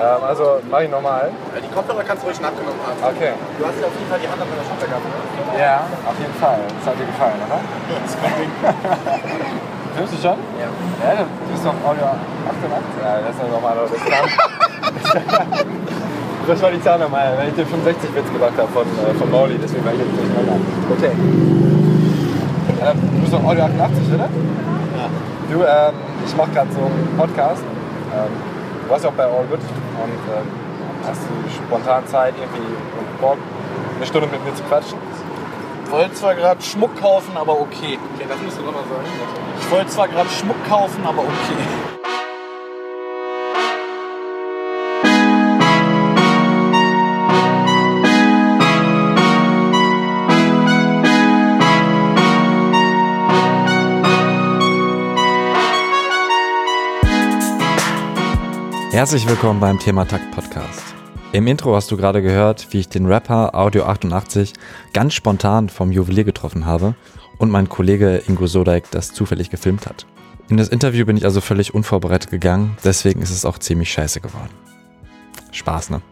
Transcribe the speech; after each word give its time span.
Ähm, 0.00 0.24
also 0.24 0.58
mach 0.70 0.80
ich 0.80 0.90
nochmal. 0.90 1.30
Die 1.52 1.68
Kopfhörer 1.74 2.02
kannst 2.02 2.24
du 2.24 2.28
ruhig 2.28 2.40
nachgenommen 2.40 2.80
haben. 2.80 2.96
Okay. 3.04 3.36
Du 3.58 3.66
hast 3.68 3.76
ja 3.76 3.86
auf 3.86 3.96
jeden 4.00 4.08
Fall 4.08 4.20
die 4.20 4.30
Hand 4.32 4.40
auf 4.40 4.48
deiner 4.48 4.64
Schulter 4.64 4.88
gehabt, 4.88 5.04
ne? 5.04 5.60
Ja, 5.60 5.84
auf 6.08 6.16
jeden 6.16 6.36
Fall. 6.40 6.60
Das 6.64 6.84
hat 6.88 6.96
dir 6.96 7.04
gefallen, 7.04 7.36
oder? 7.44 7.60
Das 7.60 8.08
ist 8.08 8.16
kein 8.16 8.34
Ding. 8.40 8.48
Filmst 9.94 10.12
du 10.14 10.18
schon? 10.24 10.38
Ja. 10.56 10.68
Ja, 11.04 11.20
du 11.20 11.52
bist 11.52 11.64
doch 11.66 11.76
Audio 11.84 12.16
88. 12.16 13.04
Ja, 13.04 13.20
das 13.20 13.36
ist 13.36 13.42
ja 13.44 13.48
normal. 13.52 13.76
Das. 13.84 13.92
Das 16.46 16.60
war 16.62 16.70
die 16.72 16.82
Zahl 16.82 16.98
nochmal, 16.98 17.34
wenn 17.38 17.48
ich 17.48 17.54
den 17.54 17.66
65 17.66 18.12
Witz 18.12 18.26
gemacht 18.32 18.54
habe 18.56 18.66
von, 18.72 18.82
äh, 18.82 19.14
von 19.14 19.30
Mauli, 19.30 19.56
deswegen 19.62 19.84
war 19.84 19.92
ich 19.92 20.00
jetzt 20.00 20.10
durcheinander. 20.10 20.56
Okay. 20.90 21.12
Ähm, 22.82 22.98
du 23.14 23.20
bist 23.20 23.32
doch 23.32 23.44
Audio 23.44 23.64
88, 23.64 24.14
oder? 24.14 24.24
Ja. 24.24 25.06
Du, 25.52 25.62
ähm, 25.62 25.94
ich 26.26 26.36
mache 26.36 26.50
gerade 26.50 26.72
so 26.72 26.80
einen 26.80 27.14
Podcast. 27.16 27.62
Ähm, 27.62 28.32
du 28.82 28.90
warst 28.90 29.04
ja 29.04 29.10
auch 29.10 29.14
bei 29.14 29.24
All 29.24 29.44
Good 29.48 29.60
und 30.02 30.20
ähm, 30.32 30.48
hast 31.06 31.20
du 31.22 31.50
spontan 31.50 32.06
Zeit, 32.06 32.34
irgendwie 32.38 32.66
und 32.66 33.20
Bock, 33.20 33.38
eine 33.96 34.06
Stunde 34.06 34.28
mit 34.28 34.44
mir 34.44 34.54
zu 34.54 34.62
quatschen? 34.64 34.98
Ich 35.84 35.90
wollte 35.90 36.14
zwar 36.14 36.34
gerade 36.34 36.62
Schmuck 36.62 37.00
kaufen, 37.00 37.36
aber 37.36 37.60
okay. 37.60 37.98
Okay, 38.14 38.26
das 38.28 38.40
musst 38.40 38.58
du 38.58 38.62
nochmal 38.62 38.84
sagen. 38.84 39.06
Ich 39.60 39.70
wollte 39.70 39.86
zwar 39.88 40.08
gerade 40.08 40.30
Schmuck 40.30 40.68
kaufen, 40.68 41.04
aber 41.04 41.22
okay. 41.22 41.99
Herzlich 58.92 59.28
willkommen 59.28 59.60
beim 59.60 59.78
Thema 59.78 60.04
Takt 60.04 60.32
Podcast. 60.32 60.82
Im 61.30 61.46
Intro 61.46 61.76
hast 61.76 61.92
du 61.92 61.96
gerade 61.96 62.22
gehört, 62.22 62.72
wie 62.72 62.80
ich 62.80 62.88
den 62.88 63.06
Rapper 63.06 63.54
Audio 63.54 63.84
88 63.84 64.52
ganz 64.92 65.14
spontan 65.14 65.68
vom 65.68 65.92
Juwelier 65.92 66.24
getroffen 66.24 66.66
habe 66.66 66.96
und 67.38 67.52
mein 67.52 67.68
Kollege 67.68 68.20
Ingo 68.26 68.48
Sodeik 68.48 68.90
das 68.90 69.12
zufällig 69.12 69.48
gefilmt 69.48 69.86
hat. 69.86 70.06
In 70.48 70.56
das 70.56 70.68
Interview 70.68 71.06
bin 71.06 71.16
ich 71.16 71.24
also 71.24 71.40
völlig 71.40 71.72
unvorbereitet 71.72 72.32
gegangen, 72.32 72.76
deswegen 72.82 73.22
ist 73.22 73.30
es 73.30 73.44
auch 73.44 73.58
ziemlich 73.58 73.92
scheiße 73.92 74.20
geworden. 74.20 74.50
Spaß, 75.52 75.90
ne? 75.90 76.02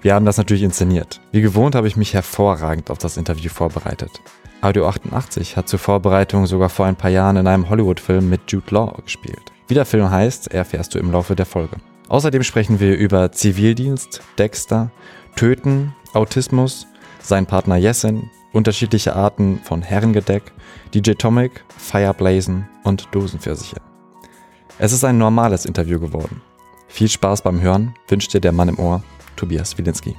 Wir 0.00 0.14
haben 0.14 0.24
das 0.24 0.38
natürlich 0.38 0.62
inszeniert. 0.62 1.20
Wie 1.32 1.42
gewohnt 1.42 1.74
habe 1.74 1.86
ich 1.86 1.98
mich 1.98 2.14
hervorragend 2.14 2.90
auf 2.90 2.96
das 2.96 3.18
Interview 3.18 3.50
vorbereitet. 3.50 4.22
Audio 4.62 4.88
88 4.88 5.58
hat 5.58 5.68
zur 5.68 5.78
Vorbereitung 5.78 6.46
sogar 6.46 6.70
vor 6.70 6.86
ein 6.86 6.96
paar 6.96 7.10
Jahren 7.10 7.36
in 7.36 7.46
einem 7.46 7.68
Hollywood-Film 7.68 8.30
mit 8.30 8.50
Jude 8.50 8.74
Law 8.74 9.02
gespielt. 9.04 9.52
Wie 9.68 9.74
der 9.74 9.84
Film 9.84 10.10
heißt, 10.10 10.50
erfährst 10.50 10.94
du 10.94 10.98
im 10.98 11.12
Laufe 11.12 11.36
der 11.36 11.46
Folge. 11.46 11.76
Außerdem 12.12 12.42
sprechen 12.42 12.78
wir 12.78 12.98
über 12.98 13.32
Zivildienst, 13.32 14.20
Dexter, 14.36 14.90
Töten, 15.34 15.94
Autismus, 16.12 16.86
sein 17.22 17.46
Partner 17.46 17.76
Jessen, 17.76 18.30
unterschiedliche 18.52 19.16
Arten 19.16 19.60
von 19.64 19.80
Herrengedeck, 19.80 20.42
DJ 20.92 21.12
Tomic, 21.12 21.64
Fireblazen 21.78 22.68
und 22.84 23.08
Dosenpfirsiche. 23.12 23.76
Es 24.76 24.92
ist 24.92 25.04
ein 25.04 25.16
normales 25.16 25.64
Interview 25.64 25.98
geworden. 25.98 26.42
Viel 26.86 27.08
Spaß 27.08 27.40
beim 27.40 27.62
Hören 27.62 27.94
wünscht 28.08 28.34
dir 28.34 28.42
der 28.42 28.52
Mann 28.52 28.68
im 28.68 28.78
Ohr, 28.78 29.02
Tobias 29.36 29.78
Wilinski. 29.78 30.14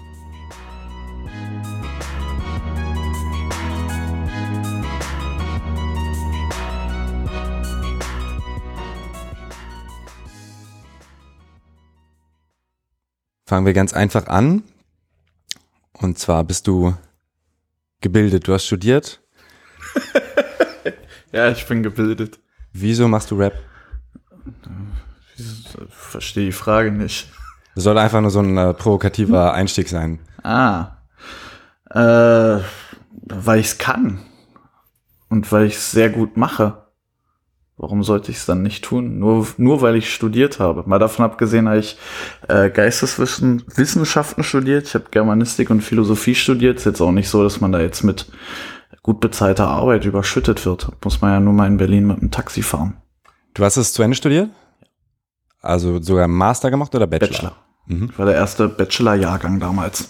Fangen 13.54 13.68
wir 13.68 13.73
ganz 13.73 13.94
einfach 13.94 14.26
an. 14.26 14.64
Und 15.92 16.18
zwar 16.18 16.44
bist 16.44 16.66
du 16.66 16.96
gebildet. 18.02 18.48
Du 18.48 18.54
hast 18.56 18.66
studiert. 18.66 19.22
Ja, 21.31 21.50
ich 21.50 21.68
bin 21.68 21.84
gebildet. 21.84 22.40
Wieso 22.74 23.08
machst 23.08 23.30
du 23.30 23.36
Rap? 23.36 23.53
Ich 25.38 25.78
verstehe 25.90 26.46
die 26.47 26.52
Frage 26.52 26.91
nicht. 26.91 27.31
Das 27.75 27.84
soll 27.84 27.97
einfach 28.00 28.22
nur 28.22 28.31
so 28.31 28.40
ein 28.40 28.58
äh, 28.58 28.74
provokativer 28.74 29.53
Einstieg 29.53 29.88
sein. 29.88 30.20
Ah. 30.44 30.97
Äh, 31.91 32.59
weil 33.22 33.59
ich 33.59 33.68
es 33.68 33.78
kann. 33.78 34.20
Und 35.30 35.52
weil 35.52 35.66
ich 35.66 35.75
es 35.75 35.91
sehr 35.91 36.09
gut 36.09 36.38
mache. 36.38 36.83
Warum 37.75 38.03
sollte 38.03 38.29
ich 38.31 38.38
es 38.38 38.45
dann 38.45 38.61
nicht 38.61 38.84
tun? 38.84 39.17
Nur, 39.17 39.47
nur 39.57 39.81
weil 39.81 39.95
ich 39.95 40.13
studiert 40.13 40.59
habe. 40.59 40.84
Mal 40.85 41.00
davon 41.00 41.25
abgesehen, 41.25 41.67
habe 41.67 41.79
ich 41.79 41.97
äh, 42.47 42.69
Geisteswissenschaften 42.69 44.44
studiert. 44.44 44.88
Ich 44.88 44.94
habe 44.94 45.06
Germanistik 45.09 45.72
und 45.72 45.81
Philosophie 45.81 46.35
studiert. 46.35 46.78
Ist 46.78 46.85
jetzt 46.85 47.01
auch 47.01 47.11
nicht 47.11 47.29
so, 47.29 47.44
dass 47.44 47.61
man 47.61 47.72
da 47.72 47.79
jetzt 47.81 48.03
mit 48.03 48.28
gut 49.01 49.19
bezahlter 49.19 49.67
Arbeit 49.67 50.06
überschüttet 50.06 50.66
wird. 50.66 50.91
Muss 51.03 51.22
man 51.22 51.31
ja 51.31 51.39
nur 51.39 51.53
mal 51.53 51.67
in 51.67 51.78
Berlin 51.78 52.06
mit 52.07 52.22
dem 52.22 52.29
Taxi 52.29 52.61
fahren. 52.61 52.97
Du 53.56 53.63
hast 53.63 53.78
es 53.78 53.91
zu 53.91 54.03
Ende 54.03 54.16
studiert? 54.16 54.50
Also 55.59 56.00
sogar 56.01 56.28
Master 56.28 56.69
gemacht 56.69 56.94
oder 56.94 57.07
Bachelor? 57.07 57.29
Bachelor. 57.29 57.55
Mhm. 57.88 58.09
Ich 58.11 58.19
war 58.19 58.25
der 58.28 58.35
erste 58.35 58.67
Bachelor-Jahrgang 58.67 59.59
damals. 59.59 60.09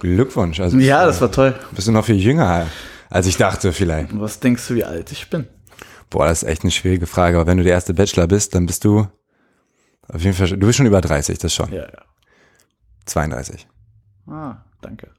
Glückwunsch. 0.00 0.60
Also 0.60 0.78
Ja, 0.78 1.06
das 1.06 1.20
war 1.20 1.32
toll. 1.32 1.54
Bist 1.72 1.88
du 1.88 1.92
noch 1.92 2.04
viel 2.04 2.16
jünger, 2.16 2.66
als 3.08 3.26
ich 3.26 3.36
dachte 3.36 3.72
vielleicht. 3.72 4.18
Was 4.20 4.40
denkst 4.40 4.68
du, 4.68 4.74
wie 4.74 4.84
alt 4.84 5.10
ich 5.12 5.30
bin? 5.30 5.46
Boah, 6.10 6.26
das 6.26 6.42
ist 6.42 6.48
echt 6.48 6.62
eine 6.62 6.70
schwierige 6.70 7.06
Frage. 7.06 7.36
Aber 7.38 7.46
wenn 7.46 7.58
du 7.58 7.64
der 7.64 7.72
erste 7.72 7.94
Bachelor 7.94 8.26
bist, 8.26 8.54
dann 8.54 8.66
bist 8.66 8.84
du 8.84 9.06
auf 10.10 10.22
jeden 10.22 10.34
Fall, 10.34 10.48
du 10.48 10.66
bist 10.66 10.78
schon 10.78 10.86
über 10.86 11.00
30, 11.02 11.38
das 11.38 11.54
schon. 11.54 11.70
Ja, 11.72 11.82
ja. 11.82 12.02
32. 13.06 13.66
Ah, 14.26 14.56
danke. 14.80 15.10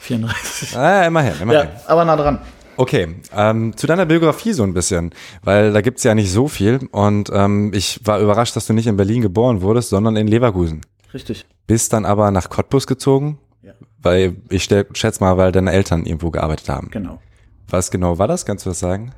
34. 0.00 0.76
Ah, 0.76 1.04
immerhin, 1.06 1.34
immerhin. 1.40 1.68
Ja, 1.68 1.80
aber 1.86 2.04
nah 2.04 2.16
dran. 2.16 2.40
Okay, 2.76 3.16
ähm, 3.36 3.76
zu 3.76 3.86
deiner 3.86 4.06
Biografie 4.06 4.52
so 4.54 4.62
ein 4.62 4.72
bisschen, 4.72 5.14
weil 5.42 5.72
da 5.72 5.82
gibt's 5.82 6.02
ja 6.04 6.14
nicht 6.14 6.32
so 6.32 6.48
viel 6.48 6.88
und 6.90 7.30
ähm, 7.32 7.70
ich 7.74 8.00
war 8.04 8.18
überrascht, 8.20 8.56
dass 8.56 8.66
du 8.66 8.72
nicht 8.72 8.86
in 8.86 8.96
Berlin 8.96 9.20
geboren 9.20 9.60
wurdest, 9.60 9.90
sondern 9.90 10.16
in 10.16 10.26
Leverkusen. 10.26 10.80
Richtig. 11.12 11.46
Bist 11.66 11.92
dann 11.92 12.06
aber 12.06 12.30
nach 12.30 12.48
Cottbus 12.48 12.86
gezogen, 12.86 13.38
Ja. 13.62 13.74
weil 13.98 14.36
ich 14.48 14.64
schätze 14.64 15.20
mal, 15.22 15.36
weil 15.36 15.52
deine 15.52 15.70
Eltern 15.72 16.06
irgendwo 16.06 16.30
gearbeitet 16.30 16.70
haben. 16.70 16.90
Genau. 16.90 17.20
Was 17.68 17.90
genau 17.90 18.18
war 18.18 18.26
das? 18.28 18.46
Kannst 18.46 18.64
du 18.64 18.70
das 18.70 18.80
sagen? 18.80 19.12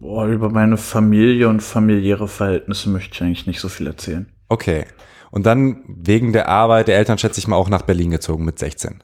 Boah, 0.00 0.26
über 0.26 0.50
meine 0.50 0.76
Familie 0.76 1.48
und 1.48 1.62
familiäre 1.62 2.28
Verhältnisse 2.28 2.88
möchte 2.90 3.14
ich 3.14 3.22
eigentlich 3.22 3.46
nicht 3.46 3.60
so 3.60 3.68
viel 3.68 3.86
erzählen. 3.86 4.26
Okay. 4.48 4.86
Und 5.30 5.46
dann 5.46 5.82
wegen 5.88 6.32
der 6.32 6.48
Arbeit 6.48 6.88
der 6.88 6.96
Eltern 6.96 7.18
schätze 7.18 7.40
ich 7.40 7.48
mal 7.48 7.56
auch 7.56 7.68
nach 7.68 7.82
Berlin 7.82 8.10
gezogen 8.10 8.44
mit 8.44 8.58
16. 8.58 9.02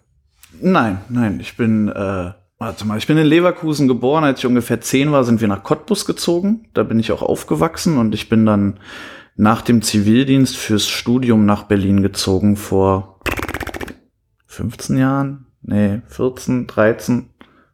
Nein, 0.60 1.00
nein, 1.08 1.38
ich 1.40 1.56
bin, 1.56 1.88
äh, 1.88 2.32
warte 2.58 2.84
mal, 2.84 2.98
ich 2.98 3.06
bin 3.06 3.16
in 3.16 3.26
Leverkusen 3.26 3.88
geboren. 3.88 4.24
Als 4.24 4.40
ich 4.40 4.46
ungefähr 4.46 4.80
zehn 4.80 5.10
war, 5.10 5.24
sind 5.24 5.40
wir 5.40 5.48
nach 5.48 5.62
Cottbus 5.62 6.06
gezogen. 6.06 6.68
Da 6.74 6.82
bin 6.82 7.00
ich 7.00 7.12
auch 7.12 7.22
aufgewachsen 7.22 7.98
und 7.98 8.14
ich 8.14 8.28
bin 8.28 8.46
dann 8.46 8.78
nach 9.36 9.62
dem 9.62 9.80
Zivildienst 9.82 10.56
fürs 10.56 10.86
Studium 10.86 11.46
nach 11.46 11.64
Berlin 11.64 12.02
gezogen 12.02 12.56
vor 12.56 13.20
15 14.46 14.98
Jahren? 14.98 15.46
Nee, 15.62 16.02
14, 16.08 16.66
13. 16.66 17.29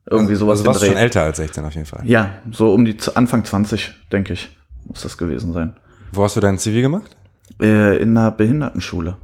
Irgendwie 0.09 0.37
sowas 0.37 0.61
Also 0.61 0.67
warst 0.67 0.85
schon 0.85 0.97
älter 0.97 1.23
als 1.23 1.39
16 1.39 1.65
auf 1.65 1.75
jeden 1.75 1.87
Fall. 1.87 2.03
Ja, 2.05 2.31
so 2.53 2.73
um 2.73 2.85
die 2.85 2.97
Anfang 3.15 3.45
20, 3.45 3.93
denke 4.13 4.35
ich, 4.35 4.57
muss 4.85 5.03
das 5.03 5.19
gewesen 5.19 5.53
sein. 5.53 5.77
Wo 6.13 6.23
hast 6.23 6.37
du 6.37 6.41
dein 6.41 6.59
Zivil 6.59 6.83
gemacht? 6.83 7.17
Äh, 7.61 7.97
in 7.99 8.17
einer 8.17 8.31
Behindertenschule. 8.31 9.17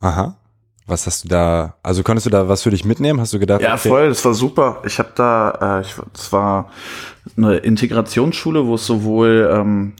Aha. 0.00 0.36
Was 0.86 1.06
hast 1.06 1.24
du 1.24 1.28
da, 1.28 1.74
also 1.82 2.02
konntest 2.02 2.26
du 2.26 2.30
da 2.30 2.48
was 2.48 2.62
für 2.62 2.70
dich 2.70 2.84
mitnehmen? 2.84 3.20
Hast 3.20 3.32
du 3.32 3.40
gedacht, 3.40 3.60
Ja, 3.60 3.74
okay, 3.74 3.88
voll, 3.88 4.08
das 4.08 4.24
war 4.24 4.34
super. 4.34 4.82
Ich 4.84 4.98
habe 4.98 5.08
da, 5.16 5.78
äh, 5.78 5.80
ich, 5.80 5.94
das 6.12 6.32
war 6.32 6.70
eine 7.36 7.56
Integrationsschule, 7.56 8.66
wo 8.66 8.74
es 8.76 8.86
sowohl 8.86 9.50
ähm, 9.52 9.94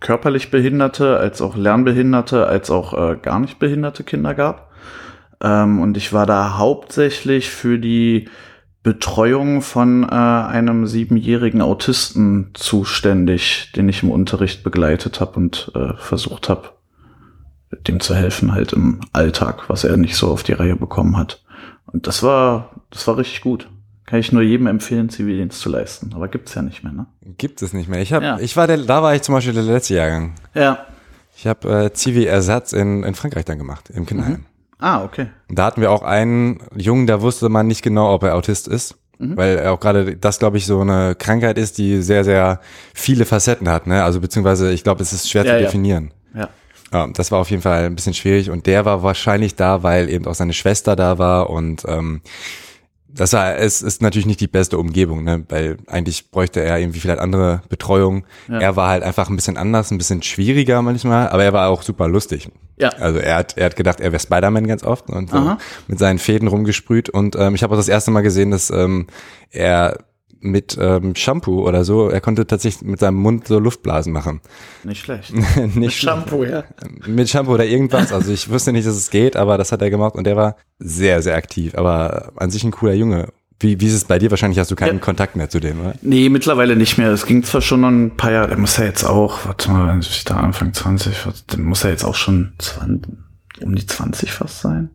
körperlich 0.00 0.50
Behinderte 0.50 1.16
als 1.16 1.42
auch 1.42 1.56
Lernbehinderte 1.56 2.46
als 2.46 2.70
auch 2.70 2.92
äh, 2.92 3.16
gar 3.16 3.40
nicht 3.40 3.58
behinderte 3.58 4.04
Kinder 4.04 4.34
gab. 4.34 4.70
Ähm, 5.42 5.80
und 5.80 5.96
ich 5.96 6.12
war 6.12 6.26
da 6.26 6.56
hauptsächlich 6.56 7.50
für 7.50 7.78
die 7.78 8.28
Betreuung 8.88 9.60
von 9.60 10.04
äh, 10.04 10.06
einem 10.14 10.86
siebenjährigen 10.86 11.60
Autisten 11.60 12.52
zuständig, 12.54 13.70
den 13.76 13.86
ich 13.86 14.02
im 14.02 14.10
Unterricht 14.10 14.64
begleitet 14.64 15.20
habe 15.20 15.34
und 15.36 15.70
äh, 15.74 15.92
versucht 15.98 16.48
habe, 16.48 16.70
dem 17.86 18.00
zu 18.00 18.14
helfen 18.14 18.54
halt 18.54 18.72
im 18.72 19.00
Alltag, 19.12 19.68
was 19.68 19.84
er 19.84 19.98
nicht 19.98 20.16
so 20.16 20.28
auf 20.28 20.42
die 20.42 20.54
Reihe 20.54 20.74
bekommen 20.74 21.18
hat. 21.18 21.44
Und 21.84 22.06
das 22.06 22.22
war, 22.22 22.70
das 22.88 23.06
war 23.06 23.18
richtig 23.18 23.42
gut. 23.42 23.68
Kann 24.06 24.20
ich 24.20 24.32
nur 24.32 24.40
jedem 24.40 24.66
empfehlen, 24.66 25.10
Zivildienst 25.10 25.60
zu 25.60 25.68
leisten. 25.68 26.14
Aber 26.14 26.28
gibt's 26.28 26.54
ja 26.54 26.62
nicht 26.62 26.82
mehr, 26.82 26.94
ne? 26.94 27.04
gibt 27.36 27.60
es 27.60 27.74
nicht 27.74 27.90
mehr. 27.90 28.00
Ich 28.00 28.14
hab, 28.14 28.22
Ja. 28.22 28.38
ich 28.38 28.56
war 28.56 28.66
der, 28.66 28.78
da 28.78 29.02
war 29.02 29.14
ich 29.14 29.20
zum 29.20 29.34
Beispiel 29.34 29.52
der 29.52 29.64
letzte 29.64 29.96
Jahrgang. 29.96 30.32
Ja. 30.54 30.86
Ich 31.36 31.46
habe 31.46 31.68
äh, 31.84 31.92
Zivi-Ersatz 31.92 32.72
in, 32.72 33.02
in 33.04 33.14
Frankreich 33.14 33.44
dann 33.44 33.58
gemacht, 33.58 33.90
im 33.90 34.06
Kinderheim. 34.06 34.46
Ah, 34.78 35.02
okay. 35.04 35.26
Da 35.48 35.64
hatten 35.66 35.80
wir 35.80 35.90
auch 35.90 36.02
einen 36.02 36.60
Jungen, 36.76 37.06
da 37.06 37.20
wusste 37.20 37.48
man 37.48 37.66
nicht 37.66 37.82
genau, 37.82 38.12
ob 38.14 38.22
er 38.22 38.34
Autist 38.34 38.68
ist. 38.68 38.96
Weil 39.20 39.58
er 39.58 39.72
auch 39.72 39.80
gerade 39.80 40.16
das, 40.16 40.38
glaube 40.38 40.58
ich, 40.58 40.66
so 40.66 40.80
eine 40.80 41.16
Krankheit 41.16 41.58
ist, 41.58 41.76
die 41.78 42.02
sehr, 42.02 42.22
sehr 42.22 42.60
viele 42.94 43.24
Facetten 43.24 43.68
hat. 43.68 43.88
Ne? 43.88 44.04
Also 44.04 44.20
beziehungsweise, 44.20 44.70
ich 44.70 44.84
glaube, 44.84 45.02
es 45.02 45.12
ist 45.12 45.28
schwer 45.28 45.44
Ja, 45.44 45.50
zu 45.54 45.56
ja. 45.58 45.64
definieren. 45.66 46.12
Ja. 46.36 46.48
Ja, 46.92 47.08
das 47.08 47.32
war 47.32 47.40
auf 47.40 47.50
jeden 47.50 47.62
Fall 47.62 47.82
ein 47.86 47.96
bisschen 47.96 48.14
schwierig 48.14 48.48
und 48.48 48.66
der 48.66 48.84
war 48.84 49.02
wahrscheinlich 49.02 49.56
da, 49.56 49.82
weil 49.82 50.08
eben 50.08 50.24
auch 50.26 50.34
seine 50.34 50.52
Schwester 50.52 50.94
da 50.94 51.18
war 51.18 51.50
und 51.50 51.82
ähm, 51.88 52.20
das 53.08 53.32
war, 53.32 53.56
es 53.56 53.82
ist 53.82 54.02
natürlich 54.02 54.26
nicht 54.26 54.40
die 54.40 54.46
beste 54.46 54.78
Umgebung, 54.78 55.24
ne? 55.24 55.44
weil 55.48 55.78
eigentlich 55.86 56.30
bräuchte 56.30 56.60
er 56.60 56.78
irgendwie 56.78 57.00
vielleicht 57.00 57.20
andere 57.20 57.62
Betreuung. 57.68 58.24
Ja. 58.48 58.60
Er 58.60 58.76
war 58.76 58.90
halt 58.90 59.02
einfach 59.02 59.30
ein 59.30 59.36
bisschen 59.36 59.56
anders, 59.56 59.90
ein 59.90 59.98
bisschen 59.98 60.22
schwieriger 60.22 60.82
manchmal, 60.82 61.28
aber 61.28 61.42
er 61.42 61.52
war 61.52 61.68
auch 61.70 61.82
super 61.82 62.06
lustig. 62.06 62.50
Ja. 62.76 62.90
Also 62.90 63.18
er 63.18 63.36
hat, 63.36 63.56
er 63.56 63.66
hat 63.66 63.76
gedacht, 63.76 64.00
er 64.00 64.12
wäre 64.12 64.20
Spider-Man 64.20 64.66
ganz 64.66 64.84
oft 64.84 65.10
und 65.10 65.30
so 65.30 65.56
mit 65.88 65.98
seinen 65.98 66.18
Fäden 66.18 66.48
rumgesprüht 66.48 67.08
und 67.08 67.34
ähm, 67.34 67.54
ich 67.54 67.62
habe 67.62 67.74
auch 67.74 67.78
das 67.78 67.88
erste 67.88 68.10
Mal 68.10 68.20
gesehen, 68.20 68.50
dass 68.50 68.70
ähm, 68.70 69.06
er 69.50 69.98
mit 70.40 70.76
ähm, 70.80 71.14
Shampoo 71.14 71.66
oder 71.66 71.84
so, 71.84 72.08
er 72.08 72.20
konnte 72.20 72.46
tatsächlich 72.46 72.88
mit 72.88 73.00
seinem 73.00 73.16
Mund 73.16 73.46
so 73.48 73.58
Luftblasen 73.58 74.12
machen. 74.12 74.40
Nicht 74.84 75.04
schlecht. 75.04 75.32
Nicht 75.56 75.76
Mit 75.76 75.92
Shampoo, 75.92 76.44
ja. 76.44 76.64
mit 77.06 77.28
Shampoo 77.28 77.54
oder 77.54 77.66
irgendwas. 77.66 78.12
Also 78.12 78.32
ich 78.32 78.48
wusste 78.50 78.72
nicht, 78.72 78.86
dass 78.86 78.96
es 78.96 79.10
geht, 79.10 79.36
aber 79.36 79.58
das 79.58 79.72
hat 79.72 79.82
er 79.82 79.90
gemacht 79.90 80.14
und 80.14 80.24
der 80.24 80.36
war 80.36 80.56
sehr, 80.78 81.22
sehr 81.22 81.36
aktiv. 81.36 81.74
Aber 81.76 82.32
an 82.36 82.50
sich 82.50 82.62
ein 82.64 82.70
cooler 82.70 82.94
Junge. 82.94 83.28
Wie, 83.60 83.80
wie 83.80 83.86
ist 83.86 83.94
es 83.94 84.04
bei 84.04 84.20
dir? 84.20 84.30
Wahrscheinlich 84.30 84.60
hast 84.60 84.70
du 84.70 84.76
keinen 84.76 84.98
Ja. 84.98 85.04
Kontakt 85.04 85.34
mehr 85.34 85.48
zu 85.50 85.58
dem, 85.58 85.80
oder? 85.80 85.94
Nee, 86.02 86.28
mittlerweile 86.28 86.76
nicht 86.76 86.96
mehr. 86.96 87.10
Es 87.10 87.26
ging 87.26 87.42
zwar 87.42 87.60
schon 87.60 87.80
noch 87.80 87.88
ein 87.88 88.16
paar 88.16 88.30
Jahre, 88.30 88.48
der 88.48 88.58
muss 88.58 88.76
ja 88.76 88.84
jetzt 88.84 89.02
auch, 89.02 89.44
warte 89.46 89.70
mal, 89.72 89.88
wenn 89.88 89.98
ich 90.00 90.24
da 90.24 90.36
Anfang 90.36 90.72
20, 90.72 91.26
warte, 91.26 91.40
dann 91.48 91.62
muss 91.64 91.82
er 91.82 91.90
jetzt 91.90 92.04
auch 92.04 92.14
schon 92.14 92.52
20, 92.58 93.12
um 93.62 93.74
die 93.74 93.84
20 93.84 94.30
fast 94.32 94.60
sein. 94.60 94.90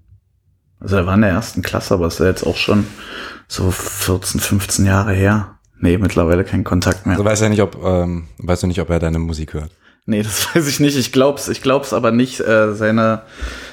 Also 0.80 0.96
er 0.96 1.06
war 1.06 1.16
in 1.16 1.22
der 1.22 1.32
ersten 1.32 1.62
Klasse, 1.62 1.94
aber 1.94 2.08
ist 2.08 2.20
ja 2.20 2.26
jetzt 2.28 2.46
auch 2.48 2.56
schon 2.56 2.86
so 3.54 3.70
14, 3.72 4.40
15 4.42 4.86
Jahre 4.86 5.14
her. 5.14 5.60
Nee, 5.80 5.98
mittlerweile 5.98 6.44
kein 6.44 6.64
Kontakt 6.64 7.06
mehr. 7.06 7.14
Also 7.14 7.26
weißt 7.26 7.42
ja 7.44 7.50
nicht, 7.50 7.62
ob, 7.62 7.78
ähm, 7.84 8.28
weißt 8.40 8.64
du 8.64 8.68
nicht, 8.68 8.80
ob 8.82 8.90
er 8.90 9.00
deine 9.00 9.20
Musik 9.20 9.54
hört. 9.54 9.70
Nee, 10.06 10.24
das 10.24 10.48
weiß 10.56 10.68
ich 10.68 10.80
nicht. 10.80 10.98
Ich 10.98 11.12
glaub's, 11.12 11.48
ich 11.50 11.62
glaub's 11.62 11.94
aber 11.94 12.12
nicht. 12.12 12.40
Äh, 12.40 12.74
seine, 12.74 13.22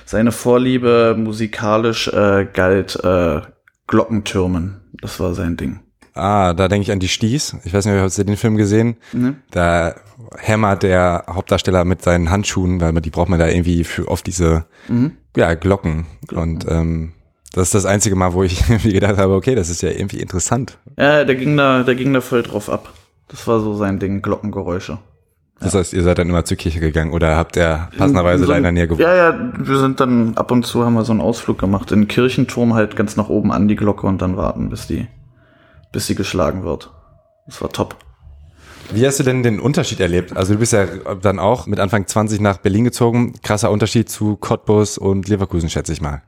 seine 0.04 0.32
Vorliebe 0.32 1.14
musikalisch 1.16 2.08
äh, 2.08 2.46
galt 2.52 2.96
äh, 3.02 3.40
Glockentürmen. 3.86 4.80
Das 5.00 5.18
war 5.20 5.34
sein 5.34 5.56
Ding. 5.56 5.80
Ah, 6.14 6.52
da 6.52 6.68
denke 6.68 6.82
ich 6.82 6.92
an 6.92 6.98
die 7.00 7.08
Sties. 7.08 7.56
Ich 7.64 7.72
weiß 7.72 7.86
nicht, 7.86 7.94
hast 8.00 8.18
du 8.18 8.24
den 8.24 8.36
Film 8.36 8.56
gesehen? 8.56 8.96
Ne? 9.12 9.36
Da 9.50 9.94
hämmert 10.36 10.82
der 10.82 11.24
Hauptdarsteller 11.28 11.84
mit 11.84 12.02
seinen 12.02 12.30
Handschuhen, 12.30 12.80
weil 12.80 12.92
man, 12.92 13.02
die 13.02 13.10
braucht 13.10 13.28
man 13.28 13.38
da 13.38 13.48
irgendwie 13.48 13.84
für 13.84 14.08
oft 14.08 14.26
diese 14.26 14.66
Mhm. 14.88 15.12
ja, 15.36 15.54
Glocken. 15.54 16.06
Und 16.32 16.66
ähm, 16.68 17.12
das 17.52 17.68
ist 17.68 17.74
das 17.74 17.86
einzige 17.86 18.16
Mal, 18.16 18.32
wo 18.32 18.42
ich 18.42 18.60
irgendwie 18.68 18.92
gedacht 18.92 19.16
habe, 19.18 19.34
okay, 19.34 19.54
das 19.54 19.68
ist 19.68 19.82
ja 19.82 19.90
irgendwie 19.90 20.20
interessant. 20.20 20.78
Ja, 20.98 21.24
der 21.24 21.34
ging 21.34 21.56
da, 21.56 21.82
der 21.82 21.94
ging 21.94 22.12
da 22.12 22.20
voll 22.20 22.42
drauf 22.42 22.70
ab. 22.70 22.92
Das 23.28 23.46
war 23.46 23.60
so 23.60 23.74
sein 23.74 23.98
Ding, 23.98 24.22
Glockengeräusche. 24.22 24.98
Das 25.60 25.74
heißt, 25.74 25.92
ihr 25.92 26.02
seid 26.02 26.18
dann 26.18 26.30
immer 26.30 26.44
zur 26.44 26.56
Kirche 26.56 26.80
gegangen 26.80 27.12
oder 27.12 27.36
habt 27.36 27.56
ihr 27.56 27.90
passenderweise 27.96 28.44
So 28.44 28.50
da 28.50 28.56
in 28.56 28.62
der 28.62 28.72
Nähe 28.72 28.88
gewohnt? 28.88 29.02
Ja, 29.02 29.14
ja, 29.14 29.52
wir 29.58 29.78
sind 29.78 30.00
dann 30.00 30.36
ab 30.36 30.50
und 30.50 30.64
zu 30.64 30.84
haben 30.84 30.94
wir 30.94 31.04
so 31.04 31.12
einen 31.12 31.20
Ausflug 31.20 31.58
gemacht 31.58 31.92
in 31.92 32.02
den 32.02 32.08
Kirchenturm 32.08 32.72
halt 32.72 32.96
ganz 32.96 33.16
nach 33.16 33.28
oben 33.28 33.52
an 33.52 33.68
die 33.68 33.76
Glocke 33.76 34.06
und 34.06 34.22
dann 34.22 34.38
warten, 34.38 34.70
bis 34.70 34.86
die, 34.86 35.06
bis 35.92 36.06
sie 36.06 36.14
geschlagen 36.14 36.64
wird. 36.64 36.90
Das 37.46 37.60
war 37.60 37.68
top. 37.68 37.96
Wie 38.92 39.06
hast 39.06 39.20
du 39.20 39.22
denn 39.22 39.42
den 39.42 39.60
Unterschied 39.60 40.00
erlebt? 40.00 40.34
Also 40.34 40.54
du 40.54 40.58
bist 40.58 40.72
ja 40.72 40.86
dann 41.20 41.38
auch 41.38 41.66
mit 41.66 41.78
Anfang 41.78 42.06
20 42.06 42.40
nach 42.40 42.56
Berlin 42.56 42.84
gezogen. 42.84 43.34
Krasser 43.42 43.70
Unterschied 43.70 44.08
zu 44.08 44.36
Cottbus 44.36 44.98
und 44.98 45.28
Leverkusen, 45.28 45.68
schätze 45.68 45.92
ich 45.92 46.00
mal. 46.00 46.22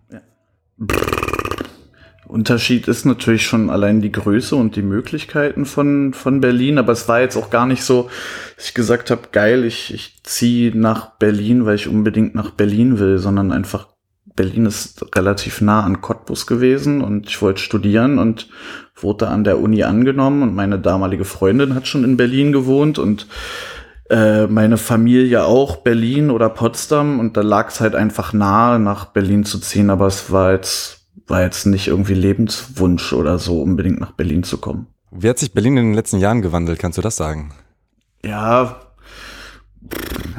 Unterschied 2.32 2.88
ist 2.88 3.04
natürlich 3.04 3.44
schon 3.44 3.68
allein 3.68 4.00
die 4.00 4.10
Größe 4.10 4.56
und 4.56 4.74
die 4.74 4.82
Möglichkeiten 4.82 5.66
von, 5.66 6.14
von 6.14 6.40
Berlin, 6.40 6.78
aber 6.78 6.92
es 6.92 7.06
war 7.06 7.20
jetzt 7.20 7.36
auch 7.36 7.50
gar 7.50 7.66
nicht 7.66 7.84
so, 7.84 8.08
dass 8.56 8.68
ich 8.68 8.74
gesagt 8.74 9.10
habe, 9.10 9.28
geil, 9.32 9.64
ich, 9.64 9.92
ich 9.92 10.18
ziehe 10.22 10.74
nach 10.74 11.10
Berlin, 11.18 11.66
weil 11.66 11.74
ich 11.74 11.88
unbedingt 11.88 12.34
nach 12.34 12.50
Berlin 12.50 12.98
will, 12.98 13.18
sondern 13.18 13.52
einfach, 13.52 13.88
Berlin 14.34 14.64
ist 14.64 15.14
relativ 15.14 15.60
nah 15.60 15.82
an 15.82 16.00
Cottbus 16.00 16.46
gewesen 16.46 17.02
und 17.02 17.28
ich 17.28 17.42
wollte 17.42 17.60
studieren 17.60 18.18
und 18.18 18.48
wurde 18.96 19.28
an 19.28 19.44
der 19.44 19.58
Uni 19.58 19.82
angenommen 19.82 20.42
und 20.42 20.54
meine 20.54 20.78
damalige 20.78 21.26
Freundin 21.26 21.74
hat 21.74 21.86
schon 21.86 22.02
in 22.02 22.16
Berlin 22.16 22.50
gewohnt 22.52 22.98
und 22.98 23.26
äh, 24.12 24.46
meine 24.46 24.76
Familie 24.76 25.44
auch 25.44 25.76
Berlin 25.78 26.30
oder 26.30 26.48
Potsdam 26.50 27.18
und 27.18 27.36
da 27.36 27.40
lag 27.40 27.70
es 27.70 27.80
halt 27.80 27.94
einfach 27.94 28.32
nahe, 28.34 28.78
nach 28.78 29.06
Berlin 29.06 29.44
zu 29.44 29.58
ziehen, 29.58 29.88
aber 29.90 30.06
es 30.06 30.30
war 30.30 30.52
jetzt, 30.52 31.06
war 31.26 31.40
jetzt 31.42 31.64
nicht 31.66 31.88
irgendwie 31.88 32.14
Lebenswunsch 32.14 33.12
oder 33.14 33.38
so, 33.38 33.62
unbedingt 33.62 34.00
nach 34.00 34.12
Berlin 34.12 34.42
zu 34.42 34.58
kommen. 34.58 34.86
Wie 35.10 35.28
hat 35.28 35.38
sich 35.38 35.52
Berlin 35.52 35.76
in 35.78 35.84
den 35.86 35.94
letzten 35.94 36.18
Jahren 36.18 36.42
gewandelt? 36.42 36.78
Kannst 36.78 36.98
du 36.98 37.02
das 37.02 37.16
sagen? 37.16 37.52
Ja, 38.24 38.76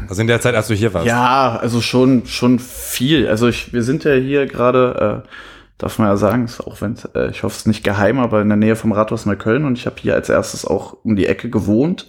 Also 0.07 0.21
in 0.21 0.27
der 0.27 0.39
Zeit, 0.41 0.55
als 0.55 0.67
du 0.67 0.73
hier 0.73 0.93
warst. 0.93 1.07
ja, 1.07 1.57
also 1.59 1.81
schon, 1.81 2.25
schon 2.27 2.59
viel. 2.59 3.27
Also 3.27 3.47
ich, 3.47 3.73
wir 3.73 3.83
sind 3.83 4.03
ja 4.03 4.13
hier 4.13 4.45
gerade, 4.45 5.23
äh, 5.25 5.29
darf 5.77 5.97
man 5.99 6.07
ja 6.07 6.17
sagen, 6.17 6.45
ist 6.45 6.61
auch 6.61 6.79
wenn, 6.81 6.95
äh, 7.15 7.29
ich 7.31 7.43
hoffe 7.43 7.53
es 7.53 7.59
ist 7.61 7.67
nicht 7.67 7.83
geheim, 7.83 8.19
aber 8.19 8.41
in 8.41 8.49
der 8.49 8.57
Nähe 8.57 8.75
vom 8.75 8.91
Rathaus 8.91 9.25
Neukölln 9.25 9.65
und 9.65 9.77
ich 9.77 9.85
habe 9.85 9.95
hier 9.99 10.13
als 10.15 10.29
erstes 10.29 10.65
auch 10.65 10.97
um 11.03 11.15
die 11.15 11.25
Ecke 11.25 11.49
gewohnt. 11.49 12.07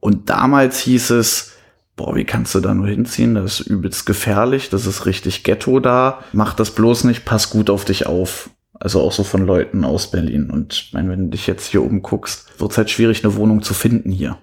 Und 0.00 0.30
damals 0.30 0.78
hieß 0.80 1.10
es, 1.10 1.52
boah, 1.96 2.14
wie 2.14 2.24
kannst 2.24 2.54
du 2.54 2.60
da 2.60 2.74
nur 2.74 2.86
hinziehen? 2.86 3.34
Das 3.34 3.60
ist 3.60 3.66
übelst 3.66 4.06
gefährlich, 4.06 4.68
das 4.70 4.86
ist 4.86 5.06
richtig 5.06 5.42
Ghetto 5.42 5.80
da. 5.80 6.20
Mach 6.32 6.54
das 6.54 6.70
bloß 6.70 7.04
nicht, 7.04 7.24
pass 7.24 7.50
gut 7.50 7.70
auf 7.70 7.84
dich 7.84 8.06
auf. 8.06 8.50
Also 8.78 9.00
auch 9.00 9.12
so 9.12 9.24
von 9.24 9.46
Leuten 9.46 9.84
aus 9.84 10.10
Berlin. 10.10 10.50
Und 10.50 10.74
ich 10.74 10.92
meine, 10.92 11.08
wenn 11.08 11.24
du 11.24 11.30
dich 11.30 11.46
jetzt 11.46 11.66
hier 11.66 11.82
umguckst, 11.82 12.60
wird 12.60 12.72
es 12.72 12.78
halt 12.78 12.90
schwierig, 12.90 13.24
eine 13.24 13.34
Wohnung 13.34 13.62
zu 13.62 13.72
finden 13.72 14.12
hier. 14.12 14.38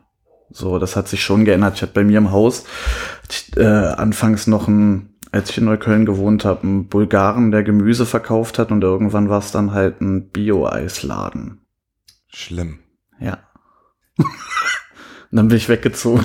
So, 0.50 0.80
das 0.80 0.96
hat 0.96 1.08
sich 1.08 1.24
schon 1.24 1.46
geändert. 1.46 1.76
Ich 1.76 1.82
hatte 1.84 1.94
bei 1.94 2.04
mir 2.04 2.18
im 2.18 2.32
Haus 2.32 2.66
ich, 3.30 3.56
äh, 3.58 3.64
anfangs 3.64 4.48
noch 4.48 4.68
ein, 4.68 5.16
als 5.32 5.50
ich 5.52 5.58
in 5.60 5.66
Neukölln 5.66 6.06
gewohnt 6.06 6.46
habe, 6.46 6.64
einen 6.64 6.88
Bulgaren, 6.88 7.52
der 7.52 7.64
Gemüse 7.64 8.06
verkauft 8.06 8.60
hat 8.60 8.72
und 8.72 8.84
irgendwann 8.84 9.30
war 9.30 9.40
es 9.40 9.52
dann 9.52 9.72
halt 9.72 10.02
ein 10.02 10.30
Bio-Eisladen. 10.30 11.62
Schlimm. 12.28 12.80
Ja. 13.20 13.40
und 15.34 15.38
dann 15.38 15.48
bin 15.48 15.58
ich 15.58 15.68
weggezogen. 15.68 16.24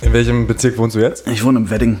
In 0.00 0.14
welchem 0.14 0.46
Bezirk 0.46 0.78
wohnst 0.78 0.96
du 0.96 1.00
jetzt? 1.00 1.28
Ich 1.28 1.44
wohne 1.44 1.58
im 1.58 1.68
Wedding. 1.68 1.98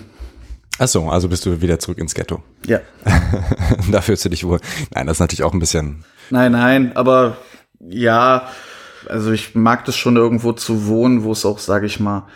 Ach 0.78 0.88
so, 0.88 1.10
also 1.10 1.28
bist 1.28 1.44
du 1.44 1.60
wieder 1.60 1.78
zurück 1.78 1.98
ins 1.98 2.14
Ghetto. 2.14 2.42
Ja. 2.64 2.80
da 3.92 4.00
fühlst 4.00 4.24
du 4.24 4.30
dich 4.30 4.46
wohl. 4.46 4.60
Nein, 4.94 5.06
das 5.06 5.16
ist 5.16 5.20
natürlich 5.20 5.42
auch 5.42 5.52
ein 5.52 5.58
bisschen. 5.58 6.06
Nein, 6.30 6.52
nein, 6.52 6.96
aber 6.96 7.36
ja, 7.80 8.48
also 9.10 9.30
ich 9.30 9.54
mag 9.56 9.84
das 9.84 9.94
schon 9.94 10.16
irgendwo 10.16 10.52
zu 10.52 10.86
wohnen, 10.86 11.22
wo 11.22 11.32
es 11.32 11.44
auch, 11.44 11.58
sage 11.58 11.84
ich 11.84 12.00
mal, 12.00 12.26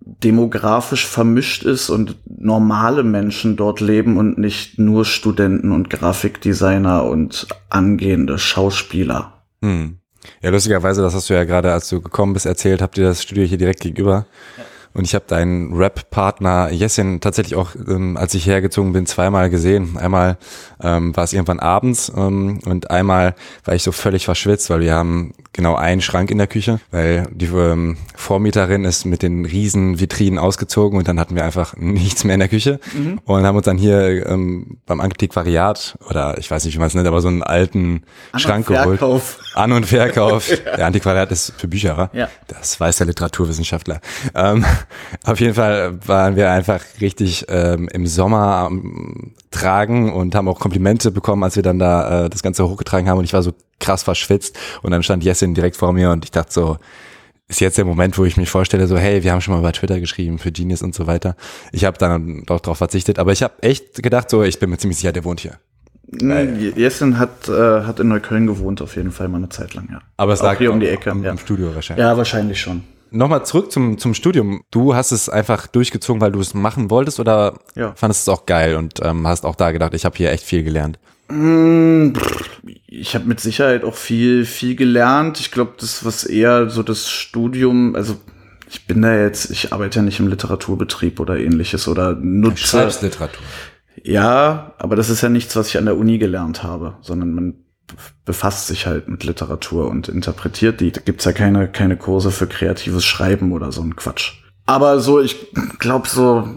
demografisch 0.00 1.06
vermischt 1.06 1.62
ist 1.62 1.90
und 1.90 2.16
normale 2.26 3.02
Menschen 3.02 3.56
dort 3.56 3.80
leben 3.80 4.16
und 4.16 4.38
nicht 4.38 4.78
nur 4.78 5.04
Studenten 5.04 5.72
und 5.72 5.90
Grafikdesigner 5.90 7.04
und 7.04 7.48
angehende 7.68 8.38
Schauspieler. 8.38 9.42
Hm. 9.60 9.98
Ja, 10.42 10.50
lustigerweise, 10.50 11.02
das 11.02 11.14
hast 11.14 11.30
du 11.30 11.34
ja 11.34 11.44
gerade, 11.44 11.72
als 11.72 11.88
du 11.88 12.00
gekommen 12.00 12.32
bist, 12.32 12.46
erzählt, 12.46 12.82
habt 12.82 12.98
ihr 12.98 13.04
das 13.04 13.22
Studio 13.22 13.44
hier 13.44 13.58
direkt 13.58 13.80
gegenüber. 13.80 14.26
Und 14.96 15.04
ich 15.04 15.14
habe 15.14 15.26
deinen 15.28 15.74
Rap-Partner 15.74 16.70
Jessin 16.70 17.20
tatsächlich 17.20 17.54
auch, 17.54 17.74
ähm, 17.74 18.16
als 18.16 18.32
ich 18.32 18.46
hergezogen 18.46 18.94
bin, 18.94 19.04
zweimal 19.04 19.50
gesehen. 19.50 19.98
Einmal 19.98 20.38
ähm, 20.82 21.14
war 21.14 21.24
es 21.24 21.34
irgendwann 21.34 21.60
abends 21.60 22.10
ähm, 22.16 22.60
und 22.64 22.90
einmal 22.90 23.34
war 23.66 23.74
ich 23.74 23.82
so 23.82 23.92
völlig 23.92 24.24
verschwitzt, 24.24 24.70
weil 24.70 24.80
wir 24.80 24.94
haben 24.94 25.34
genau 25.52 25.74
einen 25.74 26.00
Schrank 26.00 26.30
in 26.30 26.38
der 26.38 26.46
Küche, 26.46 26.80
weil 26.92 27.28
die 27.30 27.44
ähm, 27.44 27.98
Vormieterin 28.14 28.84
ist 28.84 29.04
mit 29.04 29.22
den 29.22 29.44
riesen 29.44 30.00
Vitrinen 30.00 30.38
ausgezogen 30.38 30.98
und 30.98 31.08
dann 31.08 31.20
hatten 31.20 31.34
wir 31.34 31.44
einfach 31.44 31.76
nichts 31.76 32.24
mehr 32.24 32.34
in 32.34 32.40
der 32.40 32.48
Küche 32.48 32.80
und 33.26 33.44
haben 33.44 33.56
uns 33.56 33.66
dann 33.66 33.76
hier 33.76 34.26
ähm, 34.26 34.78
beim 34.86 35.02
Antiquariat 35.02 35.98
oder 36.08 36.38
ich 36.38 36.50
weiß 36.50 36.64
nicht, 36.64 36.74
wie 36.74 36.78
man 36.78 36.88
es 36.88 36.94
nennt, 36.94 37.06
aber 37.06 37.20
so 37.20 37.28
einen 37.28 37.42
alten 37.42 38.02
Schrank 38.36 38.66
geholt. 38.66 38.98
An- 39.54 39.72
und 39.72 39.86
Verkauf. 39.86 40.48
Der 40.76 40.86
Antiquariat 40.86 41.30
ist 41.32 41.52
für 41.56 41.68
Bücher, 41.68 41.96
wa? 41.96 42.10
Ja. 42.12 42.28
Das 42.48 42.78
weiß 42.78 42.98
der 42.98 43.06
Literaturwissenschaftler. 43.06 44.00
Ähm, 44.34 44.64
auf 45.24 45.40
jeden 45.40 45.54
Fall 45.54 45.98
waren 46.06 46.36
wir 46.36 46.50
einfach 46.50 46.80
richtig 47.00 47.46
ähm, 47.48 47.88
im 47.92 48.06
Sommer 48.06 48.56
am 48.66 49.34
Tragen 49.50 50.12
und 50.12 50.34
haben 50.34 50.48
auch 50.48 50.60
Komplimente 50.60 51.10
bekommen, 51.10 51.42
als 51.44 51.56
wir 51.56 51.62
dann 51.62 51.78
da 51.78 52.24
äh, 52.24 52.30
das 52.30 52.42
Ganze 52.42 52.68
hochgetragen 52.68 53.08
haben 53.08 53.18
und 53.18 53.24
ich 53.24 53.32
war 53.32 53.42
so 53.42 53.52
krass 53.80 54.02
verschwitzt 54.02 54.58
und 54.82 54.90
dann 54.90 55.02
stand 55.02 55.24
Jessin 55.24 55.54
direkt 55.54 55.76
vor 55.76 55.92
mir 55.92 56.10
und 56.10 56.24
ich 56.24 56.30
dachte 56.30 56.52
so, 56.52 56.76
ist 57.48 57.60
jetzt 57.60 57.78
der 57.78 57.84
Moment, 57.84 58.18
wo 58.18 58.24
ich 58.24 58.36
mich 58.36 58.50
vorstelle, 58.50 58.86
so 58.86 58.98
hey, 58.98 59.22
wir 59.22 59.32
haben 59.32 59.40
schon 59.40 59.54
mal 59.54 59.60
bei 59.60 59.72
Twitter 59.72 60.00
geschrieben 60.00 60.38
für 60.38 60.50
Genius 60.50 60.82
und 60.82 60.94
so 60.94 61.06
weiter. 61.06 61.36
Ich 61.72 61.84
habe 61.84 61.96
dann 61.96 62.42
doch 62.46 62.60
drauf 62.60 62.78
verzichtet, 62.78 63.18
aber 63.18 63.32
ich 63.32 63.42
habe 63.42 63.54
echt 63.62 64.02
gedacht, 64.02 64.30
so 64.30 64.42
ich 64.42 64.58
bin 64.58 64.70
mir 64.70 64.78
ziemlich 64.78 64.98
sicher, 64.98 65.12
der 65.12 65.24
wohnt 65.24 65.40
hier. 65.40 65.58
Mm, 66.10 66.58
Jessen 66.76 67.18
hat, 67.18 67.48
äh, 67.48 67.82
hat 67.82 68.00
in 68.00 68.08
Neukölln 68.08 68.46
gewohnt, 68.46 68.82
auf 68.82 68.96
jeden 68.96 69.12
Fall 69.12 69.28
mal 69.28 69.38
eine 69.38 69.48
Zeit 69.48 69.74
lang, 69.74 69.88
ja. 69.90 70.00
Aber 70.16 70.32
es 70.32 70.40
Auch 70.40 70.44
lag 70.44 70.58
hier 70.58 70.72
um 70.72 70.80
die 70.80 70.88
Ecke, 70.88 71.10
am, 71.10 71.22
ja. 71.22 71.36
Studio 71.36 71.74
wahrscheinlich. 71.74 72.04
Ja, 72.04 72.16
wahrscheinlich 72.16 72.60
schon. 72.60 72.82
Nochmal 73.10 73.46
zurück 73.46 73.70
zum, 73.72 73.98
zum 73.98 74.14
Studium. 74.14 74.62
Du 74.70 74.94
hast 74.94 75.12
es 75.12 75.28
einfach 75.28 75.66
durchgezogen, 75.68 76.20
weil 76.20 76.32
du 76.32 76.40
es 76.40 76.54
machen 76.54 76.90
wolltest 76.90 77.20
oder 77.20 77.54
Ja. 77.74 77.92
fandest 77.94 78.22
es 78.22 78.28
auch 78.28 78.46
geil 78.46 78.76
und 78.76 78.94
ähm, 79.02 79.26
hast 79.26 79.46
auch 79.46 79.54
da 79.56 79.70
gedacht, 79.70 79.94
ich 79.94 80.04
habe 80.04 80.16
hier 80.16 80.30
echt 80.32 80.44
viel 80.44 80.62
gelernt. 80.64 80.98
Mm, 81.28 82.12
Ich 82.86 83.14
habe 83.14 83.24
mit 83.26 83.40
Sicherheit 83.40 83.84
auch 83.84 83.94
viel, 83.94 84.44
viel 84.44 84.76
gelernt. 84.76 85.40
Ich 85.40 85.50
glaube, 85.50 85.72
das 85.78 86.04
was 86.04 86.24
eher 86.24 86.68
so 86.70 86.82
das 86.82 87.08
Studium, 87.10 87.94
also 87.96 88.16
ich 88.68 88.86
bin 88.86 89.02
da 89.02 89.16
jetzt, 89.16 89.50
ich 89.50 89.72
arbeite 89.72 90.00
ja 90.00 90.02
nicht 90.02 90.18
im 90.20 90.28
Literaturbetrieb 90.28 91.20
oder 91.20 91.36
ähnliches 91.38 91.88
oder 91.88 92.14
Du 92.14 92.24
nutze. 92.24 92.66
schreibst 92.66 93.02
Literatur. 93.02 93.42
Ja, 94.02 94.74
aber 94.78 94.94
das 94.96 95.08
ist 95.10 95.22
ja 95.22 95.28
nichts, 95.28 95.56
was 95.56 95.68
ich 95.68 95.78
an 95.78 95.86
der 95.86 95.96
Uni 95.96 96.18
gelernt 96.18 96.62
habe, 96.62 96.96
sondern 97.00 97.32
man 97.34 97.54
befasst 98.24 98.66
sich 98.66 98.86
halt 98.86 99.08
mit 99.08 99.24
Literatur 99.24 99.88
und 99.88 100.08
interpretiert 100.08 100.80
die. 100.80 100.92
Da 100.92 101.00
gibt's 101.04 101.24
ja 101.24 101.32
keine, 101.32 101.68
keine 101.68 101.96
Kurse 101.96 102.30
für 102.30 102.46
kreatives 102.46 103.04
Schreiben 103.04 103.52
oder 103.52 103.72
so 103.72 103.82
ein 103.82 103.96
Quatsch. 103.96 104.34
Aber 104.68 104.98
so, 104.98 105.20
ich 105.20 105.52
glaube, 105.78 106.08
so 106.08 106.48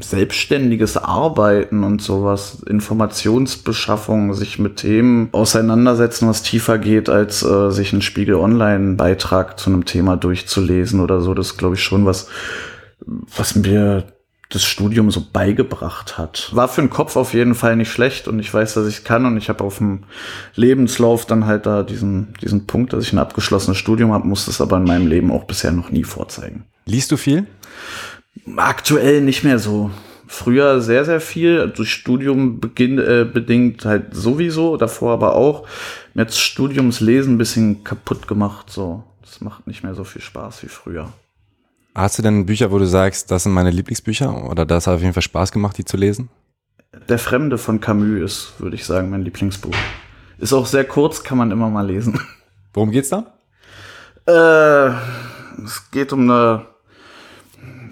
selbstständiges 0.00 0.98
Arbeiten 0.98 1.82
und 1.82 2.02
sowas, 2.02 2.62
Informationsbeschaffung, 2.68 4.34
sich 4.34 4.58
mit 4.58 4.76
Themen 4.76 5.30
auseinandersetzen, 5.32 6.28
was 6.28 6.42
tiefer 6.42 6.76
geht, 6.76 7.08
als 7.08 7.42
äh, 7.42 7.70
sich 7.70 7.94
einen 7.94 8.02
Spiegel 8.02 8.34
Online-Beitrag 8.34 9.58
zu 9.58 9.70
einem 9.70 9.86
Thema 9.86 10.18
durchzulesen 10.18 11.00
oder 11.00 11.22
so, 11.22 11.32
das 11.32 11.56
glaube 11.56 11.76
ich 11.76 11.82
schon 11.82 12.04
was, 12.04 12.28
was 13.34 13.56
mir 13.56 14.11
das 14.52 14.64
Studium 14.64 15.10
so 15.10 15.24
beigebracht 15.32 16.18
hat. 16.18 16.50
War 16.52 16.68
für 16.68 16.82
den 16.82 16.90
Kopf 16.90 17.16
auf 17.16 17.32
jeden 17.32 17.54
Fall 17.54 17.76
nicht 17.76 17.90
schlecht 17.90 18.28
und 18.28 18.38
ich 18.38 18.52
weiß, 18.52 18.74
dass 18.74 18.86
ich 18.86 19.02
kann 19.02 19.24
und 19.24 19.36
ich 19.36 19.48
habe 19.48 19.64
auf 19.64 19.78
dem 19.78 20.04
Lebenslauf 20.54 21.24
dann 21.24 21.46
halt 21.46 21.66
da 21.66 21.82
diesen, 21.82 22.34
diesen 22.42 22.66
Punkt, 22.66 22.92
dass 22.92 23.04
ich 23.04 23.12
ein 23.12 23.18
abgeschlossenes 23.18 23.78
Studium 23.78 24.12
habe, 24.12 24.26
musste 24.26 24.50
es 24.50 24.60
aber 24.60 24.76
in 24.76 24.84
meinem 24.84 25.06
Leben 25.06 25.30
auch 25.30 25.44
bisher 25.44 25.72
noch 25.72 25.90
nie 25.90 26.04
vorzeigen. 26.04 26.64
Liest 26.84 27.10
du 27.10 27.16
viel? 27.16 27.46
Aktuell 28.56 29.22
nicht 29.22 29.42
mehr 29.42 29.58
so. 29.58 29.90
Früher 30.26 30.80
sehr, 30.80 31.04
sehr 31.04 31.20
viel, 31.20 31.68
durch 31.68 31.92
Studium 31.92 32.60
beginn, 32.60 32.98
äh, 32.98 33.26
bedingt 33.30 33.84
halt 33.84 34.14
sowieso, 34.14 34.76
davor 34.76 35.12
aber 35.12 35.34
auch. 35.34 35.66
Mir 36.14 36.22
hat 36.22 36.28
das 36.28 36.38
Studiumslesen 36.38 37.34
ein 37.34 37.38
bisschen 37.38 37.84
kaputt 37.84 38.28
gemacht, 38.28 38.70
so. 38.70 39.04
Das 39.22 39.40
macht 39.40 39.66
nicht 39.66 39.82
mehr 39.82 39.94
so 39.94 40.04
viel 40.04 40.22
Spaß 40.22 40.62
wie 40.62 40.68
früher. 40.68 41.12
Hast 41.94 42.18
du 42.18 42.22
denn 42.22 42.46
Bücher, 42.46 42.70
wo 42.70 42.78
du 42.78 42.86
sagst, 42.86 43.30
das 43.30 43.42
sind 43.42 43.52
meine 43.52 43.70
Lieblingsbücher 43.70 44.48
oder 44.48 44.64
das 44.64 44.86
hat 44.86 44.94
auf 44.94 45.02
jeden 45.02 45.12
Fall 45.12 45.22
Spaß 45.22 45.52
gemacht, 45.52 45.76
die 45.76 45.84
zu 45.84 45.98
lesen? 45.98 46.30
Der 47.08 47.18
Fremde 47.18 47.58
von 47.58 47.80
Camus 47.80 48.22
ist, 48.22 48.60
würde 48.60 48.76
ich 48.76 48.84
sagen, 48.84 49.10
mein 49.10 49.22
Lieblingsbuch. 49.22 49.74
Ist 50.38 50.52
auch 50.52 50.66
sehr 50.66 50.84
kurz, 50.84 51.22
kann 51.22 51.38
man 51.38 51.50
immer 51.50 51.68
mal 51.68 51.86
lesen. 51.86 52.18
Worum 52.72 52.90
geht's 52.90 53.10
da? 53.10 53.34
Äh, 54.26 54.94
es 55.64 55.90
geht 55.90 56.12
um 56.12 56.30
eine 56.30 56.66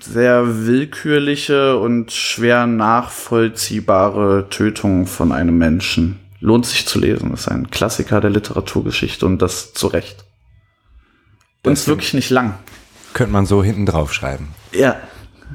sehr 0.01 0.67
willkürliche 0.67 1.77
und 1.77 2.11
schwer 2.11 2.67
nachvollziehbare 2.67 4.49
Tötung 4.49 5.07
von 5.07 5.33
einem 5.33 5.59
Menschen. 5.59 6.19
Lohnt 6.41 6.65
sich 6.65 6.87
zu 6.87 6.99
lesen. 6.99 7.35
Ist 7.35 7.49
ein 7.49 7.71
Klassiker 7.71 8.23
der 8.23 8.31
Literaturgeschichte 8.31 9.27
und 9.27 9.43
das 9.43 9.75
zu 9.75 9.89
Recht. 9.89 10.25
Und 11.65 11.75
ist 11.75 11.87
wirklich 11.87 12.15
nicht 12.15 12.31
lang. 12.31 12.55
Könnte 13.13 13.33
man 13.33 13.47
so 13.47 13.63
hinten 13.63 13.87
drauf 13.87 14.13
schreiben. 14.13 14.49
Ja, 14.73 14.97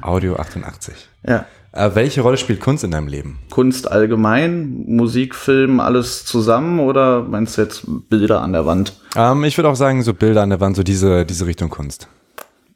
Audio 0.00 0.36
88. 0.36 0.94
ja. 1.26 1.46
Äh, 1.76 1.94
welche 1.94 2.22
Rolle 2.22 2.38
spielt 2.38 2.60
Kunst 2.60 2.84
in 2.84 2.90
deinem 2.90 3.06
Leben? 3.06 3.38
Kunst 3.50 3.90
allgemein, 3.90 4.84
Musik, 4.86 5.34
Film, 5.34 5.78
alles 5.78 6.24
zusammen 6.24 6.80
oder 6.80 7.22
meinst 7.22 7.58
du 7.58 7.62
jetzt 7.62 7.84
Bilder 8.08 8.40
an 8.40 8.54
der 8.54 8.64
Wand? 8.64 8.98
Ähm, 9.14 9.44
ich 9.44 9.58
würde 9.58 9.68
auch 9.68 9.76
sagen, 9.76 10.02
so 10.02 10.14
Bilder 10.14 10.42
an 10.42 10.48
der 10.48 10.60
Wand, 10.60 10.74
so 10.76 10.82
diese, 10.82 11.26
diese 11.26 11.46
Richtung 11.46 11.68
Kunst. 11.68 12.08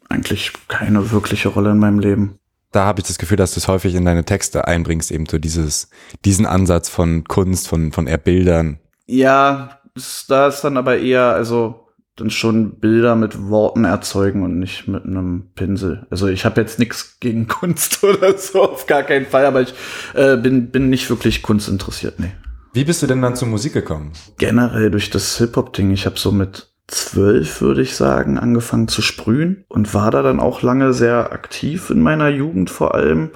Eigentlich 0.07 0.53
keine 0.67 1.11
wirkliche 1.11 1.49
Rolle 1.49 1.71
in 1.71 1.79
meinem 1.79 1.97
Leben. 1.97 2.37
Da 2.71 2.85
habe 2.85 3.01
ich 3.01 3.07
das 3.07 3.17
Gefühl, 3.17 3.37
dass 3.37 3.55
du 3.55 3.59
es 3.59 3.67
häufig 3.67 3.95
in 3.95 4.05
deine 4.05 4.23
Texte 4.23 4.67
einbringst, 4.67 5.09
eben 5.09 5.25
so 5.25 5.39
dieses, 5.39 5.89
diesen 6.23 6.45
Ansatz 6.45 6.87
von 6.87 7.23
Kunst, 7.23 7.67
von, 7.67 7.91
von 7.91 8.05
eher 8.05 8.19
Bildern. 8.19 8.79
Ja, 9.07 9.79
da 10.27 10.47
ist 10.47 10.61
dann 10.61 10.77
aber 10.77 10.99
eher, 10.99 11.33
also 11.33 11.80
dann 12.15 12.29
schon 12.29 12.79
Bilder 12.79 13.15
mit 13.15 13.49
Worten 13.49 13.85
erzeugen 13.85 14.43
und 14.43 14.59
nicht 14.59 14.87
mit 14.87 15.05
einem 15.05 15.51
Pinsel. 15.55 16.05
Also 16.09 16.27
ich 16.27 16.45
habe 16.45 16.61
jetzt 16.61 16.79
nichts 16.79 17.17
gegen 17.19 17.47
Kunst 17.47 18.03
oder 18.03 18.37
so, 18.37 18.63
auf 18.63 18.87
gar 18.87 19.03
keinen 19.03 19.25
Fall, 19.25 19.45
aber 19.45 19.61
ich 19.61 19.73
äh, 20.13 20.37
bin, 20.37 20.71
bin 20.71 20.89
nicht 20.89 21.09
wirklich 21.09 21.41
kunstinteressiert, 21.41 22.19
nee. 22.19 22.31
Wie 22.73 22.85
bist 22.85 23.01
du 23.01 23.07
denn 23.07 23.21
dann 23.21 23.35
zur 23.35 23.49
Musik 23.49 23.73
gekommen? 23.73 24.13
Generell 24.37 24.91
durch 24.91 25.09
das 25.09 25.37
Hip-Hop-Ding, 25.37 25.91
ich 25.91 26.05
habe 26.05 26.17
so 26.17 26.31
mit 26.31 26.71
zwölf, 26.87 27.61
würde 27.61 27.81
ich 27.81 27.95
sagen, 27.95 28.37
angefangen 28.37 28.87
zu 28.87 29.01
sprühen 29.01 29.65
und 29.67 29.93
war 29.93 30.11
da 30.11 30.21
dann 30.21 30.39
auch 30.39 30.61
lange 30.61 30.93
sehr 30.93 31.31
aktiv 31.31 31.89
in 31.89 32.01
meiner 32.01 32.29
Jugend 32.29 32.69
vor 32.69 32.95
allem. 32.95 33.31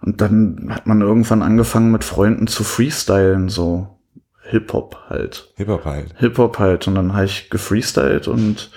Und 0.00 0.20
dann 0.20 0.68
hat 0.70 0.86
man 0.86 1.00
irgendwann 1.00 1.42
angefangen 1.42 1.90
mit 1.90 2.04
Freunden 2.04 2.46
zu 2.46 2.64
freestylen, 2.64 3.48
so 3.48 3.97
Hip-Hop 4.50 4.96
halt. 5.08 5.52
Hip-Hop 5.56 5.84
halt. 5.84 6.14
Hip-Hop 6.18 6.58
halt. 6.58 6.86
Und 6.88 6.94
dann 6.94 7.14
habe 7.14 7.26
ich 7.26 7.50
gefreestylt 7.50 8.28
und 8.28 8.70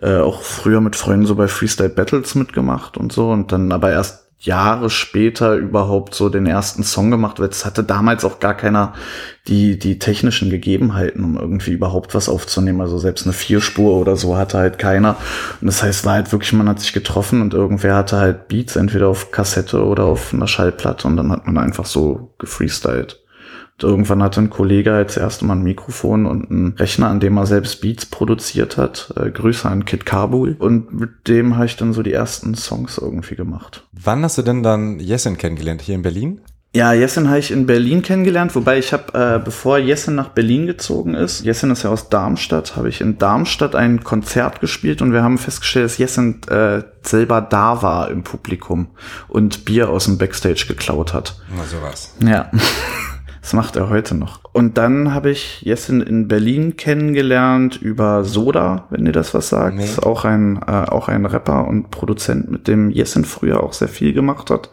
äh, 0.00 0.18
auch 0.18 0.42
früher 0.42 0.80
mit 0.80 0.96
Freunden 0.96 1.26
so 1.26 1.34
bei 1.34 1.48
Freestyle-Battles 1.48 2.34
mitgemacht 2.34 2.96
und 2.96 3.12
so. 3.12 3.30
Und 3.30 3.52
dann 3.52 3.72
aber 3.72 3.90
erst 3.90 4.26
Jahre 4.38 4.90
später 4.90 5.54
überhaupt 5.54 6.14
so 6.14 6.28
den 6.28 6.46
ersten 6.46 6.82
Song 6.82 7.10
gemacht, 7.10 7.40
weil 7.40 7.48
es 7.48 7.64
hatte 7.64 7.82
damals 7.82 8.24
auch 8.24 8.38
gar 8.38 8.54
keiner 8.54 8.92
die, 9.48 9.78
die 9.78 9.98
technischen 9.98 10.50
Gegebenheiten, 10.50 11.24
um 11.24 11.38
irgendwie 11.38 11.72
überhaupt 11.72 12.14
was 12.14 12.28
aufzunehmen. 12.28 12.82
Also 12.82 12.98
selbst 12.98 13.24
eine 13.24 13.32
Vierspur 13.32 13.94
oder 13.94 14.16
so 14.16 14.36
hatte 14.36 14.58
halt 14.58 14.78
keiner. 14.78 15.16
Und 15.60 15.66
das 15.66 15.82
heißt, 15.82 16.04
war 16.04 16.14
halt 16.14 16.32
wirklich, 16.32 16.52
man 16.52 16.68
hat 16.68 16.80
sich 16.80 16.92
getroffen 16.92 17.40
und 17.40 17.54
irgendwer 17.54 17.96
hatte 17.96 18.18
halt 18.18 18.48
Beats 18.48 18.76
entweder 18.76 19.08
auf 19.08 19.30
Kassette 19.30 19.82
oder 19.82 20.04
auf 20.04 20.34
einer 20.34 20.48
Schallplatte 20.48 21.08
und 21.08 21.16
dann 21.16 21.32
hat 21.32 21.46
man 21.46 21.56
einfach 21.56 21.86
so 21.86 22.34
gefreestylt. 22.38 23.25
Und 23.76 23.88
irgendwann 23.88 24.22
hatte 24.22 24.40
ein 24.40 24.50
Kollege 24.50 24.94
als 24.94 25.16
erste 25.16 25.44
Mal 25.44 25.56
ein 25.56 25.62
Mikrofon 25.62 26.24
und 26.24 26.50
einen 26.50 26.74
Rechner, 26.78 27.08
an 27.08 27.20
dem 27.20 27.36
er 27.36 27.46
selbst 27.46 27.82
Beats 27.82 28.06
produziert 28.06 28.78
hat. 28.78 29.12
Äh, 29.16 29.30
Grüße 29.30 29.68
an 29.68 29.84
Kid 29.84 30.06
Kabul. 30.06 30.56
Und 30.58 30.98
mit 30.98 31.28
dem 31.28 31.56
habe 31.56 31.66
ich 31.66 31.76
dann 31.76 31.92
so 31.92 32.02
die 32.02 32.12
ersten 32.12 32.54
Songs 32.54 32.96
irgendwie 32.96 33.34
gemacht. 33.34 33.86
Wann 33.92 34.22
hast 34.22 34.38
du 34.38 34.42
denn 34.42 34.62
dann 34.62 34.98
Jessin 34.98 35.36
kennengelernt? 35.36 35.82
Hier 35.82 35.94
in 35.94 36.02
Berlin? 36.02 36.40
Ja, 36.74 36.92
Jessen 36.92 37.28
habe 37.28 37.38
ich 37.38 37.50
in 37.52 37.64
Berlin 37.64 38.02
kennengelernt, 38.02 38.54
wobei 38.54 38.78
ich 38.78 38.92
habe, 38.92 39.14
äh, 39.14 39.38
bevor 39.42 39.78
Jessen 39.78 40.14
nach 40.14 40.28
Berlin 40.28 40.66
gezogen 40.66 41.14
ist, 41.14 41.42
Jessen 41.42 41.70
ist 41.70 41.84
ja 41.84 41.90
aus 41.90 42.10
Darmstadt, 42.10 42.76
habe 42.76 42.90
ich 42.90 43.00
in 43.00 43.16
Darmstadt 43.16 43.74
ein 43.74 44.04
Konzert 44.04 44.60
gespielt 44.60 45.00
und 45.00 45.14
wir 45.14 45.22
haben 45.22 45.38
festgestellt, 45.38 45.86
dass 45.86 45.96
Jessen 45.96 46.42
äh, 46.48 46.82
selber 47.00 47.40
da 47.40 47.80
war 47.80 48.10
im 48.10 48.24
Publikum 48.24 48.88
und 49.26 49.64
Bier 49.64 49.88
aus 49.88 50.04
dem 50.04 50.18
Backstage 50.18 50.66
geklaut 50.68 51.14
hat. 51.14 51.40
Na, 51.56 51.64
sowas. 51.64 52.14
Ja. 52.22 52.50
Das 53.46 53.52
macht 53.52 53.76
er 53.76 53.90
heute 53.90 54.16
noch. 54.16 54.40
Und 54.52 54.76
dann 54.76 55.14
habe 55.14 55.30
ich 55.30 55.62
Jessin 55.62 56.00
in 56.00 56.26
Berlin 56.26 56.76
kennengelernt 56.76 57.80
über 57.80 58.24
Soda, 58.24 58.88
wenn 58.90 59.06
ihr 59.06 59.12
das 59.12 59.34
was 59.34 59.50
sagt. 59.50 59.76
Nee. 59.76 59.84
Ist 59.84 60.02
auch 60.02 60.24
ein, 60.24 60.56
äh, 60.66 60.72
auch 60.72 61.06
ein 61.06 61.24
Rapper 61.24 61.68
und 61.68 61.92
Produzent, 61.92 62.50
mit 62.50 62.66
dem 62.66 62.90
Jessin 62.90 63.24
früher 63.24 63.62
auch 63.62 63.72
sehr 63.72 63.86
viel 63.86 64.12
gemacht 64.12 64.50
hat. 64.50 64.70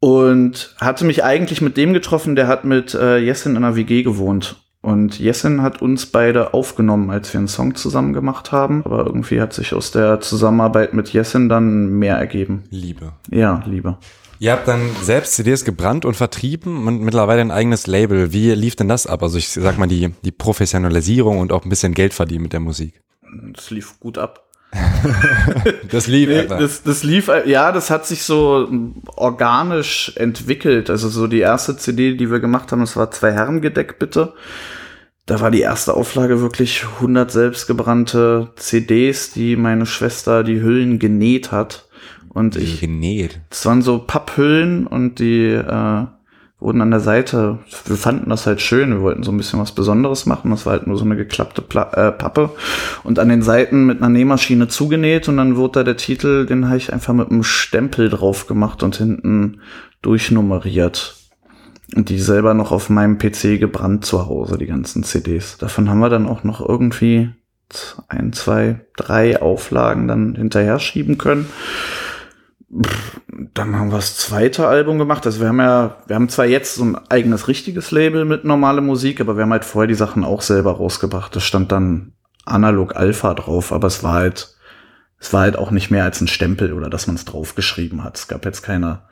Und 0.00 0.74
hatte 0.80 1.04
mich 1.04 1.22
eigentlich 1.22 1.60
mit 1.60 1.76
dem 1.76 1.92
getroffen, 1.92 2.34
der 2.34 2.48
hat 2.48 2.64
mit 2.64 2.94
äh, 2.94 3.18
Jessin 3.18 3.56
in 3.56 3.62
einer 3.62 3.76
WG 3.76 4.02
gewohnt. 4.02 4.56
Und 4.80 5.18
Jessin 5.18 5.60
hat 5.60 5.82
uns 5.82 6.06
beide 6.06 6.54
aufgenommen, 6.54 7.10
als 7.10 7.30
wir 7.34 7.40
einen 7.40 7.48
Song 7.48 7.74
zusammen 7.74 8.14
gemacht 8.14 8.52
haben. 8.52 8.86
Aber 8.86 9.04
irgendwie 9.04 9.38
hat 9.38 9.52
sich 9.52 9.74
aus 9.74 9.90
der 9.90 10.20
Zusammenarbeit 10.20 10.94
mit 10.94 11.10
Jessin 11.10 11.50
dann 11.50 11.90
mehr 11.98 12.16
ergeben. 12.16 12.64
Liebe. 12.70 13.12
Ja, 13.30 13.62
Liebe. 13.66 13.98
Ihr 14.38 14.52
habt 14.52 14.68
dann 14.68 14.90
selbst 15.02 15.34
CDs 15.34 15.64
gebrannt 15.64 16.04
und 16.04 16.14
vertrieben 16.14 16.86
und 16.86 17.00
mittlerweile 17.00 17.40
ein 17.40 17.50
eigenes 17.50 17.86
Label. 17.86 18.32
Wie 18.32 18.52
lief 18.52 18.76
denn 18.76 18.88
das 18.88 19.06
ab? 19.06 19.22
Also 19.22 19.38
ich 19.38 19.48
sag 19.48 19.78
mal 19.78 19.86
die, 19.86 20.12
die 20.22 20.32
Professionalisierung 20.32 21.38
und 21.38 21.52
auch 21.52 21.64
ein 21.64 21.70
bisschen 21.70 21.94
Geld 21.94 22.14
verdienen 22.14 22.42
mit 22.42 22.52
der 22.52 22.60
Musik. 22.60 23.02
Das 23.54 23.70
lief 23.70 23.98
gut 24.00 24.18
ab. 24.18 24.42
Das 25.90 26.06
lief 26.06 26.28
Nee, 26.28 26.46
das, 26.46 26.82
das 26.82 27.02
lief, 27.02 27.30
ja, 27.46 27.72
das 27.72 27.90
hat 27.90 28.06
sich 28.06 28.24
so 28.24 28.68
organisch 29.14 30.12
entwickelt. 30.16 30.90
Also 30.90 31.08
so 31.08 31.26
die 31.26 31.40
erste 31.40 31.76
CD, 31.76 32.16
die 32.16 32.30
wir 32.30 32.40
gemacht 32.40 32.72
haben, 32.72 32.80
das 32.80 32.96
war 32.96 33.10
zwei 33.10 33.32
Herrengedeck, 33.32 33.98
bitte. 33.98 34.34
Da 35.24 35.40
war 35.40 35.50
die 35.50 35.60
erste 35.60 35.94
Auflage 35.94 36.40
wirklich 36.40 36.84
100 36.84 37.30
selbstgebrannte 37.30 38.52
CDs, 38.56 39.32
die 39.32 39.56
meine 39.56 39.86
Schwester 39.86 40.44
die 40.44 40.60
Hüllen 40.60 40.98
genäht 40.98 41.52
hat. 41.52 41.85
Und 42.36 42.54
ich, 42.56 42.82
genäht. 42.82 43.40
das 43.48 43.64
waren 43.64 43.80
so 43.80 43.98
Papphüllen 43.98 44.86
und 44.86 45.20
die 45.20 45.46
äh, 45.46 46.04
wurden 46.60 46.82
an 46.82 46.90
der 46.90 47.00
Seite, 47.00 47.60
wir 47.86 47.96
fanden 47.96 48.28
das 48.28 48.46
halt 48.46 48.60
schön, 48.60 48.90
wir 48.90 49.00
wollten 49.00 49.22
so 49.22 49.30
ein 49.30 49.38
bisschen 49.38 49.58
was 49.58 49.72
Besonderes 49.72 50.26
machen. 50.26 50.50
Das 50.50 50.66
war 50.66 50.74
halt 50.74 50.86
nur 50.86 50.98
so 50.98 51.06
eine 51.06 51.16
geklappte 51.16 51.62
Pla 51.62 51.90
äh, 51.94 52.12
Pappe 52.12 52.50
und 53.04 53.18
an 53.18 53.30
den 53.30 53.40
Seiten 53.40 53.86
mit 53.86 54.02
einer 54.02 54.10
Nähmaschine 54.10 54.68
zugenäht 54.68 55.30
und 55.30 55.38
dann 55.38 55.56
wurde 55.56 55.80
da 55.80 55.84
der 55.84 55.96
Titel, 55.96 56.44
den 56.44 56.66
habe 56.66 56.76
ich 56.76 56.92
einfach 56.92 57.14
mit 57.14 57.30
einem 57.30 57.42
Stempel 57.42 58.10
drauf 58.10 58.46
gemacht 58.46 58.82
und 58.82 58.96
hinten 58.96 59.62
durchnummeriert. 60.02 61.16
Und 61.94 62.10
die 62.10 62.18
selber 62.18 62.52
noch 62.52 62.70
auf 62.70 62.90
meinem 62.90 63.16
PC 63.16 63.58
gebrannt 63.58 64.04
zu 64.04 64.26
Hause, 64.26 64.58
die 64.58 64.66
ganzen 64.66 65.04
CDs. 65.04 65.56
Davon 65.56 65.88
haben 65.88 66.00
wir 66.00 66.10
dann 66.10 66.26
auch 66.26 66.44
noch 66.44 66.60
irgendwie 66.60 67.30
ein, 68.08 68.34
zwei, 68.34 68.80
drei 68.94 69.40
Auflagen 69.40 70.06
dann 70.06 70.34
hinterher 70.34 70.78
schieben 70.78 71.16
können. 71.16 71.46
Pff, 72.70 73.20
Dann 73.54 73.76
haben 73.76 73.90
wir 73.90 73.96
das 73.96 74.16
zweite 74.16 74.66
Album 74.66 74.98
gemacht. 74.98 75.26
Also 75.26 75.40
wir 75.40 75.48
haben 75.48 75.60
ja, 75.60 75.96
wir 76.06 76.16
haben 76.16 76.28
zwar 76.28 76.46
jetzt 76.46 76.74
so 76.74 76.84
ein 76.84 76.98
eigenes 77.08 77.48
richtiges 77.48 77.90
Label 77.90 78.24
mit 78.24 78.44
normale 78.44 78.80
Musik, 78.80 79.20
aber 79.20 79.36
wir 79.36 79.42
haben 79.42 79.52
halt 79.52 79.64
vorher 79.64 79.88
die 79.88 79.94
Sachen 79.94 80.24
auch 80.24 80.42
selber 80.42 80.72
rausgebracht. 80.72 81.34
Das 81.36 81.44
stand 81.44 81.70
dann 81.72 82.12
Analog 82.44 82.96
Alpha 82.96 83.34
drauf, 83.34 83.72
aber 83.72 83.86
es 83.88 84.02
war 84.02 84.14
halt 84.14 84.56
es 85.18 85.32
war 85.32 85.42
halt 85.42 85.56
auch 85.56 85.70
nicht 85.70 85.90
mehr 85.90 86.04
als 86.04 86.20
ein 86.20 86.28
Stempel 86.28 86.72
oder 86.72 86.90
dass 86.90 87.06
man 87.06 87.16
es 87.16 87.24
draufgeschrieben 87.24 88.04
hat. 88.04 88.18
Es 88.18 88.28
gab 88.28 88.44
jetzt 88.44 88.62
keine 88.62 89.02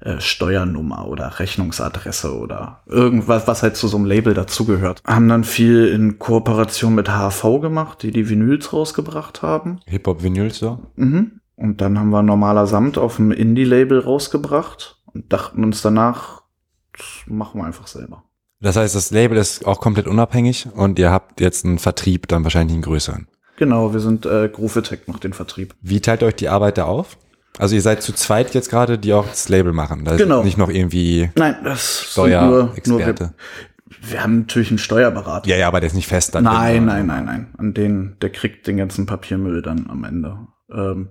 äh, 0.00 0.20
Steuernummer 0.20 1.06
oder 1.06 1.38
Rechnungsadresse 1.38 2.36
oder 2.36 2.82
irgendwas, 2.86 3.46
was 3.46 3.62
halt 3.62 3.76
zu 3.76 3.86
so 3.86 3.96
einem 3.96 4.06
Label 4.06 4.34
dazugehört. 4.34 5.02
Haben 5.06 5.28
dann 5.28 5.44
viel 5.44 5.86
in 5.86 6.18
Kooperation 6.18 6.94
mit 6.94 7.08
HV 7.08 7.60
gemacht, 7.60 8.02
die 8.02 8.10
die 8.10 8.28
Vinyls 8.28 8.72
rausgebracht 8.72 9.42
haben. 9.42 9.80
Hip-Hop-Vinyls 9.86 10.58
so? 10.58 10.80
Mhm. 10.96 11.41
Und 11.62 11.80
dann 11.80 11.96
haben 11.96 12.10
wir 12.10 12.22
normaler 12.22 12.66
Samt 12.66 12.98
auf 12.98 13.16
dem 13.16 13.30
Indie-Label 13.30 14.00
rausgebracht 14.00 14.96
und 15.06 15.32
dachten 15.32 15.62
uns 15.62 15.80
danach, 15.80 16.42
machen 17.26 17.60
wir 17.60 17.64
einfach 17.66 17.86
selber. 17.86 18.24
Das 18.60 18.74
heißt, 18.76 18.96
das 18.96 19.12
Label 19.12 19.38
ist 19.38 19.64
auch 19.64 19.80
komplett 19.80 20.08
unabhängig 20.08 20.66
und 20.74 20.98
ihr 20.98 21.10
habt 21.12 21.40
jetzt 21.40 21.64
einen 21.64 21.78
Vertrieb, 21.78 22.26
dann 22.26 22.42
wahrscheinlich 22.42 22.74
einen 22.74 22.82
größeren. 22.82 23.28
Genau, 23.58 23.92
wir 23.92 24.00
sind 24.00 24.26
äh, 24.26 24.48
Groovitech 24.48 25.02
macht 25.06 25.22
den 25.22 25.34
Vertrieb. 25.34 25.74
Wie 25.80 26.00
teilt 26.00 26.24
euch 26.24 26.34
die 26.34 26.48
Arbeit 26.48 26.78
da 26.78 26.84
auf? 26.86 27.16
Also 27.58 27.76
ihr 27.76 27.82
seid 27.82 28.02
zu 28.02 28.12
zweit 28.12 28.54
jetzt 28.54 28.68
gerade, 28.70 28.98
die 28.98 29.12
auch 29.12 29.28
das 29.28 29.48
Label 29.48 29.72
machen. 29.72 30.04
Da 30.04 30.12
ist 30.12 30.18
Genau. 30.18 30.42
nicht 30.42 30.58
noch 30.58 30.68
irgendwie 30.70 31.30
Nein, 31.36 31.56
das 31.62 32.14
sind 32.14 32.24
nur, 32.24 32.38
nur 32.40 32.74
wir, 32.74 32.80
Steuerexperte. 32.80 33.34
wir 34.00 34.22
haben 34.22 34.38
natürlich 34.40 34.70
einen 34.70 34.78
Steuerberater. 34.78 35.48
Ja, 35.48 35.56
ja, 35.56 35.68
aber 35.68 35.78
der 35.80 35.88
ist 35.88 35.94
nicht 35.94 36.08
fest. 36.08 36.34
dann 36.34 36.42
Nein, 36.44 36.78
drin. 36.78 36.84
nein, 36.86 37.06
nein, 37.06 37.24
nein. 37.24 37.54
An 37.58 37.74
den, 37.74 38.16
der 38.20 38.30
kriegt 38.30 38.66
den 38.66 38.78
ganzen 38.78 39.06
Papiermüll 39.06 39.62
dann 39.62 39.86
am 39.90 40.02
Ende. 40.04 40.38
Ähm, 40.74 41.10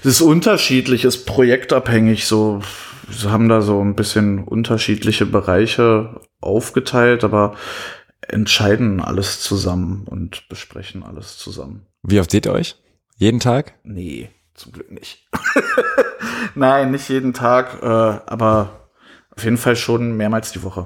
es 0.00 0.06
ist 0.06 0.20
unterschiedlich, 0.20 1.04
ist 1.04 1.26
projektabhängig. 1.26 2.26
So, 2.26 2.60
wir 3.08 3.30
haben 3.30 3.48
da 3.48 3.62
so 3.62 3.80
ein 3.82 3.94
bisschen 3.94 4.44
unterschiedliche 4.44 5.26
Bereiche 5.26 6.20
aufgeteilt, 6.40 7.24
aber 7.24 7.56
entscheiden 8.20 9.00
alles 9.00 9.40
zusammen 9.40 10.06
und 10.06 10.48
besprechen 10.48 11.02
alles 11.02 11.38
zusammen. 11.38 11.86
Wie 12.02 12.20
oft 12.20 12.30
seht 12.30 12.46
ihr 12.46 12.52
euch? 12.52 12.76
Jeden 13.16 13.40
Tag? 13.40 13.74
Nee, 13.82 14.30
zum 14.54 14.72
Glück 14.72 14.92
nicht. 14.92 15.28
Nein, 16.54 16.90
nicht 16.90 17.08
jeden 17.08 17.32
Tag, 17.32 17.82
äh, 17.82 17.86
aber 17.86 18.90
auf 19.34 19.44
jeden 19.44 19.56
Fall 19.56 19.76
schon 19.76 20.16
mehrmals 20.16 20.52
die 20.52 20.62
Woche. 20.62 20.84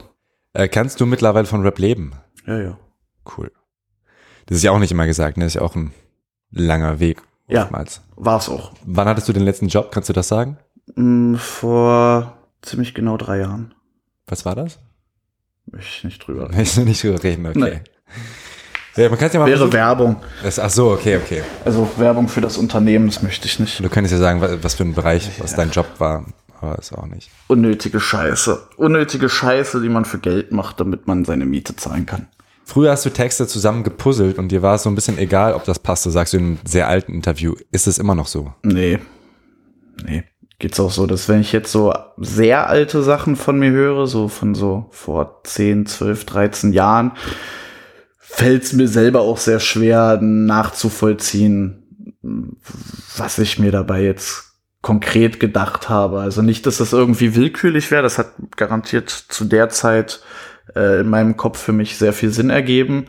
Äh, 0.53 0.69
kannst 0.69 1.01
du 1.01 1.07
mittlerweile 1.07 1.47
von 1.47 1.63
Rap 1.63 1.79
leben? 1.79 2.13
Ja, 2.47 2.61
ja. 2.61 2.79
Cool. 3.37 3.51
Das 4.47 4.57
ist 4.57 4.65
ja 4.65 4.73
auch 4.73 4.79
nicht 4.79 4.93
immer 4.93 5.07
gesagt, 5.07 5.37
ne? 5.37 5.45
Das 5.45 5.55
ist 5.55 5.61
ja 5.61 5.63
auch 5.63 5.77
ein 5.77 5.93
langer 6.51 7.01
Weg. 7.01 7.23
Ja. 7.53 7.63
Oftmals. 7.65 8.01
War's 8.17 8.49
auch. 8.49 8.73
Wann 8.85 9.09
hattest 9.09 9.29
du 9.29 9.33
den 9.33 9.43
letzten 9.45 9.69
Job? 9.69 9.91
Kannst 9.93 10.09
du 10.09 10.13
das 10.13 10.29
sagen? 10.29 10.57
Mm, 10.95 11.35
Vor 11.37 12.37
ziemlich 12.63 12.95
genau 12.95 13.17
drei 13.17 13.39
Jahren. 13.41 13.75
Was 14.27 14.45
war 14.45 14.55
das? 14.55 14.79
Möchte 15.71 15.89
ich 15.99 16.05
nicht 16.05 16.27
drüber. 16.27 16.51
Ich 16.59 16.77
will 16.77 16.85
nicht 16.85 17.03
drüber 17.03 17.23
reden, 17.23 17.47
okay. 17.47 17.59
Nee. 17.59 17.81
Ja, 19.03 19.09
man 19.09 19.19
kann 19.19 19.31
ja 19.33 19.39
mal 19.41 19.47
Wäre 19.47 19.57
versuchen- 19.59 19.73
Werbung. 19.73 20.17
das, 20.43 20.59
Ach 20.59 20.69
so, 20.71 20.91
okay, 20.93 21.17
okay. 21.17 21.43
Also 21.65 21.89
Werbung 21.97 22.29
für 22.29 22.41
das 22.43 22.59
Unternehmen, 22.59 23.07
das 23.07 23.23
möchte 23.23 23.47
ich 23.47 23.59
nicht. 23.59 23.81
Du 23.83 23.89
könntest 23.89 24.13
ja 24.13 24.19
sagen, 24.19 24.41
wa- 24.43 24.59
was 24.61 24.75
für 24.75 24.85
ein 24.85 24.95
Bereich, 24.95 25.31
was 25.41 25.55
dein 25.55 25.71
Job 25.71 25.87
war, 25.99 26.27
aber 26.61 26.79
ist 26.79 26.93
auch 26.93 27.07
nicht. 27.07 27.31
Unnötige 27.49 28.01
Scheiße. 28.01 28.69
Unnötige 28.77 29.29
Scheiße, 29.31 29.81
die 29.81 29.89
man 29.89 30.05
für 30.05 30.19
Geld 30.19 30.53
macht, 30.53 30.79
damit 30.79 31.07
man 31.07 31.25
seine 31.25 31.47
Miete 31.47 31.75
zahlen 31.77 32.05
kann. 32.05 32.29
Früher 32.65 32.93
hast 32.93 33.05
du 33.05 33.11
Texte 33.11 33.47
zusammen 33.47 33.83
gepuzzelt 33.83 34.39
und 34.39 34.49
dir 34.49 34.63
war 34.63 34.77
es 34.77 34.85
so 34.85 34.91
ein 34.91 34.95
bisschen 34.95 35.19
egal, 35.19 35.55
ob 35.55 35.65
das 35.65 35.79
passte, 35.79 36.11
sagst 36.11 36.33
du 36.33 36.39
in 36.39 36.45
einem 36.45 36.59
sehr 36.65 36.89
alten 36.89 37.13
Interview. 37.13 37.55
Ist 37.71 37.87
es 37.87 37.99
immer 37.99 38.15
noch 38.15 38.27
so? 38.27 38.53
Nee. 38.63 38.99
Nee. 40.07 40.25
Geht's 40.59 40.79
auch 40.79 40.93
so, 40.93 41.07
dass 41.07 41.29
wenn 41.29 41.41
ich 41.41 41.53
jetzt 41.53 41.73
so 41.73 41.93
sehr 42.19 42.69
alte 42.69 43.03
Sachen 43.03 43.35
von 43.35 43.59
mir 43.59 43.73
höre, 43.73 44.07
so 44.07 44.29
von 44.29 44.55
so 44.55 44.87
vor 44.91 45.41
10, 45.43 45.87
12, 45.87 46.25
13 46.25 46.73
Jahren, 46.73 47.13
fällt's 48.19 48.73
mir 48.73 48.87
selber 48.87 49.23
auch 49.23 49.39
sehr 49.39 49.59
schwer 49.59 50.19
nachzuvollziehen, 50.23 51.83
was 53.17 53.39
ich 53.39 53.59
mir 53.59 53.73
dabei 53.73 54.03
jetzt 54.03 54.53
konkret 54.83 55.41
gedacht 55.41 55.89
habe. 55.89 56.21
Also 56.21 56.43
nicht, 56.43 56.67
dass 56.67 56.79
das 56.79 56.93
irgendwie 56.93 57.35
willkürlich 57.35 57.91
wäre, 57.91 58.03
das 58.03 58.19
hat 58.19 58.33
garantiert 58.57 59.11
zu 59.11 59.45
der 59.45 59.69
Zeit 59.69 60.23
äh, 60.75 61.01
in 61.01 61.09
meinem 61.09 61.37
Kopf 61.37 61.59
für 61.59 61.73
mich 61.73 61.97
sehr 61.97 62.13
viel 62.13 62.31
Sinn 62.31 62.51
ergeben. 62.51 63.07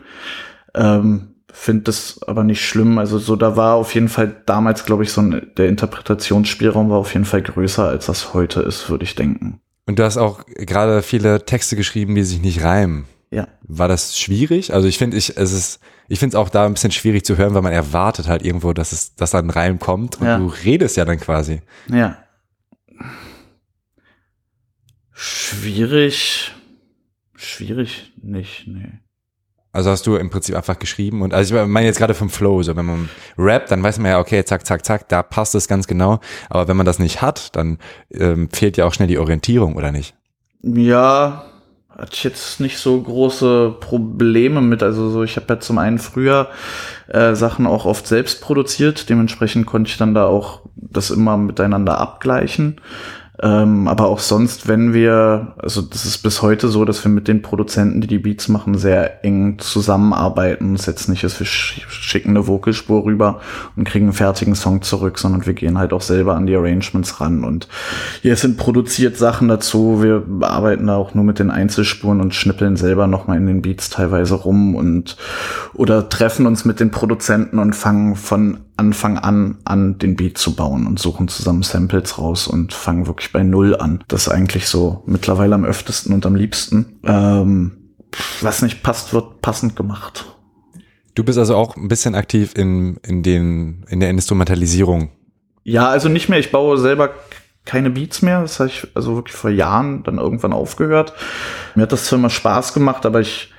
Ähm, 0.74 1.30
Finde 1.52 1.82
das 1.84 2.20
aber 2.26 2.42
nicht 2.42 2.66
schlimm. 2.66 2.98
Also 2.98 3.18
so, 3.18 3.36
da 3.36 3.56
war 3.56 3.74
auf 3.74 3.94
jeden 3.94 4.08
Fall 4.08 4.42
damals, 4.44 4.84
glaube 4.84 5.04
ich, 5.04 5.12
so 5.12 5.20
ein, 5.20 5.52
der 5.56 5.68
Interpretationsspielraum 5.68 6.90
war 6.90 6.98
auf 6.98 7.12
jeden 7.12 7.24
Fall 7.26 7.42
größer, 7.42 7.86
als 7.88 8.06
das 8.06 8.34
heute 8.34 8.60
ist, 8.62 8.90
würde 8.90 9.04
ich 9.04 9.14
denken. 9.14 9.60
Und 9.86 9.98
du 10.00 10.02
hast 10.04 10.16
auch 10.16 10.44
gerade 10.46 11.00
viele 11.02 11.44
Texte 11.44 11.76
geschrieben, 11.76 12.16
die 12.16 12.24
sich 12.24 12.40
nicht 12.42 12.64
reimen. 12.64 13.04
Ja. 13.30 13.46
War 13.62 13.86
das 13.86 14.18
schwierig? 14.18 14.74
Also 14.74 14.88
ich 14.88 14.98
finde, 14.98 15.16
ich, 15.16 15.36
es 15.36 15.52
ist, 15.52 15.80
ich 16.08 16.18
finde 16.18 16.36
es 16.36 16.40
auch 16.40 16.48
da 16.48 16.66
ein 16.66 16.74
bisschen 16.74 16.90
schwierig 16.90 17.24
zu 17.24 17.36
hören, 17.36 17.54
weil 17.54 17.62
man 17.62 17.72
erwartet 17.72 18.26
halt 18.26 18.44
irgendwo, 18.44 18.72
dass 18.72 18.90
es, 18.92 19.14
dass 19.14 19.30
da 19.30 19.38
ein 19.38 19.50
Reim 19.50 19.78
kommt 19.78 20.20
und 20.20 20.26
Ja. 20.26 20.38
du 20.38 20.46
redest 20.64 20.96
ja 20.96 21.04
dann 21.04 21.20
quasi. 21.20 21.60
Ja. 21.88 22.16
Schwierig. 25.12 26.52
Schwierig 27.44 28.12
nicht, 28.22 28.66
nee. 28.66 28.92
Also 29.72 29.90
hast 29.90 30.06
du 30.06 30.14
im 30.14 30.30
Prinzip 30.30 30.54
einfach 30.54 30.78
geschrieben 30.78 31.22
und 31.22 31.34
also 31.34 31.56
ich 31.56 31.66
meine 31.66 31.86
jetzt 31.86 31.98
gerade 31.98 32.14
vom 32.14 32.30
Flow, 32.30 32.62
so 32.62 32.76
wenn 32.76 32.86
man 32.86 33.08
rappt, 33.36 33.72
dann 33.72 33.82
weiß 33.82 33.98
man 33.98 34.12
ja, 34.12 34.20
okay, 34.20 34.44
zack, 34.44 34.64
zack, 34.64 34.84
zack, 34.84 35.08
da 35.08 35.24
passt 35.24 35.56
es 35.56 35.66
ganz 35.66 35.88
genau. 35.88 36.20
Aber 36.48 36.68
wenn 36.68 36.76
man 36.76 36.86
das 36.86 37.00
nicht 37.00 37.22
hat, 37.22 37.56
dann 37.56 37.78
ähm, 38.12 38.48
fehlt 38.52 38.76
ja 38.76 38.84
auch 38.84 38.94
schnell 38.94 39.08
die 39.08 39.18
Orientierung, 39.18 39.74
oder 39.74 39.90
nicht? 39.90 40.14
Ja, 40.62 41.44
hatte 41.96 42.12
ich 42.12 42.24
jetzt 42.24 42.60
nicht 42.60 42.78
so 42.78 43.00
große 43.00 43.76
Probleme 43.80 44.60
mit. 44.60 44.82
Also 44.82 45.10
so, 45.10 45.22
ich 45.22 45.36
habe 45.36 45.46
ja 45.48 45.60
zum 45.60 45.78
einen 45.78 45.98
früher 45.98 46.48
äh, 47.08 47.34
Sachen 47.34 47.66
auch 47.66 47.84
oft 47.84 48.06
selbst 48.06 48.40
produziert. 48.40 49.08
Dementsprechend 49.08 49.66
konnte 49.66 49.90
ich 49.90 49.96
dann 49.96 50.14
da 50.14 50.26
auch 50.26 50.62
das 50.76 51.10
immer 51.10 51.36
miteinander 51.36 51.98
abgleichen. 51.98 52.80
Ähm, 53.42 53.88
aber 53.88 54.06
auch 54.06 54.20
sonst, 54.20 54.68
wenn 54.68 54.94
wir, 54.94 55.54
also 55.58 55.82
das 55.82 56.04
ist 56.04 56.18
bis 56.18 56.40
heute 56.40 56.68
so, 56.68 56.84
dass 56.84 57.04
wir 57.04 57.10
mit 57.10 57.26
den 57.26 57.42
Produzenten, 57.42 58.00
die 58.00 58.06
die 58.06 58.18
Beats 58.18 58.48
machen, 58.48 58.78
sehr 58.78 59.24
eng 59.24 59.58
zusammenarbeiten. 59.58 60.74
Es 60.74 60.82
ist 60.82 60.86
jetzt 60.86 61.08
nicht, 61.08 61.24
dass 61.24 61.40
wir 61.40 61.46
sch 61.46 61.80
schicken 61.88 62.30
eine 62.30 62.46
Vocalspur 62.46 63.04
rüber 63.04 63.40
und 63.74 63.88
kriegen 63.88 64.06
einen 64.06 64.12
fertigen 64.12 64.54
Song 64.54 64.82
zurück, 64.82 65.18
sondern 65.18 65.46
wir 65.46 65.54
gehen 65.54 65.78
halt 65.78 65.92
auch 65.92 66.00
selber 66.00 66.36
an 66.36 66.46
die 66.46 66.54
Arrangements 66.54 67.20
ran. 67.20 67.42
Und 67.42 67.66
hier 68.22 68.36
sind 68.36 68.56
produziert 68.56 69.16
Sachen 69.16 69.48
dazu. 69.48 70.00
Wir 70.00 70.22
arbeiten 70.42 70.86
da 70.86 70.94
auch 70.94 71.14
nur 71.14 71.24
mit 71.24 71.40
den 71.40 71.50
Einzelspuren 71.50 72.20
und 72.20 72.36
schnippeln 72.36 72.76
selber 72.76 73.08
nochmal 73.08 73.38
in 73.38 73.46
den 73.46 73.62
Beats 73.62 73.90
teilweise 73.90 74.34
rum 74.34 74.76
und 74.76 75.16
oder 75.72 76.08
treffen 76.08 76.46
uns 76.46 76.64
mit 76.64 76.78
den 76.78 76.92
Produzenten 76.92 77.58
und 77.58 77.74
fangen 77.74 78.14
von 78.14 78.58
Anfang 78.76 79.18
an 79.18 79.58
an 79.64 79.98
den 79.98 80.16
Beat 80.16 80.38
zu 80.38 80.56
bauen 80.56 80.86
und 80.86 80.98
suchen 80.98 81.28
zusammen 81.28 81.62
Samples 81.62 82.18
raus 82.18 82.48
und 82.48 82.72
fangen 82.72 83.06
wirklich 83.06 83.32
bei 83.32 83.42
Null 83.42 83.76
an. 83.76 84.02
Das 84.08 84.26
ist 84.26 84.32
eigentlich 84.32 84.66
so 84.68 85.02
mittlerweile 85.06 85.54
am 85.54 85.64
öftesten 85.64 86.12
und 86.12 86.26
am 86.26 86.34
liebsten. 86.34 86.98
Ähm, 87.04 87.72
was 88.40 88.62
nicht 88.62 88.82
passt, 88.82 89.12
wird 89.12 89.40
passend 89.42 89.76
gemacht. 89.76 90.24
Du 91.14 91.22
bist 91.22 91.38
also 91.38 91.54
auch 91.54 91.76
ein 91.76 91.88
bisschen 91.88 92.14
aktiv 92.14 92.52
in, 92.56 92.96
in, 93.06 93.22
den, 93.22 93.84
in 93.88 94.00
der 94.00 94.10
Instrumentalisierung. 94.10 95.10
Ja, 95.62 95.88
also 95.88 96.08
nicht 96.08 96.28
mehr. 96.28 96.40
Ich 96.40 96.50
baue 96.50 96.76
selber 96.78 97.10
keine 97.64 97.90
Beats 97.90 98.22
mehr. 98.22 98.42
Das 98.42 98.58
habe 98.60 98.70
ich 98.70 98.88
also 98.94 99.16
wirklich 99.16 99.36
vor 99.36 99.50
Jahren 99.50 100.02
dann 100.02 100.18
irgendwann 100.18 100.52
aufgehört. 100.52 101.14
Mir 101.74 101.82
hat 101.82 101.92
das 101.92 102.06
zwar 102.06 102.18
immer 102.18 102.30
Spaß 102.30 102.74
gemacht, 102.74 103.06
aber 103.06 103.20
ich, 103.20 103.52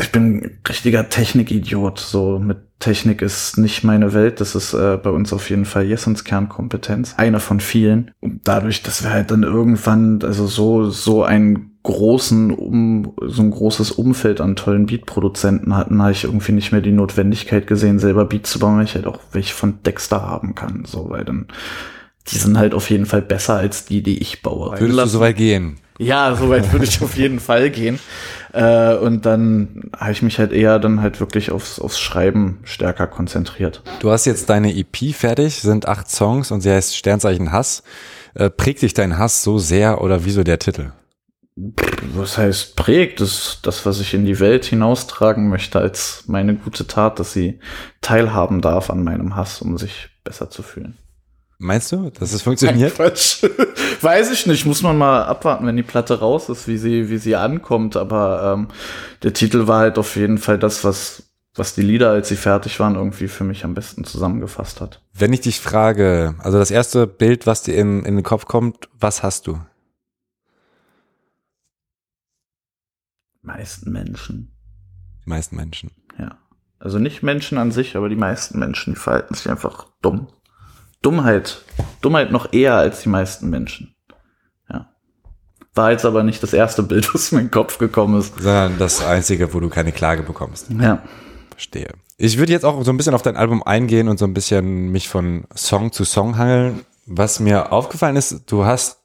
ich 0.00 0.12
bin 0.12 0.38
ein 0.38 0.58
richtiger 0.68 1.08
Technikidiot. 1.08 1.98
So 1.98 2.38
mit 2.38 2.58
Technik 2.78 3.22
ist 3.22 3.58
nicht 3.58 3.84
meine 3.84 4.12
Welt. 4.12 4.40
Das 4.40 4.54
ist 4.54 4.74
äh, 4.74 4.98
bei 5.02 5.10
uns 5.10 5.32
auf 5.32 5.48
jeden 5.50 5.64
Fall 5.64 5.84
Jessens 5.84 6.24
Kernkompetenz. 6.24 7.14
Eine 7.16 7.40
von 7.40 7.60
vielen. 7.60 8.10
Und 8.20 8.40
dadurch, 8.44 8.82
dass 8.82 9.02
wir 9.02 9.10
halt 9.10 9.30
dann 9.30 9.42
irgendwann, 9.42 10.20
also 10.22 10.46
so, 10.46 10.90
so 10.90 11.24
einen 11.24 11.78
großen, 11.84 12.50
um, 12.50 13.14
so 13.22 13.42
ein 13.42 13.50
großes 13.50 13.92
Umfeld 13.92 14.40
an 14.40 14.56
tollen 14.56 14.86
Beatproduzenten 14.86 15.76
hatten, 15.76 16.02
habe 16.02 16.12
ich 16.12 16.24
irgendwie 16.24 16.52
nicht 16.52 16.72
mehr 16.72 16.80
die 16.80 16.92
Notwendigkeit 16.92 17.68
gesehen, 17.68 18.00
selber 18.00 18.24
Beats 18.24 18.50
zu 18.50 18.58
bauen, 18.58 18.78
weil 18.78 18.84
ich 18.84 18.96
halt 18.96 19.06
auch 19.06 19.20
welche 19.30 19.54
von 19.54 19.82
Dexter 19.84 20.22
haben 20.22 20.56
kann. 20.56 20.84
So, 20.84 21.10
weil 21.10 21.24
dann, 21.24 21.46
die 22.30 22.38
sind 22.38 22.58
halt 22.58 22.74
auf 22.74 22.90
jeden 22.90 23.06
Fall 23.06 23.22
besser 23.22 23.54
als 23.54 23.84
die, 23.84 24.02
die 24.02 24.18
ich 24.18 24.42
baue. 24.42 24.78
Würdest 24.78 24.98
du 24.98 25.06
so 25.06 25.20
weit 25.20 25.36
gehen? 25.36 25.78
Ja, 25.98 26.34
so 26.34 26.50
weit 26.50 26.72
würde 26.72 26.84
ich 26.84 27.00
auf 27.02 27.16
jeden 27.16 27.40
Fall 27.40 27.70
gehen. 27.70 27.98
Äh, 28.52 28.96
und 28.96 29.26
dann 29.26 29.90
habe 29.94 30.12
ich 30.12 30.22
mich 30.22 30.38
halt 30.38 30.50
eher 30.50 30.78
dann 30.78 31.02
halt 31.02 31.20
wirklich 31.20 31.50
aufs, 31.50 31.78
aufs 31.78 32.00
Schreiben 32.00 32.60
stärker 32.64 33.06
konzentriert. 33.06 33.82
Du 34.00 34.10
hast 34.10 34.24
jetzt 34.24 34.48
deine 34.48 34.74
EP 34.74 35.14
fertig, 35.14 35.56
sind 35.60 35.86
acht 35.86 36.10
Songs 36.10 36.50
und 36.50 36.62
sie 36.62 36.70
heißt 36.70 36.96
Sternzeichen 36.96 37.52
Hass. 37.52 37.82
Äh, 38.34 38.48
prägt 38.48 38.80
dich 38.80 38.94
dein 38.94 39.18
Hass 39.18 39.42
so 39.42 39.58
sehr 39.58 40.00
oder 40.00 40.24
wieso 40.24 40.42
der 40.42 40.58
Titel? 40.58 40.92
Was 42.14 42.38
heißt 42.38 42.76
prägt? 42.76 43.20
Das 43.20 43.28
ist 43.28 43.60
das, 43.64 43.84
was 43.84 44.00
ich 44.00 44.14
in 44.14 44.24
die 44.24 44.40
Welt 44.40 44.64
hinaustragen 44.64 45.50
möchte 45.50 45.78
als 45.78 46.24
meine 46.26 46.54
gute 46.54 46.86
Tat, 46.86 47.18
dass 47.18 47.34
sie 47.34 47.60
teilhaben 48.00 48.62
darf 48.62 48.88
an 48.88 49.04
meinem 49.04 49.36
Hass, 49.36 49.60
um 49.60 49.76
sich 49.76 50.08
besser 50.24 50.48
zu 50.48 50.62
fühlen. 50.62 50.96
Meinst 51.58 51.90
du, 51.90 52.10
dass 52.10 52.32
es 52.32 52.42
funktioniert? 52.42 52.94
Quatsch. 52.94 53.42
Weiß 54.02 54.30
ich 54.30 54.46
nicht. 54.46 54.66
Muss 54.66 54.82
man 54.82 54.98
mal 54.98 55.24
abwarten, 55.24 55.66
wenn 55.66 55.76
die 55.76 55.82
Platte 55.82 56.18
raus 56.18 56.48
ist, 56.48 56.68
wie 56.68 56.76
sie, 56.76 57.08
wie 57.08 57.18
sie 57.18 57.36
ankommt. 57.36 57.96
Aber 57.96 58.54
ähm, 58.54 58.68
der 59.22 59.32
Titel 59.32 59.66
war 59.66 59.80
halt 59.80 59.98
auf 59.98 60.16
jeden 60.16 60.38
Fall 60.38 60.58
das, 60.58 60.84
was 60.84 61.22
was 61.58 61.74
die 61.74 61.80
Lieder, 61.80 62.10
als 62.10 62.28
sie 62.28 62.36
fertig 62.36 62.78
waren, 62.80 62.96
irgendwie 62.96 63.28
für 63.28 63.42
mich 63.42 63.64
am 63.64 63.72
besten 63.72 64.04
zusammengefasst 64.04 64.82
hat. 64.82 65.00
Wenn 65.14 65.32
ich 65.32 65.40
dich 65.40 65.58
frage, 65.58 66.34
also 66.40 66.58
das 66.58 66.70
erste 66.70 67.06
Bild, 67.06 67.46
was 67.46 67.62
dir 67.62 67.76
in, 67.76 68.04
in 68.04 68.16
den 68.16 68.22
Kopf 68.22 68.44
kommt, 68.44 68.90
was 69.00 69.22
hast 69.22 69.46
du? 69.46 69.58
meisten 73.46 73.92
Menschen. 73.92 74.52
Die 75.24 75.30
meisten 75.30 75.56
Menschen. 75.56 75.90
Ja. 76.18 76.36
Also 76.78 76.98
nicht 76.98 77.22
Menschen 77.22 77.58
an 77.58 77.72
sich, 77.72 77.96
aber 77.96 78.08
die 78.08 78.16
meisten 78.16 78.58
Menschen, 78.58 78.94
die 78.94 79.00
verhalten 79.00 79.34
sich 79.34 79.48
einfach 79.48 79.86
dumm. 80.02 80.28
Dummheit. 81.06 81.62
Dummheit 82.00 82.32
noch 82.32 82.52
eher 82.52 82.74
als 82.74 83.02
die 83.02 83.08
meisten 83.08 83.48
Menschen. 83.48 83.94
Ja. 84.68 84.92
War 85.72 85.92
jetzt 85.92 86.04
aber 86.04 86.24
nicht 86.24 86.42
das 86.42 86.52
erste 86.52 86.82
Bild, 86.82 87.08
was 87.14 87.30
mir 87.30 87.38
in 87.38 87.46
den 87.46 87.50
Kopf 87.52 87.78
gekommen 87.78 88.18
ist. 88.18 88.34
Sondern 88.34 88.76
das 88.78 89.04
einzige, 89.04 89.54
wo 89.54 89.60
du 89.60 89.68
keine 89.68 89.92
Klage 89.92 90.24
bekommst. 90.24 90.66
Ja. 90.68 91.04
Verstehe. 91.50 91.92
Ich 92.18 92.38
würde 92.38 92.50
jetzt 92.50 92.64
auch 92.64 92.82
so 92.82 92.90
ein 92.90 92.96
bisschen 92.96 93.14
auf 93.14 93.22
dein 93.22 93.36
Album 93.36 93.62
eingehen 93.62 94.08
und 94.08 94.18
so 94.18 94.24
ein 94.24 94.34
bisschen 94.34 94.88
mich 94.90 95.08
von 95.08 95.46
Song 95.54 95.92
zu 95.92 96.02
Song 96.02 96.38
hangeln. 96.38 96.84
Was 97.06 97.38
mir 97.38 97.70
aufgefallen 97.70 98.16
ist, 98.16 98.50
du 98.50 98.64
hast, 98.64 98.98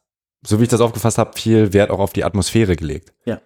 so 0.43 0.59
wie 0.59 0.63
ich 0.63 0.69
das 0.69 0.81
aufgefasst 0.81 1.19
habe, 1.19 1.37
viel 1.37 1.71
Wert 1.71 1.91
auch 1.91 1.99
auf 1.99 2.13
die 2.13 2.23
Atmosphäre 2.23 2.75
gelegt. 2.75 3.13
Ja. 3.25 3.41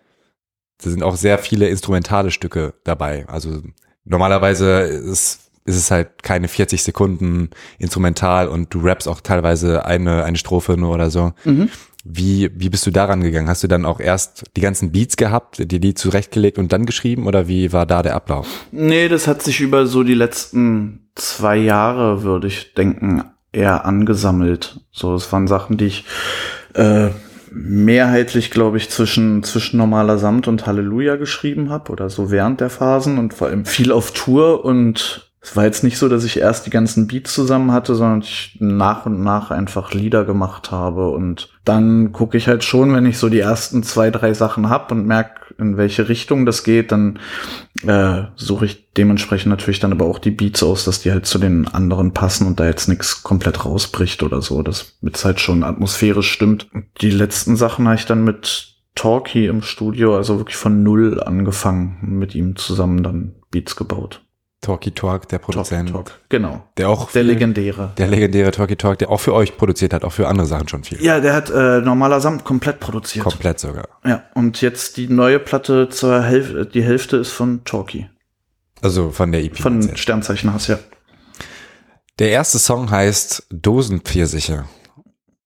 Da 0.82 0.90
sind 0.90 1.04
auch 1.04 1.18
sehr 1.18 1.40
viele 1.40 1.68
instrumentale 1.68 2.32
Stücke 2.32 2.74
dabei. 2.86 3.28
Also 3.28 3.62
normalerweise 4.06 4.80
ist, 4.80 5.45
ist 5.66 5.76
es 5.76 5.92
halt 5.92 6.24
keine 6.24 6.48
40 6.48 6.84
Sekunden 6.84 7.50
instrumental 7.80 8.48
und 8.48 8.74
du 8.74 8.80
rappst 8.82 9.08
auch 9.08 9.20
teilweise 9.20 9.86
eine, 9.86 10.24
eine 10.24 10.38
Strophe 10.38 10.78
nur 10.78 10.94
oder 10.94 11.10
so. 11.10 11.34
Mhm. 11.44 11.70
Wie, 12.04 12.52
wie 12.54 12.70
bist 12.70 12.86
du 12.86 12.92
daran 12.92 13.22
gegangen? 13.22 13.48
Hast 13.48 13.64
du 13.64 13.68
dann 13.68 13.84
auch 13.84 14.00
erst 14.00 14.44
die 14.56 14.62
ganzen 14.62 14.92
Beats 14.92 15.18
gehabt, 15.18 15.72
dir 15.72 15.80
die 15.80 15.96
zurechtgelegt 15.96 16.60
und 16.60 16.72
dann 16.72 16.86
geschrieben 16.86 17.26
oder 17.26 17.48
wie 17.48 17.74
war 17.74 17.88
da 17.88 18.04
der 18.04 18.14
Ablauf? 18.14 18.48
Nee, 18.72 19.08
das 19.08 19.28
hat 19.28 19.42
sich 19.42 19.60
über 19.60 19.88
so 19.88 20.04
die 20.04 20.14
letzten 20.14 21.10
zwei 21.16 21.58
Jahre, 21.58 22.22
würde 22.22 22.46
ich 22.46 22.76
denken, 22.76 23.24
eher 23.52 23.86
angesammelt. 23.86 24.82
So, 24.92 25.16
es 25.16 25.32
waren 25.32 25.48
Sachen, 25.48 25.78
die 25.78 25.86
ich 25.86 26.06
äh, 26.76 27.10
mehrheitlich, 27.52 28.52
glaube 28.52 28.78
ich, 28.78 28.90
zwischen, 28.90 29.42
zwischen 29.42 29.78
normaler 29.78 30.20
Samt 30.20 30.48
und 30.48 30.68
Halleluja 30.68 31.16
geschrieben 31.16 31.72
habe 31.72 31.92
oder 31.92 32.12
so 32.12 32.30
während 32.30 32.62
der 32.62 32.70
Phasen 32.70 33.18
und 33.18 33.34
vor 33.34 33.48
allem 33.48 33.66
viel 33.66 33.92
auf 33.92 34.12
Tour 34.12 34.64
und 34.64 35.32
es 35.46 35.56
war 35.56 35.64
jetzt 35.64 35.84
nicht 35.84 36.00
so, 36.00 36.10
dass 36.10 36.24
ich 36.24 36.40
erst 36.40 36.66
die 36.66 36.72
ganzen 36.72 37.06
Beats 37.06 37.32
zusammen 37.32 37.72
hatte, 37.72 37.94
sondern 37.94 38.22
ich 38.22 38.58
nach 38.60 39.06
und 39.06 39.22
nach 39.22 39.52
einfach 39.52 39.94
Lieder 39.94 40.26
gemacht 40.26 40.72
habe. 40.72 41.10
Und 41.10 41.50
dann 41.64 42.12
gucke 42.12 42.36
ich 42.36 42.48
halt 42.48 42.64
schon, 42.64 42.96
wenn 42.96 43.06
ich 43.06 43.20
so 43.20 43.30
die 43.30 43.42
ersten 43.42 43.84
zwei, 43.84 44.10
drei 44.10 44.34
Sachen 44.34 44.70
hab 44.70 44.92
und 44.92 45.06
merk, 45.06 45.54
in 45.60 45.78
welche 45.78 46.10
Richtung 46.10 46.48
das 46.48 46.64
geht, 46.64 46.92
dann 46.92 47.20
äh, 47.86 48.24
suche 48.36 48.66
ich 48.66 48.92
dementsprechend 48.98 49.52
natürlich 49.52 49.80
dann 49.80 49.92
aber 49.92 50.06
auch 50.06 50.18
die 50.18 50.32
Beats 50.32 50.64
aus, 50.64 50.84
dass 50.84 51.02
die 51.02 51.12
halt 51.12 51.28
zu 51.28 51.38
den 51.38 51.68
anderen 51.68 52.12
passen 52.12 52.48
und 52.48 52.60
da 52.60 52.66
jetzt 52.66 52.90
nichts 52.90 53.22
komplett 53.22 53.66
rausbricht 53.66 54.24
oder 54.24 54.42
so, 54.42 54.64
dass 54.64 54.98
mit 55.02 55.24
halt 55.24 55.40
schon 55.40 55.64
atmosphärisch 55.64 56.32
stimmt. 56.32 56.70
Die 57.02 57.12
letzten 57.12 57.56
Sachen 57.56 57.86
habe 57.86 57.98
ich 57.98 58.08
dann 58.08 58.24
mit 58.24 58.78
Talkie 58.96 59.46
im 59.46 59.62
Studio, 59.62 60.18
also 60.18 60.40
wirklich 60.40 60.58
von 60.58 60.82
null 60.82 61.22
angefangen, 61.24 62.00
mit 62.02 62.34
ihm 62.34 62.56
zusammen 62.56 63.04
dann 63.04 63.36
Beats 63.52 63.76
gebaut. 63.76 64.25
Talkie 64.66 64.92
Talk, 64.92 65.28
der 65.30 65.38
Produzent. 65.40 65.92
Talk, 65.92 66.06
Talk. 66.08 66.20
Genau. 66.30 66.64
Der 66.78 66.90
auch 66.90 67.12
Der 67.12 67.22
viel- 67.24 67.32
legendäre. 67.32 67.94
Der 67.98 68.08
legendäre 68.08 68.52
Talkie 68.52 68.76
Talk, 68.76 68.98
der 68.98 69.10
auch 69.12 69.20
für 69.20 69.34
euch 69.34 69.56
produziert 69.58 69.94
hat, 69.94 70.04
auch 70.04 70.12
für 70.12 70.28
andere 70.28 70.48
Sachen 70.48 70.68
schon 70.68 70.84
viel. 70.84 71.02
Ja, 71.04 71.20
der 71.20 71.34
hat 71.34 71.50
äh, 71.52 71.82
normaler 71.82 72.20
Samt 72.20 72.44
komplett 72.44 72.80
produziert. 72.80 73.24
Komplett 73.24 73.60
sogar. 73.60 73.88
Ja, 74.04 74.24
und 74.34 74.62
jetzt 74.62 74.98
die 74.98 75.08
neue 75.08 75.40
Platte 75.40 75.90
zur 75.90 76.22
Hälfte, 76.24 76.66
die 76.66 76.84
Hälfte 76.84 77.18
ist 77.18 77.32
von 77.32 77.64
Talkie. 77.64 78.10
Also 78.82 79.12
von 79.12 79.32
der 79.32 79.44
EP. 79.44 79.58
Von. 79.58 79.96
Sternzeichen 79.96 80.52
Hass, 80.54 80.68
ja. 80.68 80.80
Der 82.20 82.30
erste 82.30 82.60
Song 82.60 82.90
heißt 82.90 83.48
Dosenpfirsiche. 83.52 84.66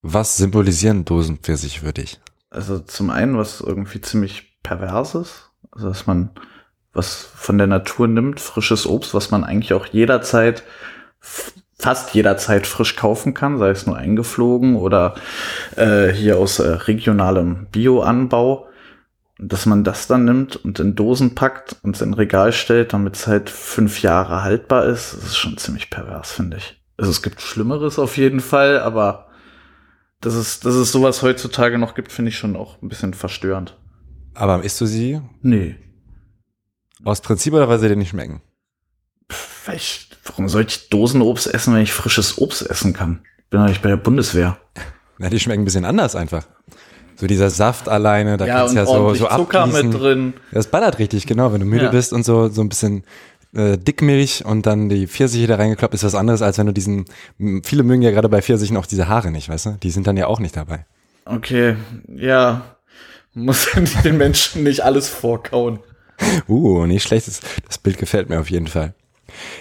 Was 0.01 0.38
symbolisieren 0.38 1.03
Dosenpfirsiche 1.03 1.82
für 1.82 1.93
dich? 1.93 2.19
Also 2.51 2.79
zum 2.79 3.10
einen, 3.10 3.38
was 3.38 3.60
irgendwie 3.62 4.01
ziemlich 4.01 4.60
pervers 4.63 5.15
ist. 5.15 5.49
Also 5.71 5.89
dass 5.89 6.08
man 6.08 6.29
was 6.99 7.31
von 7.33 7.57
der 7.57 7.67
Natur 7.67 8.07
nimmt, 8.07 8.41
frisches 8.41 8.85
Obst, 8.85 9.13
was 9.13 9.31
man 9.31 9.45
eigentlich 9.45 9.73
auch 9.73 9.85
jederzeit, 9.85 10.63
fast 11.77 12.13
jederzeit 12.13 12.67
frisch 12.67 12.97
kaufen 12.97 13.33
kann, 13.33 13.57
sei 13.57 13.69
es 13.69 13.88
nur 13.88 13.97
eingeflogen 13.97 14.75
oder 14.75 15.15
äh, 15.77 16.09
hier 16.09 16.38
aus 16.38 16.59
äh, 16.59 16.67
regionalem 16.67 17.67
Bioanbau. 17.71 18.67
Dass 19.41 19.65
man 19.65 19.85
das 19.85 20.07
dann 20.07 20.25
nimmt 20.25 20.57
und 20.57 20.81
in 20.81 20.95
Dosen 20.95 21.33
packt 21.33 21.77
und 21.81 22.01
in 22.01 22.13
Regal 22.13 22.51
stellt, 22.51 22.91
damit 22.91 23.15
es 23.15 23.25
halt 23.25 23.49
fünf 23.49 24.01
Jahre 24.01 24.43
haltbar 24.43 24.83
ist, 24.83 25.13
das 25.13 25.23
ist 25.23 25.38
schon 25.38 25.57
ziemlich 25.57 25.89
pervers, 25.89 26.33
finde 26.33 26.57
ich. 26.57 26.83
Also 26.97 27.09
es 27.09 27.21
gibt 27.21 27.39
Schlimmeres 27.39 27.97
auf 27.97 28.17
jeden 28.17 28.41
Fall, 28.41 28.79
aber 28.79 29.27
dass 30.19 30.33
es, 30.33 30.59
dass 30.59 30.75
es 30.75 30.91
sowas 30.91 31.21
heutzutage 31.21 31.77
noch 31.77 31.95
gibt, 31.95 32.12
finde 32.12 32.29
ich 32.29 32.38
schon 32.38 32.57
auch 32.57 32.81
ein 32.81 32.89
bisschen 32.89 33.13
verstörend. 33.13 33.77
Aber 34.33 34.62
isst 34.65 34.81
du 34.81 34.85
sie 34.85 35.21
Nee. 35.41 35.77
Aus 37.03 37.21
Prinzip 37.21 37.53
oder 37.53 37.69
weil 37.69 37.79
sie 37.79 37.88
dir 37.88 37.95
nicht 37.95 38.09
schmecken? 38.09 38.41
Ich, 39.73 40.09
warum 40.25 40.49
soll 40.49 40.65
ich 40.67 40.89
Dosenobst 40.89 41.53
essen, 41.53 41.73
wenn 41.75 41.81
ich 41.83 41.93
frisches 41.93 42.38
Obst 42.39 42.67
essen 42.69 42.93
kann? 42.93 43.21
Bin 43.49 43.59
doch 43.62 43.67
nicht 43.67 43.81
bei 43.81 43.89
der 43.89 43.97
Bundeswehr. 43.97 44.57
Na, 45.17 45.29
die 45.29 45.39
schmecken 45.39 45.62
ein 45.62 45.65
bisschen 45.65 45.85
anders 45.85 46.15
einfach. 46.15 46.45
So 47.15 47.27
dieser 47.27 47.49
Saft 47.49 47.89
alleine, 47.89 48.38
da 48.38 48.45
ja, 48.45 48.59
kannst 48.59 48.75
ja 48.75 48.85
so, 48.85 49.13
so 49.13 49.27
Zucker 49.27 49.62
abgießen. 49.62 49.89
mit 49.89 49.99
drin. 49.99 50.33
Das 50.51 50.67
ballert 50.67 50.99
richtig, 50.99 51.27
genau. 51.27 51.51
Wenn 51.51 51.59
du 51.59 51.65
müde 51.65 51.85
Ja. 51.85 51.91
bist 51.91 52.13
und 52.13 52.23
so, 52.23 52.47
so 52.47 52.62
ein 52.62 52.69
bisschen 52.69 53.03
äh, 53.53 53.77
Dickmilch 53.77 54.45
und 54.45 54.65
dann 54.65 54.88
die 54.89 55.07
Pfirsiche 55.07 55.45
da 55.47 55.55
reingekloppt, 55.55 55.93
ist 55.93 56.03
was 56.03 56.15
anderes, 56.15 56.41
als 56.41 56.57
wenn 56.57 56.67
du 56.67 56.73
diesen, 56.73 57.05
viele 57.63 57.83
mögen 57.83 58.01
ja 58.01 58.12
gerade 58.12 58.29
bei 58.29 58.41
Pfirsichen 58.41 58.77
auch 58.77 58.85
diese 58.85 59.07
Haare 59.09 59.31
nicht, 59.31 59.49
weißt 59.49 59.65
du? 59.65 59.71
Die 59.83 59.91
sind 59.91 60.07
dann 60.07 60.17
ja 60.17 60.27
auch 60.27 60.39
nicht 60.39 60.55
dabei. 60.55 60.85
Okay, 61.25 61.75
ja. 62.07 62.75
Muss 63.33 63.67
den 64.03 64.17
Menschen 64.17 64.63
nicht 64.63 64.83
alles 64.85 65.09
vorkauen. 65.09 65.79
Uh, 66.47 66.86
nicht 66.86 67.03
schlecht, 67.03 67.27
das, 67.27 67.41
das 67.67 67.77
Bild 67.77 67.97
gefällt 67.97 68.29
mir 68.29 68.39
auf 68.39 68.49
jeden 68.49 68.67
Fall. 68.67 68.93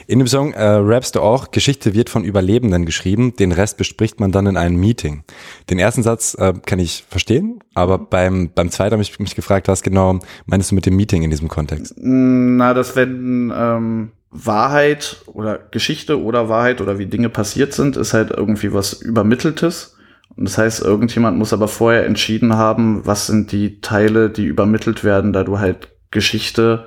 In 0.06 0.18
dem 0.18 0.28
Song 0.28 0.52
äh, 0.52 0.62
rappst 0.62 1.14
du 1.14 1.20
auch, 1.20 1.50
Geschichte 1.50 1.94
wird 1.94 2.10
von 2.10 2.24
Überlebenden 2.24 2.86
geschrieben, 2.86 3.36
den 3.36 3.52
Rest 3.52 3.76
bespricht 3.76 4.20
man 4.20 4.32
dann 4.32 4.46
in 4.46 4.56
einem 4.56 4.78
Meeting. 4.78 5.24
Den 5.70 5.78
ersten 5.78 6.02
Satz 6.02 6.34
äh, 6.38 6.54
kann 6.64 6.78
ich 6.78 7.04
verstehen, 7.08 7.60
aber 7.74 7.98
beim, 7.98 8.50
beim 8.54 8.70
zweiten 8.70 8.92
habe 8.92 9.02
ich 9.02 9.18
mich 9.18 9.34
gefragt, 9.34 9.68
was 9.68 9.82
genau 9.82 10.20
meinst 10.46 10.70
du 10.70 10.74
mit 10.74 10.86
dem 10.86 10.96
Meeting 10.96 11.22
in 11.22 11.30
diesem 11.30 11.48
Kontext? 11.48 11.94
Na, 11.98 12.74
dass 12.74 12.96
wenn 12.96 13.52
ähm, 13.54 14.12
Wahrheit 14.30 15.22
oder 15.26 15.58
Geschichte 15.70 16.22
oder 16.22 16.48
Wahrheit 16.48 16.80
oder 16.80 16.98
wie 16.98 17.06
Dinge 17.06 17.28
passiert 17.28 17.72
sind, 17.72 17.96
ist 17.96 18.14
halt 18.14 18.30
irgendwie 18.30 18.72
was 18.72 18.94
Übermitteltes. 18.94 19.96
Und 20.36 20.44
das 20.44 20.58
heißt, 20.58 20.82
irgendjemand 20.82 21.36
muss 21.38 21.52
aber 21.52 21.68
vorher 21.68 22.06
entschieden 22.06 22.54
haben, 22.54 23.04
was 23.04 23.26
sind 23.26 23.50
die 23.50 23.80
Teile, 23.80 24.30
die 24.30 24.44
übermittelt 24.44 25.02
werden, 25.02 25.32
da 25.32 25.42
du 25.42 25.58
halt 25.58 25.88
Geschichte 26.10 26.86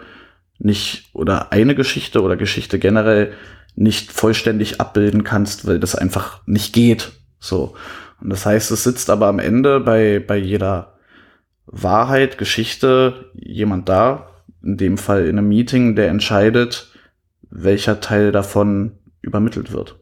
nicht 0.60 1.10
oder 1.14 1.52
eine 1.52 1.76
Geschichte 1.76 2.22
oder 2.22 2.38
Geschichte 2.38 2.80
generell 2.80 3.34
nicht 3.76 4.12
vollständig 4.12 4.80
abbilden 4.80 5.24
kannst, 5.24 5.66
weil 5.66 5.80
das 5.80 5.96
einfach 5.96 6.42
nicht 6.46 6.74
geht. 6.74 7.12
So. 7.40 7.76
Und 8.22 8.30
das 8.30 8.46
heißt, 8.46 8.72
es 8.72 8.84
sitzt 8.84 9.10
aber 9.10 9.28
am 9.28 9.40
Ende 9.40 9.80
bei, 9.80 10.20
bei 10.20 10.38
jeder 10.38 10.98
Wahrheit, 11.66 12.38
Geschichte 12.38 13.32
jemand 13.34 13.90
da, 13.90 14.28
in 14.64 14.78
dem 14.78 14.98
Fall 14.98 15.26
in 15.26 15.38
einem 15.38 15.48
Meeting, 15.48 15.96
der 15.96 16.10
entscheidet, 16.10 16.92
welcher 17.50 18.00
Teil 18.00 18.32
davon 18.32 18.94
übermittelt 19.22 19.72
wird. 19.72 20.01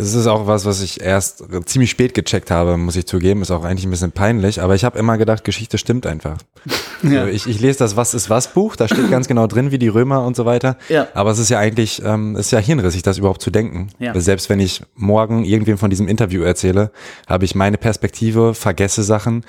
Das 0.00 0.14
ist 0.14 0.26
auch 0.26 0.46
was, 0.46 0.64
was 0.64 0.80
ich 0.80 1.02
erst 1.02 1.44
ziemlich 1.66 1.90
spät 1.90 2.14
gecheckt 2.14 2.50
habe, 2.50 2.78
muss 2.78 2.96
ich 2.96 3.04
zugeben. 3.04 3.42
Ist 3.42 3.50
auch 3.50 3.64
eigentlich 3.64 3.84
ein 3.84 3.90
bisschen 3.90 4.12
peinlich, 4.12 4.62
aber 4.62 4.74
ich 4.74 4.82
habe 4.82 4.98
immer 4.98 5.18
gedacht, 5.18 5.44
Geschichte 5.44 5.76
stimmt 5.78 6.06
einfach. 6.06 6.38
Ja. 7.02 7.24
So, 7.24 7.30
ich, 7.30 7.46
ich 7.46 7.58
lese 7.62 7.78
das 7.78 7.96
Was 7.96 8.12
ist 8.12 8.28
was 8.28 8.52
Buch, 8.52 8.76
da 8.76 8.86
steht 8.86 9.10
ganz 9.10 9.26
genau 9.26 9.46
drin, 9.46 9.70
wie 9.70 9.78
die 9.78 9.88
Römer 9.88 10.22
und 10.22 10.36
so 10.36 10.44
weiter. 10.44 10.76
Ja. 10.90 11.08
Aber 11.14 11.30
es 11.30 11.38
ist 11.38 11.48
ja 11.48 11.58
eigentlich, 11.58 12.02
ähm, 12.04 12.36
ist 12.36 12.50
ja 12.50 12.58
hirnrissig, 12.58 13.00
das 13.00 13.16
überhaupt 13.16 13.40
zu 13.40 13.50
denken. 13.50 13.88
Ja. 13.98 14.20
Selbst 14.20 14.50
wenn 14.50 14.60
ich 14.60 14.82
morgen 14.96 15.46
irgendwem 15.46 15.78
von 15.78 15.88
diesem 15.88 16.08
Interview 16.08 16.42
erzähle, 16.42 16.90
habe 17.26 17.46
ich 17.46 17.54
meine 17.54 17.78
Perspektive, 17.78 18.52
vergesse 18.52 19.02
Sachen, 19.02 19.46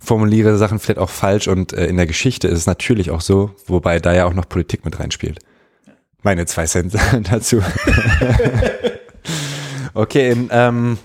formuliere 0.00 0.58
Sachen 0.58 0.80
vielleicht 0.80 0.98
auch 0.98 1.08
falsch 1.08 1.46
und 1.46 1.72
äh, 1.72 1.86
in 1.86 1.96
der 1.96 2.06
Geschichte 2.06 2.48
ist 2.48 2.58
es 2.58 2.66
natürlich 2.66 3.12
auch 3.12 3.20
so, 3.20 3.52
wobei 3.68 4.00
da 4.00 4.12
ja 4.12 4.24
auch 4.24 4.34
noch 4.34 4.48
Politik 4.48 4.84
mit 4.84 4.98
reinspielt. 4.98 5.38
Meine 6.24 6.46
zwei 6.46 6.66
Cent 6.66 6.94
dazu. 7.30 7.62
okay, 9.94 10.30
in, 10.30 10.48
ähm, 10.50 10.98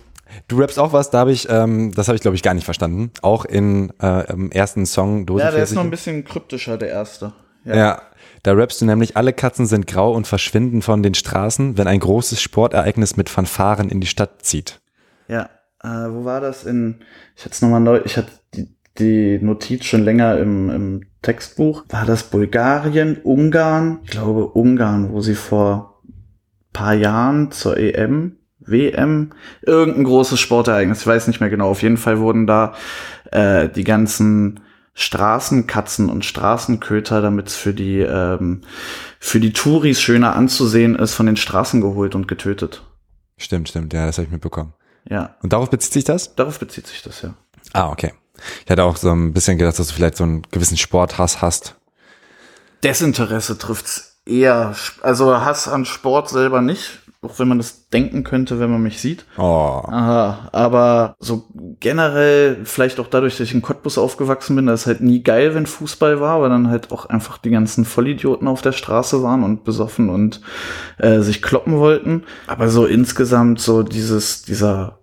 du 0.48 0.60
rappst 0.60 0.80
auch 0.80 0.94
was, 0.94 1.10
da 1.10 1.20
habe 1.20 1.32
ich, 1.32 1.48
ähm, 1.50 1.92
das 1.94 2.08
habe 2.08 2.16
ich 2.16 2.22
glaube 2.22 2.36
ich 2.36 2.44
gar 2.44 2.54
nicht 2.54 2.66
verstanden. 2.66 3.12
Auch 3.22 3.46
in 3.46 3.92
äh, 4.02 4.32
im 4.32 4.52
ersten 4.52 4.86
Song 4.86 5.26
Dose 5.26 5.44
Ja, 5.44 5.52
der 5.52 5.64
ist 5.64 5.70
40. 5.70 5.76
noch 5.76 5.84
ein 5.84 5.92
bisschen 5.92 6.26
kryptischer, 6.26 6.78
der 6.78 6.90
erste. 6.90 7.34
Ja. 7.66 8.02
Da 8.44 8.52
rappst 8.52 8.82
du 8.82 8.86
nämlich, 8.86 9.16
alle 9.16 9.32
Katzen 9.32 9.66
sind 9.66 9.88
grau 9.88 10.12
und 10.12 10.28
verschwinden 10.28 10.82
von 10.82 11.02
den 11.02 11.14
Straßen, 11.14 11.78
wenn 11.78 11.88
ein 11.88 12.00
großes 12.00 12.42
Sportereignis 12.42 13.16
mit 13.16 13.30
Fanfaren 13.30 13.90
in 13.90 14.02
die 14.02 14.08
Stadt 14.08 14.42
zieht. 14.42 14.82
Ja, 15.30 15.50
äh, 15.82 15.88
wo 15.88 16.26
war 16.26 16.42
das 16.42 16.66
in, 16.66 17.00
ich 17.38 17.46
hatte 17.46 17.54
es 17.54 17.62
nochmal 17.62 17.80
neu, 17.80 18.02
ich 18.04 18.18
hatte 18.18 18.32
die 18.54 18.68
die 19.00 19.40
Notiz 19.42 19.86
schon 19.86 20.04
länger 20.04 20.38
im, 20.38 20.70
im 20.70 21.02
Textbuch. 21.22 21.86
War 21.90 22.06
das 22.06 22.24
Bulgarien, 22.24 23.18
Ungarn? 23.24 24.00
Ich 24.04 24.12
glaube 24.12 24.48
Ungarn, 24.48 25.12
wo 25.12 25.22
sie 25.22 25.36
vor 25.36 26.02
paar 26.74 26.94
Jahren 26.94 27.52
zur 27.52 27.78
EM, 27.78 28.38
WM, 28.66 29.32
irgendein 29.62 30.04
großes 30.06 30.40
Sportereignis, 30.40 31.02
ich 31.02 31.08
weiß 31.08 31.28
nicht 31.28 31.40
mehr 31.40 31.50
genau. 31.50 31.70
Auf 31.70 31.82
jeden 31.82 31.98
Fall 31.98 32.20
wurden 32.20 32.48
da 32.48 32.74
äh, 33.32 33.70
die 33.70 33.84
ganzen 33.84 34.60
Straßenkatzen 34.96 36.10
und 36.10 36.24
Straßenköter, 36.24 37.22
damit 37.22 37.48
es 37.48 37.56
für 37.56 37.74
die 37.74 38.00
ähm, 38.00 38.62
für 39.20 39.40
die 39.40 39.54
Touris 39.54 40.02
schöner 40.02 40.36
anzusehen 40.36 40.96
ist, 40.96 41.14
von 41.14 41.26
den 41.26 41.38
Straßen 41.38 41.82
geholt 41.82 42.14
und 42.16 42.28
getötet. 42.28 42.84
Stimmt, 43.38 43.70
stimmt, 43.70 43.94
ja, 43.94 44.06
das 44.06 44.18
habe 44.18 44.26
ich 44.28 44.32
mitbekommen. 44.32 44.74
Ja, 45.10 45.36
Und 45.42 45.52
darauf 45.52 45.70
bezieht 45.70 45.94
sich 45.94 46.04
das? 46.04 46.36
darauf 46.36 46.60
bezieht 46.60 46.88
sich 46.88 47.02
das 47.02 47.22
ja. 47.24 47.34
Ah, 47.74 47.90
okay. 47.90 48.14
Ich 48.66 48.72
hatte 48.72 48.84
auch 48.84 48.98
so 48.98 49.12
ein 49.12 49.34
bisschen 49.34 49.58
gedacht, 49.58 49.80
dass 49.80 49.88
du 49.88 49.94
vielleicht 49.94 50.18
so 50.18 50.24
einen 50.24 50.44
gewissen 50.52 50.78
Sporthass 50.78 51.42
hast. 51.42 51.76
Desinteresse 52.84 53.58
trifft's 53.58 54.18
eher. 54.26 54.76
Also 55.02 55.40
Hass 55.42 55.68
an 55.68 55.86
Sport 55.86 56.30
selber 56.30 56.62
nicht, 56.62 57.02
auch 57.24 57.40
wenn 57.40 57.48
man 57.48 57.58
das 57.58 57.90
denken 57.90 58.24
könnte, 58.24 58.60
wenn 58.60 58.72
man 58.72 58.84
mich 58.84 59.00
sieht. 59.00 59.26
Oh. 59.38 59.42
Aha, 59.42 60.50
aber 60.52 61.16
so 61.20 61.46
generell, 61.80 62.58
vielleicht 62.64 63.00
auch 63.00 63.08
dadurch, 63.08 63.38
dass 63.38 63.48
ich 63.48 63.54
in 63.54 63.62
Cottbus 63.62 63.98
aufgewachsen 63.98 64.56
bin, 64.56 64.68
da 64.68 64.74
ist 64.74 64.86
halt 64.86 65.02
nie 65.02 65.24
geil, 65.24 65.56
wenn 65.56 65.66
Fußball 65.66 66.20
war, 66.20 66.42
weil 66.42 66.50
dann 66.50 66.70
halt 66.70 66.92
auch 66.92 67.06
einfach 67.08 67.38
die 67.38 67.50
ganzen 67.50 67.86
Vollidioten 67.86 68.48
auf 68.48 68.62
der 68.62 68.72
Straße 68.72 69.24
waren 69.24 69.44
und 69.44 69.64
besoffen 69.64 70.10
und 70.10 70.42
äh, 70.98 71.22
sich 71.22 71.42
kloppen 71.42 71.78
wollten. 71.78 72.24
Aber 72.48 72.70
so 72.70 72.86
insgesamt 72.86 73.60
so 73.60 73.84
dieses, 73.84 74.44
dieser, 74.44 75.00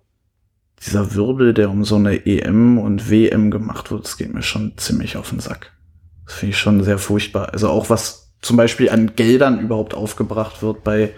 dieser 0.85 1.15
Wirbel, 1.15 1.53
der 1.53 1.69
um 1.69 1.83
so 1.83 1.95
eine 1.95 2.25
EM 2.25 2.77
und 2.77 3.09
WM 3.09 3.51
gemacht 3.51 3.91
wird, 3.91 4.05
das 4.05 4.17
geht 4.17 4.33
mir 4.33 4.43
schon 4.43 4.73
ziemlich 4.77 5.17
auf 5.17 5.29
den 5.29 5.39
Sack. 5.39 5.71
Das 6.25 6.35
finde 6.35 6.51
ich 6.51 6.59
schon 6.59 6.83
sehr 6.83 6.97
furchtbar. 6.97 7.49
Also 7.53 7.69
auch 7.69 7.89
was 7.89 8.31
zum 8.41 8.57
Beispiel 8.57 8.89
an 8.89 9.15
Geldern 9.15 9.59
überhaupt 9.59 9.93
aufgebracht 9.93 10.63
wird 10.63 10.83
bei 10.83 11.13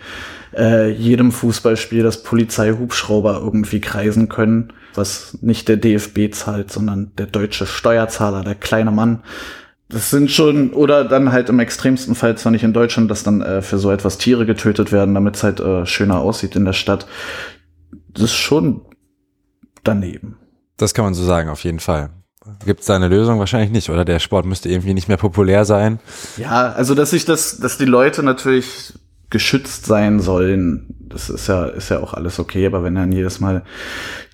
äh, 0.55 0.91
jedem 0.91 1.31
Fußballspiel, 1.31 2.03
dass 2.03 2.23
Polizeihubschrauber 2.23 3.39
irgendwie 3.43 3.81
kreisen 3.81 4.29
können, 4.29 4.73
was 4.95 5.37
nicht 5.41 5.67
der 5.67 5.77
DFB 5.77 6.33
zahlt, 6.33 6.71
sondern 6.71 7.11
der 7.17 7.27
deutsche 7.27 7.65
Steuerzahler, 7.65 8.43
der 8.43 8.55
kleine 8.55 8.91
Mann. 8.91 9.23
Das 9.89 10.09
sind 10.09 10.31
schon, 10.31 10.71
oder 10.71 11.05
dann 11.05 11.31
halt 11.31 11.49
im 11.49 11.59
extremsten 11.59 12.15
Fall, 12.15 12.37
zwar 12.37 12.51
nicht 12.51 12.63
in 12.63 12.73
Deutschland, 12.73 13.11
dass 13.11 13.23
dann 13.23 13.41
äh, 13.41 13.61
für 13.61 13.77
so 13.77 13.91
etwas 13.91 14.17
Tiere 14.17 14.45
getötet 14.45 14.91
werden, 14.91 15.13
damit 15.13 15.35
es 15.35 15.43
halt 15.43 15.59
äh, 15.59 15.85
schöner 15.85 16.19
aussieht 16.19 16.55
in 16.55 16.65
der 16.65 16.73
Stadt. 16.73 17.05
Das 18.09 18.23
ist 18.23 18.33
schon 18.33 18.81
daneben. 19.83 20.37
Das 20.77 20.93
kann 20.93 21.05
man 21.05 21.13
so 21.13 21.23
sagen, 21.23 21.49
auf 21.49 21.63
jeden 21.63 21.79
Fall. 21.79 22.09
Gibt 22.65 22.81
es 22.81 22.87
da 22.87 22.95
eine 22.95 23.07
Lösung? 23.07 23.39
Wahrscheinlich 23.39 23.71
nicht, 23.71 23.89
oder? 23.89 24.03
Der 24.03 24.19
Sport 24.19 24.45
müsste 24.45 24.67
irgendwie 24.67 24.93
nicht 24.93 25.07
mehr 25.07 25.17
populär 25.17 25.63
sein. 25.63 25.99
Ja, 26.37 26.71
also 26.73 26.93
dass 26.93 27.13
ich 27.13 27.25
das, 27.25 27.57
dass 27.57 27.77
die 27.77 27.85
Leute 27.85 28.21
natürlich 28.21 28.93
geschützt 29.33 29.85
sein 29.85 30.21
sollen, 30.21 30.95
das 30.99 31.29
ist 31.29 31.47
ja, 31.47 31.65
ist 31.65 31.89
ja 31.89 31.99
auch 31.99 32.13
alles 32.13 32.39
okay, 32.39 32.65
aber 32.65 32.83
wenn 32.83 32.95
dann 32.95 33.11
jedes 33.11 33.41
Mal 33.41 33.63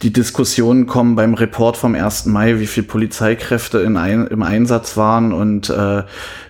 die 0.04 0.14
Diskussionen 0.14 0.86
kommen 0.86 1.16
beim 1.16 1.34
Report 1.34 1.76
vom 1.76 1.96
1. 1.96 2.28
Mai, 2.28 2.60
wie 2.60 2.68
viel 2.68 2.84
Polizeikräfte 2.84 3.80
in 3.80 3.98
ein, 3.98 4.28
im 4.28 4.44
Einsatz 4.44 4.96
waren 4.98 5.34
und 5.34 5.70
äh, 5.72 6.04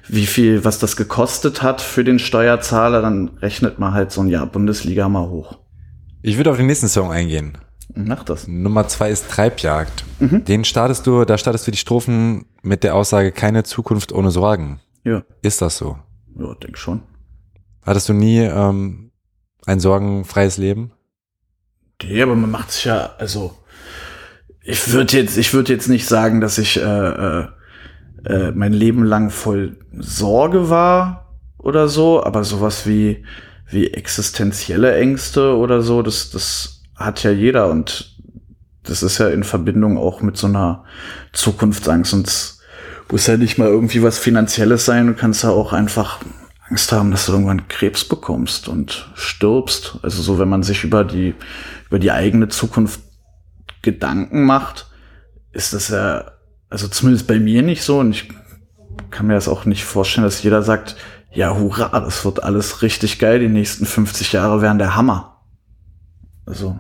wie 0.08 0.26
viel, 0.26 0.66
was 0.66 0.80
das 0.80 0.98
gekostet 0.98 1.62
hat 1.62 1.80
für 1.80 2.04
den 2.04 2.20
Steuerzahler, 2.20 3.02
dann 3.02 3.30
rechnet 3.38 3.80
man 3.80 3.94
halt 3.94 4.12
so 4.12 4.22
ein 4.22 4.28
Jahr 4.28 4.46
Bundesliga 4.46 5.08
mal 5.08 5.30
hoch. 5.30 5.60
Ich 6.22 6.36
würde 6.38 6.52
auf 6.52 6.58
den 6.58 6.68
nächsten 6.68 6.90
Song 6.90 7.12
eingehen. 7.12 7.58
Mach 7.96 8.24
das. 8.24 8.48
Nummer 8.48 8.88
zwei 8.88 9.10
ist 9.10 9.30
Treibjagd. 9.30 10.04
Den 10.20 10.64
startest 10.66 11.08
du, 11.08 11.24
da 11.26 11.38
startest 11.38 11.66
du 11.66 11.72
die 11.72 11.78
Strophen 11.78 12.46
mit 12.62 12.84
der 12.84 12.94
Aussage, 12.96 13.32
keine 13.32 13.64
Zukunft 13.64 14.12
ohne 14.12 14.32
Sorgen. 14.32 14.80
Ja, 15.04 15.24
Ist 15.42 15.62
das 15.62 15.78
so? 15.78 15.98
ja, 16.38 16.54
denk 16.56 16.78
schon. 16.78 17.02
Hattest 17.90 18.08
du 18.08 18.14
nie 18.14 18.38
ähm, 18.38 19.10
ein 19.66 19.80
sorgenfreies 19.80 20.58
Leben? 20.58 20.92
Nee, 22.04 22.22
aber 22.22 22.36
man 22.36 22.52
macht 22.52 22.72
sich 22.72 22.86
ja, 22.86 23.16
also 23.18 23.58
ich 24.62 24.94
würde 24.94 25.18
jetzt, 25.18 25.40
ich 25.40 25.56
würde 25.56 25.74
jetzt 25.74 25.90
nicht 25.90 26.06
sagen, 26.06 26.40
dass 26.40 26.60
ich 26.60 26.78
äh, 26.78 26.82
äh, 26.84 27.48
äh, 28.26 28.52
mein 28.52 28.74
Leben 28.74 29.04
lang 29.04 29.32
voll 29.32 29.78
Sorge 29.98 30.70
war 30.70 31.34
oder 31.58 31.88
so, 31.88 32.24
aber 32.24 32.44
sowas 32.44 32.86
wie 32.86 33.26
wie 33.72 33.92
existenzielle 33.92 34.96
Ängste 34.96 35.58
oder 35.58 35.82
so, 35.82 36.04
das 36.04 36.30
das 36.30 36.84
hat 36.96 37.24
ja 37.24 37.32
jeder 37.32 37.72
und 37.72 38.22
das 38.84 39.02
ist 39.02 39.18
ja 39.18 39.30
in 39.30 39.44
Verbindung 39.44 39.98
auch 39.98 40.22
mit 40.22 40.38
so 40.38 40.46
einer 40.46 40.84
Zukunftsangst 41.34 42.14
und 42.14 42.56
muss 43.10 43.26
ja 43.26 43.36
nicht 43.36 43.58
mal 43.58 43.68
irgendwie 43.68 44.04
was 44.04 44.20
Finanzielles 44.20 44.86
sein, 44.86 45.08
du 45.08 45.16
kannst 45.16 45.44
ja 45.44 45.50
auch 45.50 45.74
einfach 45.74 46.20
Angst 46.70 46.92
haben, 46.92 47.12
dass 47.12 47.26
du 47.26 47.32
irgendwann 47.34 47.68
Krebs 47.68 48.06
bekommst 48.06 48.68
und 48.68 49.12
stirbst. 49.16 49.98
Also 50.02 50.22
so, 50.22 50.40
wenn 50.40 50.50
man 50.50 50.64
sich 50.64 50.84
über 50.84 51.04
die, 51.04 51.36
über 51.88 52.00
die 52.00 52.12
eigene 52.12 52.48
Zukunft 52.48 53.02
Gedanken 53.82 54.46
macht, 54.46 54.88
ist 55.52 55.74
das 55.74 55.90
ja, 55.90 56.32
also 56.70 56.88
zumindest 56.88 57.28
bei 57.28 57.40
mir 57.40 57.62
nicht 57.62 57.84
so 57.84 58.00
und 58.00 58.12
ich 58.12 58.30
kann 59.10 59.28
mir 59.28 59.34
das 59.34 59.48
auch 59.48 59.66
nicht 59.66 59.86
vorstellen, 59.86 60.26
dass 60.26 60.44
jeder 60.44 60.62
sagt, 60.62 60.96
ja, 61.32 61.56
hurra, 61.56 62.00
das 62.00 62.26
wird 62.26 62.44
alles 62.44 62.82
richtig 62.82 63.20
geil, 63.20 63.40
die 63.40 63.48
nächsten 63.48 63.86
50 63.86 64.34
Jahre 64.34 64.62
wären 64.62 64.78
der 64.78 64.96
Hammer. 64.96 65.44
Also 66.46 66.80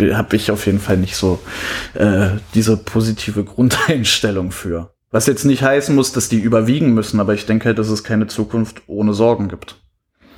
habe 0.00 0.36
ich 0.36 0.50
auf 0.50 0.66
jeden 0.66 0.80
Fall 0.80 0.96
nicht 0.96 1.16
so 1.16 1.40
äh, 1.94 2.30
diese 2.54 2.76
positive 2.76 3.44
Grundeinstellung 3.44 4.50
für. 4.50 4.94
Was 5.10 5.26
jetzt 5.26 5.44
nicht 5.44 5.62
heißen 5.62 5.94
muss, 5.94 6.12
dass 6.12 6.28
die 6.28 6.38
überwiegen 6.38 6.94
müssen, 6.94 7.18
aber 7.20 7.34
ich 7.34 7.46
denke 7.46 7.66
halt, 7.66 7.78
dass 7.78 7.88
es 7.88 8.04
keine 8.04 8.26
Zukunft 8.28 8.82
ohne 8.86 9.12
Sorgen 9.12 9.48
gibt. 9.48 9.76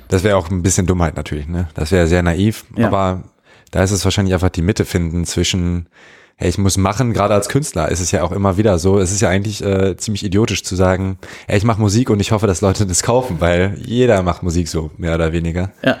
Das 0.07 0.23
wäre 0.23 0.35
auch 0.37 0.49
ein 0.49 0.63
bisschen 0.63 0.87
Dummheit 0.87 1.15
natürlich, 1.15 1.47
ne? 1.47 1.67
Das 1.75 1.91
wäre 1.91 2.07
sehr 2.07 2.23
naiv, 2.23 2.65
Ja. 2.75 2.87
aber 2.87 3.23
da 3.71 3.83
ist 3.83 3.91
es 3.91 4.03
wahrscheinlich 4.03 4.33
einfach 4.33 4.49
die 4.49 4.61
Mitte 4.61 4.85
finden 4.85 5.25
zwischen, 5.25 5.87
hey, 6.35 6.49
ich 6.49 6.57
muss 6.57 6.77
machen, 6.77 7.13
gerade 7.13 7.33
als 7.33 7.49
Künstler 7.49 7.89
ist 7.89 7.99
es 7.99 8.11
ja 8.11 8.23
auch 8.23 8.31
immer 8.31 8.57
wieder 8.57 8.77
so, 8.79 8.99
es 8.99 9.11
ist 9.11 9.21
ja 9.21 9.29
eigentlich 9.29 9.63
äh, 9.63 9.95
ziemlich 9.97 10.23
idiotisch 10.25 10.63
zu 10.63 10.75
sagen, 10.75 11.17
hey, 11.47 11.57
ich 11.57 11.63
mache 11.63 11.79
Musik 11.81 12.09
und 12.09 12.19
ich 12.19 12.31
hoffe, 12.31 12.47
dass 12.47 12.61
Leute 12.61 12.85
das 12.85 13.03
kaufen, 13.03 13.37
weil 13.39 13.77
jeder 13.83 14.21
macht 14.23 14.43
Musik 14.43 14.67
so, 14.67 14.89
mehr 14.97 15.13
oder 15.15 15.31
weniger. 15.33 15.71
Ja. 15.83 15.97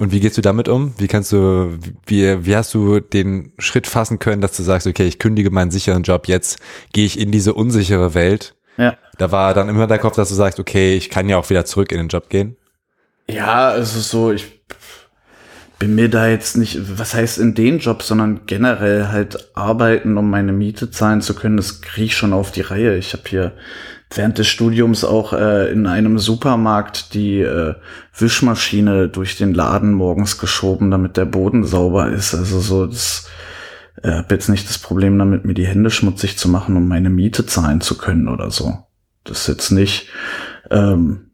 Und 0.00 0.12
wie 0.12 0.20
gehst 0.20 0.38
du 0.38 0.40
damit 0.40 0.66
um? 0.66 0.94
Wie 0.96 1.08
kannst 1.08 1.30
du, 1.30 1.76
wie, 2.06 2.46
wie 2.46 2.56
hast 2.56 2.72
du 2.72 3.00
den 3.00 3.52
Schritt 3.58 3.86
fassen 3.86 4.18
können, 4.18 4.40
dass 4.40 4.56
du 4.56 4.62
sagst, 4.62 4.86
okay, 4.86 5.06
ich 5.06 5.18
kündige 5.18 5.50
meinen 5.50 5.70
sicheren 5.70 6.04
Job, 6.04 6.26
jetzt 6.26 6.58
gehe 6.94 7.04
ich 7.04 7.20
in 7.20 7.30
diese 7.30 7.52
unsichere 7.52 8.14
Welt? 8.14 8.54
Ja. 8.78 8.96
Da 9.18 9.30
war 9.30 9.52
dann 9.52 9.68
immer 9.68 9.86
der 9.86 9.98
Kopf, 9.98 10.16
dass 10.16 10.30
du 10.30 10.34
sagst, 10.34 10.58
okay, 10.58 10.96
ich 10.96 11.10
kann 11.10 11.28
ja 11.28 11.36
auch 11.36 11.50
wieder 11.50 11.66
zurück 11.66 11.92
in 11.92 11.98
den 11.98 12.08
Job 12.08 12.30
gehen. 12.30 12.56
Ja, 13.28 13.68
also 13.68 14.00
so, 14.00 14.32
ich 14.32 14.62
bin 15.78 15.94
mir 15.94 16.08
da 16.08 16.28
jetzt 16.28 16.56
nicht, 16.56 16.98
was 16.98 17.12
heißt 17.12 17.36
in 17.36 17.54
den 17.54 17.78
Job, 17.78 18.02
sondern 18.02 18.46
generell 18.46 19.08
halt 19.08 19.50
arbeiten, 19.54 20.16
um 20.16 20.30
meine 20.30 20.52
Miete 20.52 20.90
zahlen 20.90 21.20
zu 21.20 21.34
können, 21.34 21.58
das 21.58 21.82
kriege 21.82 22.06
ich 22.06 22.16
schon 22.16 22.32
auf 22.32 22.52
die 22.52 22.62
Reihe. 22.62 22.96
Ich 22.96 23.12
habe 23.12 23.24
hier 23.28 23.52
während 24.12 24.38
des 24.38 24.48
Studiums 24.48 25.04
auch 25.04 25.32
äh, 25.32 25.70
in 25.70 25.86
einem 25.86 26.18
Supermarkt 26.18 27.14
die 27.14 27.40
äh, 27.40 27.74
Wischmaschine 28.16 29.08
durch 29.08 29.36
den 29.36 29.54
Laden 29.54 29.92
morgens 29.92 30.38
geschoben, 30.38 30.90
damit 30.90 31.16
der 31.16 31.26
Boden 31.26 31.64
sauber 31.64 32.10
ist. 32.10 32.34
Also 32.34 32.60
so, 32.60 32.86
das 32.86 33.28
äh, 34.02 34.10
habe 34.10 34.34
jetzt 34.34 34.48
nicht 34.48 34.68
das 34.68 34.78
Problem 34.78 35.18
damit, 35.18 35.44
mir 35.44 35.54
die 35.54 35.66
Hände 35.66 35.90
schmutzig 35.90 36.36
zu 36.36 36.48
machen, 36.48 36.76
um 36.76 36.88
meine 36.88 37.10
Miete 37.10 37.46
zahlen 37.46 37.80
zu 37.80 37.96
können 37.96 38.28
oder 38.28 38.50
so. 38.50 38.78
Das 39.24 39.46
jetzt 39.46 39.70
nicht. 39.70 40.08
Ähm, 40.70 41.30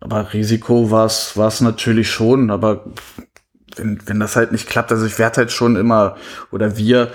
aber 0.00 0.32
Risiko 0.32 0.90
war 0.90 1.06
es 1.06 1.60
natürlich 1.60 2.10
schon, 2.10 2.50
aber 2.50 2.84
wenn, 3.76 3.98
wenn 4.06 4.20
das 4.20 4.36
halt 4.36 4.52
nicht 4.52 4.68
klappt, 4.68 4.92
also 4.92 5.06
ich 5.06 5.18
werde 5.18 5.38
halt 5.38 5.52
schon 5.52 5.76
immer, 5.76 6.16
oder 6.50 6.76
wir 6.76 7.10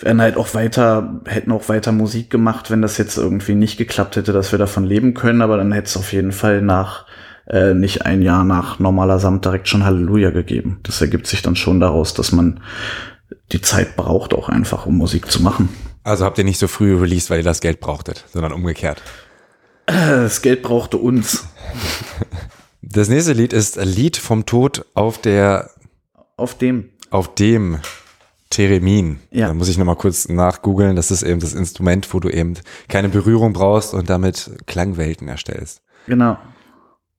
werden 0.00 0.20
halt 0.20 0.36
auch 0.36 0.54
weiter, 0.54 1.20
hätten 1.26 1.52
auch 1.52 1.68
weiter 1.68 1.92
Musik 1.92 2.30
gemacht, 2.30 2.70
wenn 2.70 2.82
das 2.82 2.98
jetzt 2.98 3.16
irgendwie 3.16 3.54
nicht 3.54 3.76
geklappt 3.76 4.16
hätte, 4.16 4.32
dass 4.32 4.52
wir 4.52 4.58
davon 4.58 4.84
leben 4.84 5.14
können, 5.14 5.42
aber 5.42 5.56
dann 5.56 5.72
hätte 5.72 5.88
es 5.88 5.96
auf 5.96 6.12
jeden 6.12 6.32
Fall 6.32 6.62
nach, 6.62 7.06
äh, 7.46 7.74
nicht 7.74 8.04
ein 8.04 8.22
Jahr 8.22 8.44
nach 8.44 8.78
normaler 8.78 9.18
Samt 9.18 9.44
direkt 9.44 9.68
schon 9.68 9.84
Halleluja 9.84 10.30
gegeben. 10.30 10.80
Das 10.82 11.00
ergibt 11.00 11.26
sich 11.26 11.42
dann 11.42 11.56
schon 11.56 11.80
daraus, 11.80 12.14
dass 12.14 12.32
man 12.32 12.60
die 13.52 13.60
Zeit 13.60 13.96
braucht 13.96 14.34
auch 14.34 14.48
einfach, 14.48 14.86
um 14.86 14.96
Musik 14.96 15.30
zu 15.30 15.42
machen. 15.42 15.68
Also 16.04 16.24
habt 16.24 16.38
ihr 16.38 16.44
nicht 16.44 16.58
so 16.58 16.68
früh 16.68 16.96
released, 16.96 17.30
weil 17.30 17.38
ihr 17.38 17.44
das 17.44 17.60
Geld 17.60 17.80
brauchtet, 17.80 18.24
sondern 18.32 18.52
umgekehrt. 18.52 19.02
Das 19.86 20.42
Geld 20.42 20.62
brauchte 20.62 20.96
uns. 20.96 21.44
Das 22.82 23.08
nächste 23.08 23.32
Lied 23.32 23.52
ist 23.52 23.78
ein 23.78 23.88
Lied 23.88 24.16
vom 24.16 24.46
Tod 24.46 24.84
auf 24.94 25.18
der, 25.18 25.70
Auf 26.36 26.56
dem. 26.58 26.90
auf 27.10 27.34
dem 27.34 27.78
Theremin. 28.50 29.20
Ja. 29.30 29.48
Da 29.48 29.54
muss 29.54 29.68
ich 29.68 29.78
nochmal 29.78 29.96
kurz 29.96 30.28
nachgoogeln. 30.28 30.96
Das 30.96 31.10
ist 31.10 31.22
eben 31.22 31.40
das 31.40 31.54
Instrument, 31.54 32.12
wo 32.12 32.20
du 32.20 32.28
eben 32.28 32.54
keine 32.88 33.08
Berührung 33.08 33.52
brauchst 33.52 33.92
und 33.94 34.08
damit 34.08 34.50
Klangwelten 34.66 35.28
erstellst. 35.28 35.82
Genau. 36.06 36.38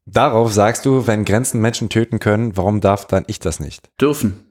Darauf 0.05 0.53
sagst 0.53 0.85
du, 0.85 1.05
wenn 1.05 1.25
Grenzen 1.25 1.59
Menschen 1.59 1.89
töten 1.89 2.19
können, 2.19 2.55
warum 2.55 2.79
darf 2.79 3.07
dann 3.07 3.25
ich 3.27 3.39
das 3.39 3.59
nicht? 3.59 3.89
Dürfen. 3.99 4.45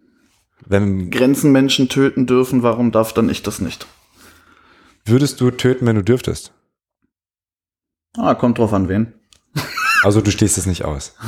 Wenn, 0.67 1.11
Grenzen 1.11 1.51
Menschen 1.53 1.89
töten 1.89 2.27
dürfen, 2.27 2.63
warum 2.63 2.93
darf 2.93 3.13
dann 3.15 3.31
ich 3.31 3.43
das 3.43 3.61
nicht? 3.61 3.87
Würdest 5.05 5.41
du 5.41 5.51
töten, 5.51 5.87
wenn 5.87 5.97
du 5.97 6.03
dürftest? 6.03 6.53
Ah, 8.19 8.35
kommt 8.35 8.59
drauf 8.59 8.73
an 8.73 8.89
wen. 8.89 9.15
Also 10.03 10.21
du 10.21 10.31
stehst 10.31 10.59
es 10.59 10.67
nicht 10.67 10.85
aus. 10.85 11.15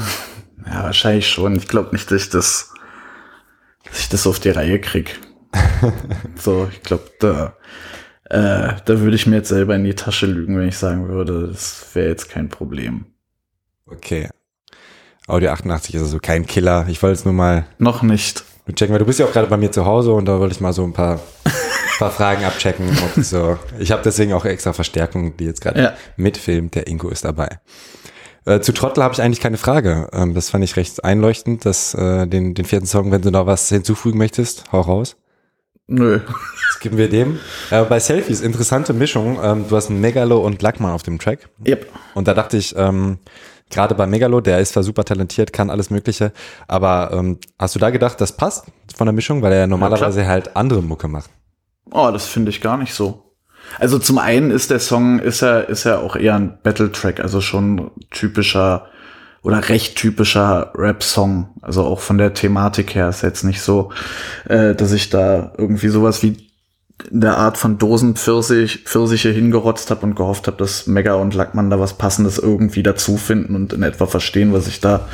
Ja, 0.66 0.82
wahrscheinlich 0.82 1.26
schon. 1.28 1.56
Ich 1.56 1.66
glaube 1.68 1.92
nicht, 1.92 2.10
dass 2.10 2.24
ich 2.24 2.28
das, 2.30 2.74
dass 3.90 4.00
ich 4.00 4.08
das 4.08 4.26
auf 4.26 4.40
die 4.40 4.50
Reihe 4.50 4.80
krieg. 4.80 5.18
so, 6.36 6.68
ich 6.70 6.82
glaube, 6.82 7.04
da, 7.20 7.54
äh, 8.24 8.74
da 8.84 9.00
würde 9.00 9.16
ich 9.16 9.26
mir 9.26 9.36
jetzt 9.36 9.48
selber 9.48 9.74
in 9.76 9.84
die 9.84 9.94
Tasche 9.94 10.26
lügen, 10.26 10.58
wenn 10.58 10.68
ich 10.68 10.76
sagen 10.78 11.08
würde, 11.08 11.48
das 11.48 11.86
wäre 11.94 12.08
jetzt 12.08 12.28
kein 12.28 12.48
Problem. 12.48 13.06
Okay. 13.86 14.28
Audio 15.26 15.50
88 15.50 15.94
ist 15.94 16.02
also 16.02 16.18
kein 16.20 16.46
Killer. 16.46 16.86
Ich 16.88 17.02
wollte 17.02 17.14
es 17.18 17.24
nur 17.24 17.34
mal 17.34 17.66
Noch 17.78 18.02
nicht. 18.02 18.44
checken, 18.74 18.92
weil 18.92 18.98
du 18.98 19.04
bist 19.06 19.18
ja 19.18 19.26
auch 19.26 19.32
gerade 19.32 19.46
bei 19.48 19.56
mir 19.56 19.70
zu 19.72 19.84
Hause 19.84 20.12
und 20.12 20.26
da 20.26 20.38
wollte 20.38 20.54
ich 20.54 20.60
mal 20.60 20.72
so 20.72 20.84
ein 20.84 20.92
paar, 20.92 21.20
paar 21.98 22.10
Fragen 22.10 22.44
abchecken. 22.44 22.86
Ob 23.16 23.22
so. 23.24 23.58
Ich 23.78 23.90
habe 23.92 24.02
deswegen 24.02 24.32
auch 24.32 24.44
extra 24.44 24.72
Verstärkung, 24.72 25.36
die 25.36 25.44
jetzt 25.44 25.60
gerade 25.60 25.80
Ja. 25.82 25.92
mitfilmt. 26.16 26.74
Der 26.74 26.86
Ingo 26.86 27.08
ist 27.10 27.24
dabei. 27.24 27.58
Äh, 28.48 28.62
zu 28.62 28.72
Trottel 28.72 29.04
habe 29.04 29.12
ich 29.12 29.20
eigentlich 29.20 29.40
keine 29.40 29.58
Frage. 29.58 30.08
Ähm, 30.12 30.32
das 30.32 30.48
fand 30.48 30.64
ich 30.64 30.76
recht 30.76 31.04
einleuchtend, 31.04 31.66
dass 31.66 31.92
äh, 31.92 32.26
den, 32.26 32.54
den 32.54 32.64
vierten 32.64 32.86
Song, 32.86 33.10
wenn 33.12 33.20
du 33.20 33.30
noch 33.30 33.44
was 33.44 33.68
hinzufügen 33.68 34.16
möchtest, 34.16 34.72
hau 34.72 34.80
raus. 34.80 35.16
Nö. 35.86 36.20
Das 36.68 36.80
geben 36.80 36.96
wir 36.96 37.10
dem. 37.10 37.40
Äh, 37.70 37.84
bei 37.84 38.00
Selfies, 38.00 38.40
interessante 38.40 38.94
Mischung. 38.94 39.38
Ähm, 39.42 39.66
du 39.68 39.76
hast 39.76 39.90
Megalo 39.90 40.38
und 40.38 40.62
Lackmann 40.62 40.92
auf 40.92 41.02
dem 41.02 41.18
Track. 41.18 41.50
Yep. 41.66 41.92
Und 42.14 42.26
da 42.26 42.32
dachte 42.32 42.56
ich, 42.56 42.74
ähm, 42.74 43.18
gerade 43.68 43.94
bei 43.94 44.06
Megalo, 44.06 44.40
der 44.40 44.60
ist 44.60 44.72
zwar 44.72 44.82
super 44.82 45.04
talentiert, 45.04 45.52
kann 45.52 45.68
alles 45.68 45.90
Mögliche, 45.90 46.32
aber 46.68 47.10
ähm, 47.12 47.38
hast 47.58 47.74
du 47.74 47.78
da 47.78 47.90
gedacht, 47.90 48.18
das 48.18 48.32
passt 48.32 48.64
von 48.96 49.06
der 49.06 49.12
Mischung, 49.12 49.42
weil 49.42 49.52
er 49.52 49.66
normalerweise 49.66 50.26
halt 50.26 50.56
andere 50.56 50.82
Mucke 50.82 51.08
macht? 51.08 51.28
Oh, 51.90 52.10
das 52.10 52.26
finde 52.26 52.50
ich 52.50 52.62
gar 52.62 52.78
nicht 52.78 52.94
so. 52.94 53.27
Also 53.78 53.98
zum 53.98 54.18
einen 54.18 54.50
ist 54.50 54.70
der 54.70 54.80
Song, 54.80 55.18
ist 55.18 55.42
er, 55.42 55.68
ist 55.68 55.84
er 55.84 56.00
auch 56.00 56.16
eher 56.16 56.34
ein 56.34 56.58
Battle-Track, 56.62 57.20
also 57.20 57.40
schon 57.40 57.90
typischer 58.10 58.86
oder 59.42 59.68
recht 59.68 59.96
typischer 59.96 60.72
Rap-Song. 60.74 61.48
Also 61.62 61.84
auch 61.84 62.00
von 62.00 62.18
der 62.18 62.34
Thematik 62.34 62.94
her 62.94 63.08
ist 63.08 63.22
jetzt 63.22 63.44
nicht 63.44 63.60
so, 63.60 63.92
äh, 64.48 64.74
dass 64.74 64.92
ich 64.92 65.10
da 65.10 65.52
irgendwie 65.56 65.88
sowas 65.88 66.22
wie 66.22 66.48
in 67.10 67.20
der 67.20 67.38
Art 67.38 67.56
von 67.56 67.78
Dosenpfirsich, 67.78 68.84
Pfirsiche 68.84 69.30
hingerotzt 69.30 69.90
habe 69.90 70.04
und 70.04 70.16
gehofft 70.16 70.48
habe, 70.48 70.56
dass 70.56 70.88
Mega 70.88 71.14
und 71.14 71.34
Lackmann 71.34 71.70
da 71.70 71.78
was 71.78 71.94
Passendes 71.94 72.38
irgendwie 72.38 72.82
dazu 72.82 73.16
finden 73.16 73.54
und 73.54 73.72
in 73.72 73.84
etwa 73.84 74.06
verstehen, 74.06 74.52
was 74.52 74.66
ich 74.66 74.80
da, 74.80 75.08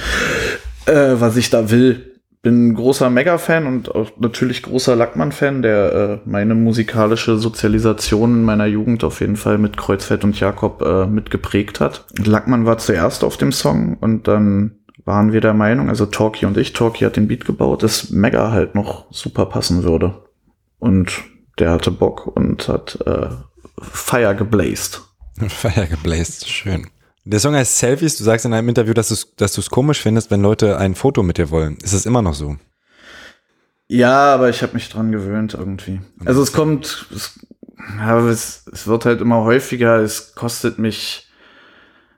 äh, 0.86 1.16
was 1.18 1.36
ich 1.36 1.50
da 1.50 1.70
will. 1.70 2.13
Bin 2.44 2.74
großer 2.74 3.10
Mega-Fan 3.10 3.66
und 3.66 3.92
auch 3.92 4.12
natürlich 4.18 4.62
großer 4.62 4.94
Lackmann-Fan, 4.94 5.62
der 5.62 5.92
äh, 5.92 6.28
meine 6.28 6.54
musikalische 6.54 7.38
Sozialisation 7.38 8.34
in 8.34 8.42
meiner 8.44 8.66
Jugend 8.66 9.02
auf 9.02 9.20
jeden 9.20 9.36
Fall 9.36 9.58
mit 9.58 9.76
Kreuzfeld 9.76 10.22
und 10.22 10.38
Jakob 10.38 10.82
äh, 10.82 11.06
mitgeprägt 11.06 11.80
hat. 11.80 12.04
Lackmann 12.22 12.66
war 12.66 12.78
zuerst 12.78 13.24
auf 13.24 13.36
dem 13.36 13.50
Song 13.50 13.96
und 13.98 14.28
dann 14.28 14.76
waren 15.04 15.32
wir 15.32 15.40
der 15.40 15.54
Meinung, 15.54 15.88
also 15.88 16.06
Talkie 16.06 16.46
und 16.46 16.56
ich, 16.56 16.72
Talkie 16.72 17.04
hat 17.04 17.16
den 17.16 17.28
Beat 17.28 17.44
gebaut, 17.44 17.82
dass 17.82 18.10
Mega 18.10 18.52
halt 18.52 18.74
noch 18.76 19.06
super 19.10 19.46
passen 19.46 19.82
würde. 19.82 20.22
Und 20.78 21.24
der 21.58 21.70
hatte 21.70 21.90
Bock 21.90 22.26
und 22.26 22.68
hat 22.68 22.98
äh, 23.06 23.28
Fire 23.80 24.34
geblased. 24.36 25.02
Feier 25.48 25.86
gebläst, 25.86 26.48
schön. 26.48 26.86
Der 27.24 27.40
Song 27.40 27.54
heißt 27.54 27.78
Selfies. 27.78 28.18
Du 28.18 28.24
sagst 28.24 28.44
in 28.44 28.52
einem 28.52 28.68
Interview, 28.68 28.92
dass 28.92 29.08
du 29.08 29.60
es 29.60 29.70
komisch 29.70 30.00
findest, 30.00 30.30
wenn 30.30 30.42
Leute 30.42 30.76
ein 30.78 30.94
Foto 30.94 31.22
mit 31.22 31.38
dir 31.38 31.50
wollen. 31.50 31.76
Ist 31.82 31.94
es 31.94 32.06
immer 32.06 32.20
noch 32.22 32.34
so? 32.34 32.56
Ja, 33.88 34.34
aber 34.34 34.50
ich 34.50 34.62
habe 34.62 34.74
mich 34.74 34.88
dran 34.90 35.10
gewöhnt 35.10 35.54
irgendwie. 35.54 36.00
Also 36.24 36.42
es 36.42 36.52
kommt, 36.52 37.06
es, 37.14 37.38
ja, 37.98 38.18
es, 38.28 38.64
es 38.72 38.86
wird 38.86 39.06
halt 39.06 39.20
immer 39.20 39.42
häufiger. 39.44 40.00
Es 40.00 40.34
kostet 40.34 40.78
mich, 40.78 41.28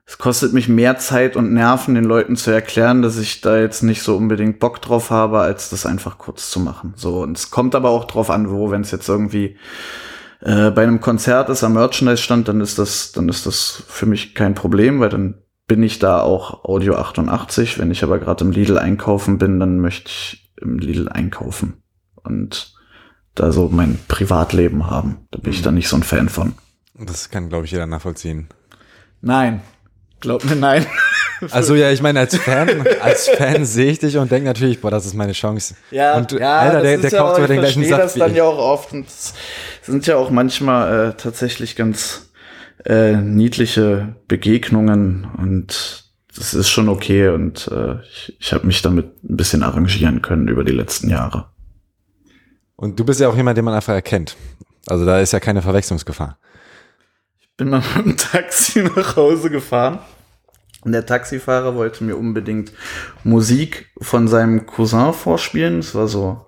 es 0.06 0.18
kostet 0.18 0.52
mich 0.52 0.68
mehr 0.68 0.98
Zeit 0.98 1.36
und 1.36 1.52
Nerven, 1.52 1.94
den 1.94 2.04
Leuten 2.04 2.36
zu 2.36 2.50
erklären, 2.50 3.02
dass 3.02 3.16
ich 3.16 3.40
da 3.40 3.58
jetzt 3.58 3.82
nicht 3.82 4.02
so 4.02 4.16
unbedingt 4.16 4.58
Bock 4.58 4.82
drauf 4.82 5.10
habe, 5.10 5.40
als 5.40 5.70
das 5.70 5.86
einfach 5.86 6.18
kurz 6.18 6.50
zu 6.50 6.58
machen. 6.58 6.94
So 6.96 7.22
und 7.22 7.36
es 7.36 7.50
kommt 7.52 7.76
aber 7.76 7.90
auch 7.90 8.04
drauf 8.06 8.30
an, 8.30 8.50
wo, 8.50 8.70
wenn 8.72 8.80
es 8.80 8.90
jetzt 8.90 9.08
irgendwie 9.08 9.56
äh, 10.40 10.70
bei 10.70 10.82
einem 10.82 11.00
Konzert 11.00 11.48
ist 11.48 11.64
am 11.64 11.74
Merchandise-Stand, 11.74 12.48
dann 12.48 12.60
ist 12.60 12.78
das, 12.78 13.12
dann 13.12 13.28
ist 13.28 13.46
das 13.46 13.82
für 13.88 14.06
mich 14.06 14.34
kein 14.34 14.54
Problem, 14.54 15.00
weil 15.00 15.08
dann 15.08 15.42
bin 15.66 15.82
ich 15.82 15.98
da 15.98 16.20
auch 16.20 16.64
Audio 16.64 16.96
88. 16.96 17.78
Wenn 17.78 17.90
ich 17.90 18.02
aber 18.04 18.18
gerade 18.18 18.44
im 18.44 18.52
Lidl 18.52 18.78
einkaufen 18.78 19.38
bin, 19.38 19.58
dann 19.58 19.80
möchte 19.80 20.08
ich 20.08 20.52
im 20.60 20.78
Lidl 20.78 21.08
einkaufen 21.08 21.82
und 22.22 22.74
da 23.34 23.52
so 23.52 23.68
mein 23.68 23.98
Privatleben 24.08 24.88
haben. 24.88 25.26
Da 25.30 25.38
bin 25.38 25.52
ich 25.52 25.62
dann 25.62 25.74
nicht 25.74 25.88
so 25.88 25.96
ein 25.96 26.02
Fan 26.02 26.28
von. 26.28 26.54
Das 26.94 27.30
kann, 27.30 27.48
glaube 27.48 27.66
ich, 27.66 27.72
jeder 27.72 27.86
nachvollziehen. 27.86 28.48
Nein. 29.20 29.60
Glaub 30.20 30.44
mir, 30.44 30.56
nein. 30.56 30.86
Also 31.50 31.74
ja, 31.74 31.90
ich 31.90 32.02
meine, 32.02 32.20
als 32.20 32.36
Fan, 32.36 32.84
als 33.00 33.28
Fan 33.28 33.64
sehe 33.64 33.90
ich 33.90 33.98
dich 33.98 34.16
und 34.16 34.30
denke 34.30 34.46
natürlich, 34.46 34.80
boah, 34.80 34.90
das 34.90 35.06
ist 35.06 35.14
meine 35.14 35.32
Chance. 35.32 35.74
und 36.16 36.32
Alter, 36.60 36.80
der, 36.82 36.98
der 36.98 37.10
kauft 37.10 37.38
über 37.38 37.48
den 37.48 37.60
gleichen 37.60 37.82
Ich 37.82 37.88
Saft 37.88 38.02
das 38.02 38.14
wie 38.16 38.20
dann 38.20 38.30
ich. 38.30 38.36
ja 38.36 38.44
auch 38.44 38.58
oft. 38.58 38.92
Und 38.92 39.06
es 39.06 39.34
sind 39.82 40.06
ja 40.06 40.16
auch 40.16 40.30
manchmal 40.30 41.10
äh, 41.10 41.12
tatsächlich 41.14 41.76
ganz 41.76 42.30
äh, 42.84 43.16
niedliche 43.16 44.14
Begegnungen 44.28 45.26
und 45.38 46.04
das 46.36 46.54
ist 46.54 46.68
schon 46.68 46.88
okay 46.88 47.28
und 47.28 47.68
äh, 47.68 47.96
ich, 48.02 48.36
ich 48.38 48.52
habe 48.52 48.66
mich 48.66 48.82
damit 48.82 49.06
ein 49.24 49.36
bisschen 49.36 49.62
arrangieren 49.62 50.20
können 50.22 50.48
über 50.48 50.64
die 50.64 50.72
letzten 50.72 51.08
Jahre. 51.08 51.46
Und 52.76 53.00
du 53.00 53.04
bist 53.04 53.20
ja 53.20 53.28
auch 53.28 53.36
jemand, 53.36 53.56
den 53.56 53.64
man 53.64 53.74
einfach 53.74 53.94
erkennt. 53.94 54.36
Also 54.86 55.06
da 55.06 55.20
ist 55.20 55.32
ja 55.32 55.40
keine 55.40 55.62
Verwechslungsgefahr. 55.62 56.38
bin 57.56 57.70
mal 57.70 57.82
mit 57.96 58.04
dem 58.04 58.16
Taxi 58.16 58.82
nach 58.96 59.16
Hause 59.16 59.50
gefahren. 59.50 59.98
Und 60.86 60.92
der 60.92 61.04
Taxifahrer 61.04 61.74
wollte 61.74 62.04
mir 62.04 62.16
unbedingt 62.16 62.70
Musik 63.24 63.90
von 64.00 64.28
seinem 64.28 64.64
Cousin 64.66 65.12
vorspielen. 65.12 65.80
Es 65.80 65.94
war 65.96 66.06
so 66.06 66.46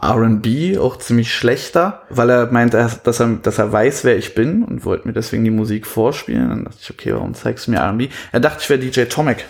R&B, 0.00 0.78
auch 0.78 0.98
ziemlich 0.98 1.34
schlechter, 1.34 2.02
weil 2.10 2.28
er 2.30 2.52
meint, 2.52 2.74
er- 2.74 3.00
dass 3.02 3.18
er, 3.18 3.28
dass 3.42 3.58
er 3.58 3.72
weiß, 3.72 4.04
wer 4.04 4.16
ich 4.16 4.34
bin 4.34 4.62
und 4.62 4.84
wollte 4.84 5.08
mir 5.08 5.14
deswegen 5.14 5.42
die 5.42 5.50
Musik 5.50 5.86
vorspielen. 5.86 6.48
Dann 6.50 6.64
dachte 6.66 6.76
ich, 6.82 6.90
okay, 6.90 7.12
warum 7.14 7.34
zeigst 7.34 7.66
du 7.66 7.70
mir 7.72 7.78
R&B? 7.78 8.10
Er 8.30 8.40
dachte, 8.40 8.58
ich 8.62 8.68
wäre 8.70 8.78
DJ 8.78 9.04
Tomek. 9.04 9.46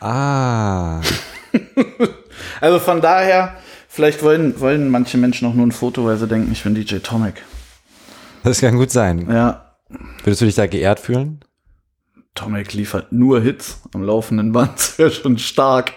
Ah. 0.00 1.00
Also 2.60 2.78
von 2.78 3.00
daher, 3.00 3.54
vielleicht 3.88 4.22
wollen, 4.22 4.58
wollen 4.60 4.88
manche 4.90 5.18
Menschen 5.18 5.46
auch 5.48 5.54
nur 5.54 5.66
ein 5.66 5.72
Foto, 5.72 6.04
weil 6.04 6.16
sie 6.16 6.26
denken, 6.26 6.50
ich 6.52 6.62
bin 6.64 6.74
DJ 6.74 6.96
Tomek. 6.98 7.42
Das 8.42 8.60
kann 8.60 8.76
gut 8.76 8.90
sein. 8.90 9.28
Ja, 9.30 9.76
Würdest 10.24 10.40
du 10.40 10.46
dich 10.46 10.54
da 10.54 10.66
geehrt 10.66 10.98
fühlen? 11.00 11.40
Tomek 12.34 12.72
liefert 12.72 13.12
nur 13.12 13.40
Hits 13.40 13.80
am 13.94 14.02
laufenden 14.02 14.52
Band. 14.52 14.72
Das 14.76 14.98
wäre 14.98 15.10
schon 15.10 15.38
stark. 15.38 15.92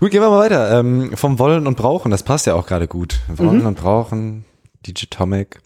Gut, 0.00 0.10
gehen 0.12 0.22
wir 0.22 0.30
mal 0.30 0.38
weiter. 0.38 0.78
Ähm, 0.78 1.14
vom 1.16 1.38
Wollen 1.38 1.66
und 1.66 1.76
Brauchen, 1.76 2.10
das 2.10 2.22
passt 2.22 2.46
ja 2.46 2.54
auch 2.54 2.66
gerade 2.66 2.88
gut. 2.88 3.20
Wollen 3.28 3.66
und 3.66 3.76
Brauchen, 3.78 4.44
DJ 4.86 5.04
Tomic. 5.10 5.60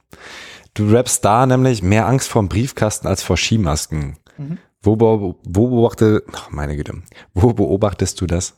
Du 0.75 0.91
rappst 0.91 1.25
da 1.25 1.47
nämlich 1.47 1.83
mehr 1.83 2.07
Angst 2.07 2.29
vor 2.29 2.43
dem 2.43 2.49
Briefkasten 2.49 3.07
als 3.07 3.23
vor 3.23 3.37
Skimasken. 3.37 4.17
Wo, 4.83 4.95
beo- 4.95 5.37
wo 5.45 5.69
beobachte, 5.69 6.25
ach 6.33 6.51
meine 6.51 6.77
Güte, 6.77 6.95
wo 7.33 7.53
beobachtest 7.53 8.21
du 8.21 8.27
das? 8.27 8.55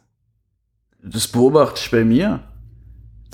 Das 1.03 1.29
beobachte 1.29 1.79
ich 1.85 1.91
bei 1.91 2.05
mir. 2.05 2.41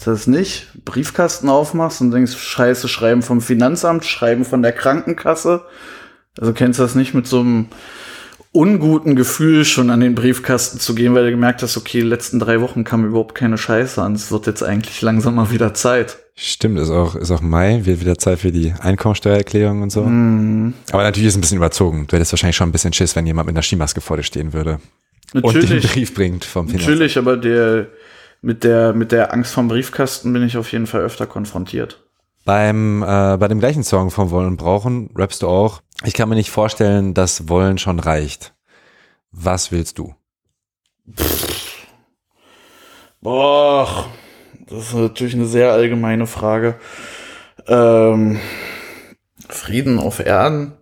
Das 0.04 0.26
nicht? 0.26 0.84
Briefkasten 0.84 1.48
aufmachst 1.48 2.00
und 2.00 2.10
denkst, 2.10 2.36
scheiße, 2.36 2.88
schreiben 2.88 3.22
vom 3.22 3.40
Finanzamt, 3.40 4.04
schreiben 4.04 4.44
von 4.44 4.62
der 4.62 4.72
Krankenkasse. 4.72 5.64
Also 6.38 6.52
kennst 6.52 6.78
du 6.78 6.82
das 6.82 6.94
nicht 6.94 7.14
mit 7.14 7.26
so 7.26 7.40
einem 7.40 7.66
unguten 8.52 9.16
Gefühl 9.16 9.64
schon 9.64 9.90
an 9.90 10.00
den 10.00 10.14
Briefkasten 10.14 10.78
zu 10.78 10.94
gehen, 10.94 11.14
weil 11.14 11.24
du 11.24 11.30
gemerkt 11.30 11.62
hast, 11.62 11.76
okay, 11.76 12.00
die 12.00 12.06
letzten 12.06 12.38
drei 12.38 12.60
Wochen 12.60 12.84
kam 12.84 13.04
überhaupt 13.04 13.34
keine 13.34 13.56
Scheiße 13.56 14.00
an. 14.02 14.14
Es 14.14 14.30
wird 14.30 14.46
jetzt 14.46 14.62
eigentlich 14.62 15.00
langsam 15.00 15.36
mal 15.36 15.50
wieder 15.50 15.72
Zeit. 15.72 16.18
Stimmt, 16.34 16.78
ist 16.78 16.90
auch, 16.90 17.14
ist 17.14 17.30
auch 17.30 17.40
Mai, 17.40 17.80
wird 17.84 18.00
wieder 18.00 18.18
Zeit 18.18 18.38
für 18.40 18.52
die 18.52 18.72
Einkommensteuererklärung 18.78 19.82
und 19.82 19.90
so. 19.90 20.02
Mhm. 20.02 20.74
Aber 20.90 21.02
natürlich 21.02 21.28
ist 21.28 21.34
es 21.34 21.38
ein 21.38 21.42
bisschen 21.42 21.56
überzogen. 21.58 22.06
Du 22.08 22.16
hättest 22.16 22.32
wahrscheinlich 22.32 22.56
schon 22.56 22.68
ein 22.68 22.72
bisschen 22.72 22.92
Schiss, 22.92 23.16
wenn 23.16 23.26
jemand 23.26 23.46
mit 23.46 23.56
einer 23.56 23.62
Skimaske 23.62 24.00
vor 24.00 24.16
dir 24.16 24.22
stehen 24.22 24.52
würde 24.52 24.80
und 25.34 25.44
den 25.54 25.62
Natürlich, 25.62 25.92
Brief 25.92 26.14
bringt 26.14 26.44
vom 26.44 26.66
Finanzamt. 26.68 26.90
natürlich, 26.90 27.18
aber 27.18 27.36
der, 27.36 27.88
mit 28.42 28.64
der, 28.64 28.92
mit 28.92 29.12
der 29.12 29.32
Angst 29.32 29.52
vom 29.52 29.68
Briefkasten 29.68 30.32
bin 30.32 30.42
ich 30.42 30.56
auf 30.56 30.72
jeden 30.72 30.86
Fall 30.86 31.00
öfter 31.02 31.26
konfrontiert. 31.26 32.02
Beim, 32.44 33.02
äh, 33.02 33.36
bei 33.36 33.46
dem 33.48 33.60
gleichen 33.60 33.84
Song 33.84 34.10
von 34.10 34.30
Wollen 34.30 34.48
und 34.48 34.56
Brauchen 34.56 35.10
rappst 35.14 35.42
du 35.42 35.48
auch, 35.48 35.80
ich 36.04 36.14
kann 36.14 36.28
mir 36.28 36.34
nicht 36.34 36.50
vorstellen, 36.50 37.14
dass 37.14 37.48
Wollen 37.48 37.78
schon 37.78 37.98
reicht. 37.98 38.54
Was 39.30 39.72
willst 39.72 39.98
du? 39.98 40.14
Boah, 43.20 44.06
das 44.66 44.88
ist 44.88 44.94
natürlich 44.94 45.34
eine 45.34 45.46
sehr 45.46 45.72
allgemeine 45.72 46.26
Frage. 46.26 46.76
Ähm, 47.66 48.40
Frieden 49.48 49.98
auf 49.98 50.18
Erden? 50.18 50.72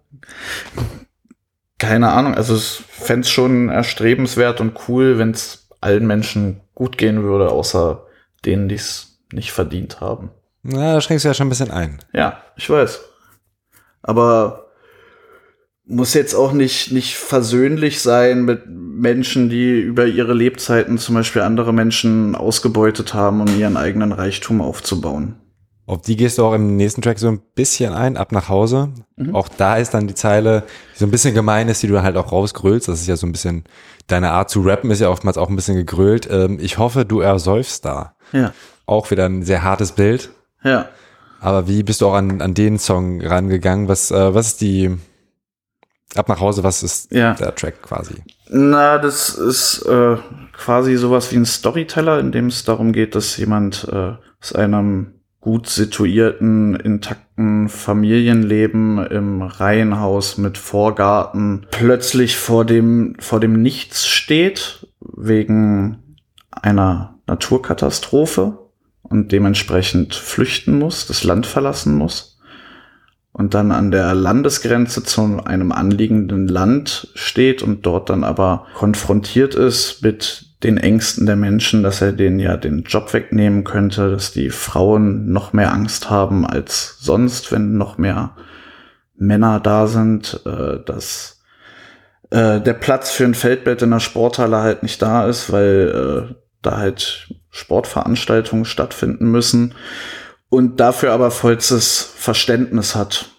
Keine 1.78 2.10
Ahnung. 2.12 2.34
Also 2.34 2.56
ich 2.56 2.82
fände 2.88 3.22
es 3.22 3.30
schon 3.30 3.68
erstrebenswert 3.68 4.60
und 4.60 4.78
cool, 4.88 5.18
wenn 5.18 5.30
es 5.30 5.68
allen 5.80 6.06
Menschen 6.06 6.60
gut 6.74 6.98
gehen 6.98 7.22
würde, 7.22 7.50
außer 7.50 8.06
denen, 8.44 8.68
die 8.68 8.74
es 8.76 9.18
nicht 9.32 9.52
verdient 9.52 10.00
haben. 10.00 10.30
Na, 10.62 10.94
da 10.94 11.00
schränkst 11.00 11.24
du 11.24 11.28
ja 11.28 11.34
schon 11.34 11.46
ein 11.46 11.50
bisschen 11.50 11.70
ein. 11.70 11.98
Ja, 12.12 12.42
ich 12.56 12.68
weiß. 12.68 13.00
Aber 14.02 14.69
muss 15.90 16.14
jetzt 16.14 16.34
auch 16.34 16.52
nicht, 16.52 16.92
nicht 16.92 17.16
versöhnlich 17.16 18.00
sein 18.00 18.44
mit 18.44 18.62
Menschen, 18.68 19.50
die 19.50 19.80
über 19.80 20.06
ihre 20.06 20.34
Lebzeiten 20.34 20.98
zum 20.98 21.16
Beispiel 21.16 21.42
andere 21.42 21.72
Menschen 21.72 22.36
ausgebeutet 22.36 23.12
haben, 23.12 23.40
um 23.40 23.58
ihren 23.58 23.76
eigenen 23.76 24.12
Reichtum 24.12 24.60
aufzubauen. 24.60 25.34
Auf 25.86 26.02
die 26.02 26.16
gehst 26.16 26.38
du 26.38 26.44
auch 26.44 26.54
im 26.54 26.76
nächsten 26.76 27.02
Track 27.02 27.18
so 27.18 27.26
ein 27.26 27.40
bisschen 27.56 27.92
ein, 27.92 28.16
ab 28.16 28.30
nach 28.30 28.48
Hause. 28.48 28.90
Mhm. 29.16 29.34
Auch 29.34 29.48
da 29.48 29.76
ist 29.76 29.92
dann 29.92 30.06
die 30.06 30.14
Zeile, 30.14 30.62
die 30.94 31.00
so 31.00 31.04
ein 31.06 31.10
bisschen 31.10 31.34
gemein 31.34 31.68
ist, 31.68 31.82
die 31.82 31.88
du 31.88 32.00
halt 32.00 32.16
auch 32.16 32.30
rausgrölst. 32.30 32.86
Das 32.86 33.00
ist 33.00 33.08
ja 33.08 33.16
so 33.16 33.26
ein 33.26 33.32
bisschen, 33.32 33.64
deine 34.06 34.30
Art 34.30 34.50
zu 34.50 34.60
rappen 34.60 34.92
ist 34.92 35.00
ja 35.00 35.08
oftmals 35.08 35.36
auch 35.36 35.48
ein 35.48 35.56
bisschen 35.56 35.74
gegrölt. 35.74 36.28
Ähm, 36.30 36.58
ich 36.60 36.78
hoffe, 36.78 37.04
du 37.04 37.18
ersäufst 37.18 37.84
da. 37.84 38.14
Ja. 38.32 38.52
Auch 38.86 39.10
wieder 39.10 39.26
ein 39.26 39.42
sehr 39.42 39.64
hartes 39.64 39.92
Bild. 39.92 40.30
Ja. 40.62 40.88
Aber 41.40 41.66
wie 41.66 41.82
bist 41.82 42.02
du 42.02 42.06
auch 42.06 42.14
an, 42.14 42.40
an 42.40 42.54
den 42.54 42.78
Song 42.78 43.20
rangegangen? 43.20 43.88
Was, 43.88 44.12
äh, 44.12 44.32
was 44.32 44.46
ist 44.46 44.60
die, 44.60 44.96
ab 46.16 46.28
nach 46.28 46.40
Hause, 46.40 46.62
was 46.64 46.82
ist 46.82 47.12
Ja. 47.12 47.34
der 47.34 47.54
Track 47.54 47.82
quasi? 47.82 48.14
Na, 48.48 48.98
das 48.98 49.30
ist 49.30 49.82
äh, 49.86 50.16
quasi 50.52 50.96
sowas 50.96 51.30
wie 51.32 51.36
ein 51.36 51.46
Storyteller, 51.46 52.18
in 52.18 52.32
dem 52.32 52.46
es 52.48 52.64
darum 52.64 52.92
geht, 52.92 53.14
dass 53.14 53.36
jemand 53.36 53.86
äh, 53.92 54.12
aus 54.40 54.52
einem 54.54 55.14
gut 55.40 55.68
situierten, 55.68 56.74
intakten 56.74 57.68
Familienleben 57.70 58.98
im 59.06 59.40
Reihenhaus 59.42 60.36
mit 60.36 60.58
Vorgarten 60.58 61.66
plötzlich 61.70 62.36
vor 62.36 62.64
dem, 62.66 63.16
vor 63.20 63.40
dem 63.40 63.62
Nichts 63.62 64.06
steht, 64.06 64.86
wegen 65.00 66.16
einer 66.50 67.14
Naturkatastrophe 67.26 68.58
und 69.02 69.32
dementsprechend 69.32 70.14
flüchten 70.14 70.78
muss, 70.78 71.06
das 71.06 71.24
Land 71.24 71.46
verlassen 71.46 71.96
muss 71.96 72.29
und 73.40 73.54
dann 73.54 73.72
an 73.72 73.90
der 73.90 74.14
Landesgrenze 74.14 75.02
zu 75.02 75.40
einem 75.42 75.72
anliegenden 75.72 76.46
Land 76.46 77.08
steht 77.14 77.62
und 77.62 77.86
dort 77.86 78.10
dann 78.10 78.22
aber 78.22 78.66
konfrontiert 78.74 79.54
ist 79.54 80.02
mit 80.02 80.44
den 80.62 80.76
Ängsten 80.76 81.24
der 81.24 81.36
Menschen, 81.36 81.82
dass 81.82 82.02
er 82.02 82.12
denen 82.12 82.38
ja 82.38 82.58
den 82.58 82.82
Job 82.82 83.14
wegnehmen 83.14 83.64
könnte, 83.64 84.10
dass 84.10 84.30
die 84.30 84.50
Frauen 84.50 85.32
noch 85.32 85.54
mehr 85.54 85.72
Angst 85.72 86.10
haben 86.10 86.46
als 86.46 86.98
sonst, 87.00 87.50
wenn 87.50 87.78
noch 87.78 87.96
mehr 87.96 88.36
Männer 89.16 89.58
da 89.58 89.86
sind, 89.86 90.42
äh, 90.44 90.84
dass 90.84 91.40
äh, 92.28 92.60
der 92.60 92.74
Platz 92.74 93.10
für 93.10 93.24
ein 93.24 93.32
Feldbett 93.32 93.80
in 93.80 93.90
der 93.90 94.00
Sporthalle 94.00 94.58
halt 94.58 94.82
nicht 94.82 95.00
da 95.00 95.26
ist, 95.26 95.50
weil 95.50 96.28
äh, 96.28 96.34
da 96.60 96.76
halt 96.76 97.32
Sportveranstaltungen 97.48 98.66
stattfinden 98.66 99.30
müssen 99.30 99.74
und 100.50 100.80
dafür 100.80 101.12
aber 101.12 101.30
vollstes 101.30 102.12
Verständnis 102.16 102.94
hat 102.94 103.30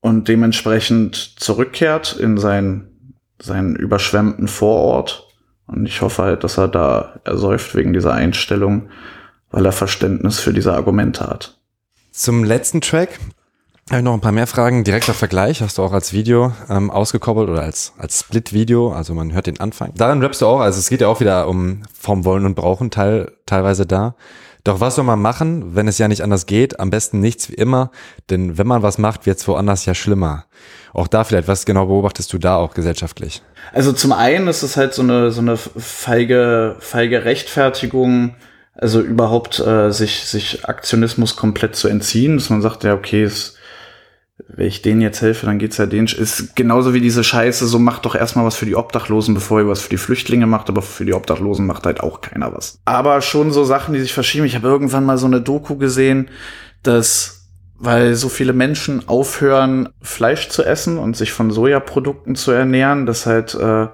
und 0.00 0.28
dementsprechend 0.28 1.40
zurückkehrt 1.40 2.14
in 2.20 2.36
seinen, 2.36 3.16
seinen 3.40 3.74
überschwemmten 3.76 4.48
Vorort. 4.48 5.28
Und 5.66 5.86
ich 5.86 6.02
hoffe 6.02 6.24
halt, 6.24 6.44
dass 6.44 6.58
er 6.58 6.68
da 6.68 7.20
ersäuft 7.24 7.74
wegen 7.74 7.94
dieser 7.94 8.12
Einstellung, 8.12 8.90
weil 9.50 9.64
er 9.64 9.72
Verständnis 9.72 10.40
für 10.40 10.52
diese 10.52 10.74
Argumente 10.74 11.26
hat. 11.26 11.58
Zum 12.12 12.44
letzten 12.44 12.82
Track 12.82 13.18
habe 13.88 13.98
ich 13.98 14.04
noch 14.04 14.14
ein 14.14 14.20
paar 14.20 14.32
mehr 14.32 14.46
Fragen. 14.46 14.84
Direkter 14.84 15.14
Vergleich 15.14 15.62
hast 15.62 15.78
du 15.78 15.82
auch 15.82 15.92
als 15.92 16.12
Video 16.12 16.52
ähm, 16.68 16.90
ausgekoppelt 16.90 17.48
oder 17.48 17.62
als, 17.62 17.92
als 17.96 18.20
Split-Video. 18.20 18.92
Also 18.92 19.14
man 19.14 19.32
hört 19.32 19.46
den 19.46 19.60
Anfang. 19.60 19.92
Darin 19.94 20.20
rappst 20.22 20.42
du 20.42 20.46
auch, 20.46 20.60
also 20.60 20.78
es 20.78 20.88
geht 20.88 21.00
ja 21.00 21.08
auch 21.08 21.20
wieder 21.20 21.48
um 21.48 21.82
vom 21.98 22.24
Wollen 22.24 22.46
und 22.46 22.54
Brauchen 22.54 22.90
teil, 22.90 23.32
teilweise 23.46 23.86
da. 23.86 24.16
Doch 24.64 24.80
was 24.80 24.94
soll 24.94 25.04
man 25.04 25.20
machen, 25.20 25.76
wenn 25.76 25.88
es 25.88 25.98
ja 25.98 26.08
nicht 26.08 26.22
anders 26.22 26.46
geht? 26.46 26.80
Am 26.80 26.88
besten 26.88 27.20
nichts 27.20 27.50
wie 27.50 27.54
immer, 27.54 27.90
denn 28.30 28.56
wenn 28.56 28.66
man 28.66 28.82
was 28.82 28.96
macht, 28.96 29.26
wird 29.26 29.38
es 29.38 29.46
woanders 29.46 29.84
ja 29.84 29.94
schlimmer. 29.94 30.46
Auch 30.94 31.06
da 31.06 31.24
vielleicht, 31.24 31.48
was 31.48 31.66
genau 31.66 31.86
beobachtest 31.86 32.32
du 32.32 32.38
da 32.38 32.56
auch 32.56 32.72
gesellschaftlich? 32.72 33.42
Also 33.74 33.92
zum 33.92 34.12
einen 34.12 34.48
ist 34.48 34.62
es 34.62 34.78
halt 34.78 34.94
so 34.94 35.02
eine, 35.02 35.30
so 35.32 35.42
eine 35.42 35.58
feige, 35.58 36.76
feige 36.78 37.26
Rechtfertigung, 37.26 38.36
also 38.74 39.00
überhaupt 39.00 39.60
äh, 39.60 39.90
sich, 39.90 40.24
sich 40.24 40.64
Aktionismus 40.66 41.36
komplett 41.36 41.76
zu 41.76 41.88
entziehen, 41.88 42.38
dass 42.38 42.48
man 42.48 42.62
sagt, 42.62 42.84
ja, 42.84 42.94
okay, 42.94 43.22
es, 43.22 43.56
wenn 44.48 44.66
ich 44.66 44.82
denen 44.82 45.00
jetzt 45.00 45.22
helfe, 45.22 45.46
dann 45.46 45.58
geht's 45.58 45.76
ja 45.76 45.86
denen. 45.86 46.06
Ist 46.06 46.56
genauso 46.56 46.92
wie 46.92 47.00
diese 47.00 47.22
Scheiße, 47.22 47.66
so 47.66 47.78
macht 47.78 48.04
doch 48.04 48.14
erstmal 48.14 48.44
was 48.44 48.56
für 48.56 48.66
die 48.66 48.74
Obdachlosen, 48.74 49.34
bevor 49.34 49.60
ihr 49.60 49.68
was 49.68 49.82
für 49.82 49.90
die 49.90 49.96
Flüchtlinge 49.96 50.46
macht, 50.46 50.68
aber 50.68 50.82
für 50.82 51.04
die 51.04 51.14
Obdachlosen 51.14 51.66
macht 51.66 51.86
halt 51.86 52.00
auch 52.00 52.20
keiner 52.20 52.52
was. 52.52 52.80
Aber 52.84 53.20
schon 53.20 53.52
so 53.52 53.64
Sachen, 53.64 53.94
die 53.94 54.00
sich 54.00 54.12
verschieben. 54.12 54.46
Ich 54.46 54.56
habe 54.56 54.68
irgendwann 54.68 55.04
mal 55.04 55.18
so 55.18 55.26
eine 55.26 55.40
Doku 55.40 55.76
gesehen, 55.76 56.28
dass 56.82 57.40
weil 57.76 58.14
so 58.14 58.28
viele 58.28 58.52
Menschen 58.52 59.08
aufhören, 59.08 59.88
Fleisch 60.00 60.48
zu 60.48 60.62
essen 60.64 60.96
und 60.96 61.16
sich 61.16 61.32
von 61.32 61.50
Sojaprodukten 61.50 62.34
zu 62.36 62.52
ernähren, 62.52 63.04
dass 63.04 63.26
halt 63.26 63.54
äh, 63.54 63.88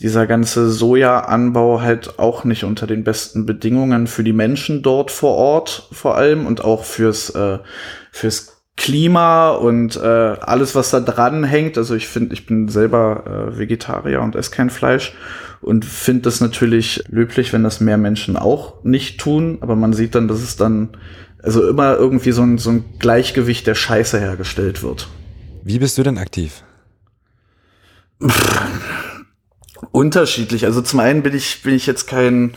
dieser 0.00 0.26
ganze 0.26 0.70
Sojaanbau 0.70 1.80
halt 1.80 2.18
auch 2.18 2.44
nicht 2.44 2.64
unter 2.64 2.86
den 2.86 3.04
besten 3.04 3.46
Bedingungen 3.46 4.06
für 4.06 4.24
die 4.24 4.32
Menschen 4.32 4.82
dort 4.82 5.10
vor 5.10 5.36
Ort 5.36 5.88
vor 5.92 6.16
allem 6.16 6.46
und 6.46 6.64
auch 6.64 6.84
fürs, 6.84 7.30
äh, 7.30 7.58
fürs 8.10 8.49
Klima 8.80 9.50
und 9.50 9.96
äh, 9.96 10.00
alles, 10.40 10.74
was 10.74 10.88
da 10.88 11.00
dran 11.00 11.44
hängt. 11.44 11.76
Also 11.76 11.94
ich 11.94 12.08
finde, 12.08 12.32
ich 12.32 12.46
bin 12.46 12.68
selber 12.68 13.50
äh, 13.52 13.58
Vegetarier 13.58 14.22
und 14.22 14.36
esse 14.36 14.50
kein 14.50 14.70
Fleisch 14.70 15.12
und 15.60 15.84
finde 15.84 16.22
das 16.22 16.40
natürlich 16.40 17.04
löblich, 17.08 17.52
wenn 17.52 17.62
das 17.62 17.80
mehr 17.80 17.98
Menschen 17.98 18.38
auch 18.38 18.82
nicht 18.82 19.20
tun. 19.20 19.58
Aber 19.60 19.76
man 19.76 19.92
sieht 19.92 20.14
dann, 20.14 20.28
dass 20.28 20.38
es 20.38 20.56
dann 20.56 20.96
also 21.42 21.68
immer 21.68 21.96
irgendwie 21.96 22.32
so 22.32 22.40
ein, 22.40 22.56
so 22.56 22.70
ein 22.70 22.84
Gleichgewicht 22.98 23.66
der 23.66 23.74
Scheiße 23.74 24.18
hergestellt 24.18 24.82
wird. 24.82 25.08
Wie 25.62 25.78
bist 25.78 25.98
du 25.98 26.02
denn 26.02 26.16
aktiv? 26.16 26.64
Unterschiedlich. 29.92 30.64
Also 30.64 30.80
zum 30.80 31.00
einen 31.00 31.22
bin 31.22 31.34
ich, 31.34 31.60
bin 31.60 31.74
ich 31.74 31.86
jetzt 31.86 32.06
kein 32.06 32.54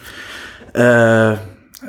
äh, 0.74 1.36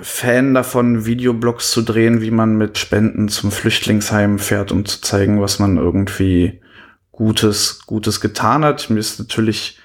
Fan 0.03 0.55
davon, 0.55 1.07
Videoblogs 1.07 1.71
zu 1.71 1.83
drehen, 1.83 2.21
wie 2.21 2.31
man 2.31 2.57
mit 2.57 2.79
Spenden 2.79 3.29
zum 3.29 3.51
Flüchtlingsheim 3.51 4.39
fährt, 4.39 4.73
um 4.73 4.85
zu 4.85 5.01
zeigen, 5.01 5.41
was 5.41 5.59
man 5.59 5.77
irgendwie 5.77 6.61
Gutes, 7.13 7.87
Gutes 7.87 8.21
getan 8.21 8.65
hat. 8.65 8.91
Mir 8.91 8.99
ist 8.99 9.19
natürlich 9.19 9.79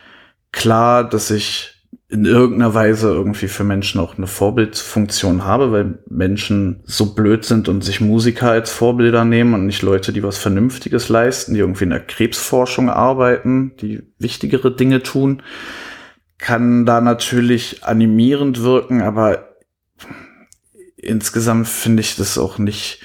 klar, 0.52 1.08
dass 1.08 1.30
ich 1.32 1.76
in 2.12 2.26
irgendeiner 2.26 2.74
Weise 2.74 3.10
irgendwie 3.10 3.48
für 3.48 3.64
Menschen 3.64 4.02
auch 4.02 4.18
eine 4.18 4.26
Vorbildfunktion 4.26 5.46
habe, 5.46 5.72
weil 5.72 6.00
Menschen 6.10 6.82
so 6.86 7.14
blöd 7.14 7.46
sind 7.46 7.70
und 7.70 7.84
sich 7.84 8.02
Musiker 8.02 8.50
als 8.50 8.72
Vorbilder 8.72 9.26
nehmen 9.26 9.54
und 9.54 9.68
nicht 9.68 9.84
Leute, 9.84 10.12
die 10.12 10.24
was 10.24 10.40
Vernünftiges 10.40 11.10
leisten, 11.10 11.54
die 11.54 11.60
irgendwie 11.60 11.84
in 11.84 11.92
der 11.92 12.00
Krebsforschung 12.00 12.90
arbeiten, 12.90 13.74
die 13.80 14.02
wichtigere 14.18 14.76
Dinge 14.76 15.04
tun, 15.04 15.44
kann 16.40 16.88
da 16.88 17.00
natürlich 17.00 17.84
animierend 17.84 18.64
wirken, 18.64 19.04
aber 19.04 19.49
insgesamt 21.02 21.68
finde 21.68 22.02
ich 22.02 22.16
das 22.16 22.38
auch 22.38 22.58
nicht, 22.58 23.02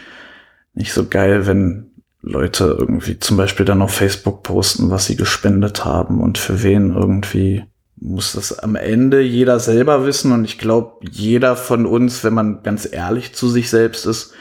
nicht 0.75 0.93
so 0.93 1.07
geil, 1.07 1.47
wenn 1.47 1.91
Leute 2.21 2.77
irgendwie 2.79 3.19
zum 3.19 3.37
Beispiel 3.37 3.67
dann 3.67 3.83
auf 3.83 3.95
Facebook 3.95 4.43
posten, 4.43 4.91
was 4.91 5.07
sie 5.07 5.17
gespendet 5.17 5.85
haben 5.85 6.21
und 6.21 6.39
für 6.39 6.63
wen 6.63 6.95
irgendwie 6.95 7.65
muss 7.97 8.33
das 8.33 8.59
am 8.59 8.77
Ende 8.77 9.21
jeder 9.21 9.61
selber 9.61 10.07
wissen. 10.07 10.33
Und 10.33 10.45
ich 10.45 10.59
glaube, 10.59 11.07
jeder 11.09 11.57
von 11.57 11.87
uns, 11.87 12.25
wenn 12.25 12.35
man 12.35 12.63
ganz 12.63 12.89
ehrlich 12.91 13.35
zu 13.35 13.49
sich 13.49 13.71
selbst 13.71 14.07
ist, 14.07 14.33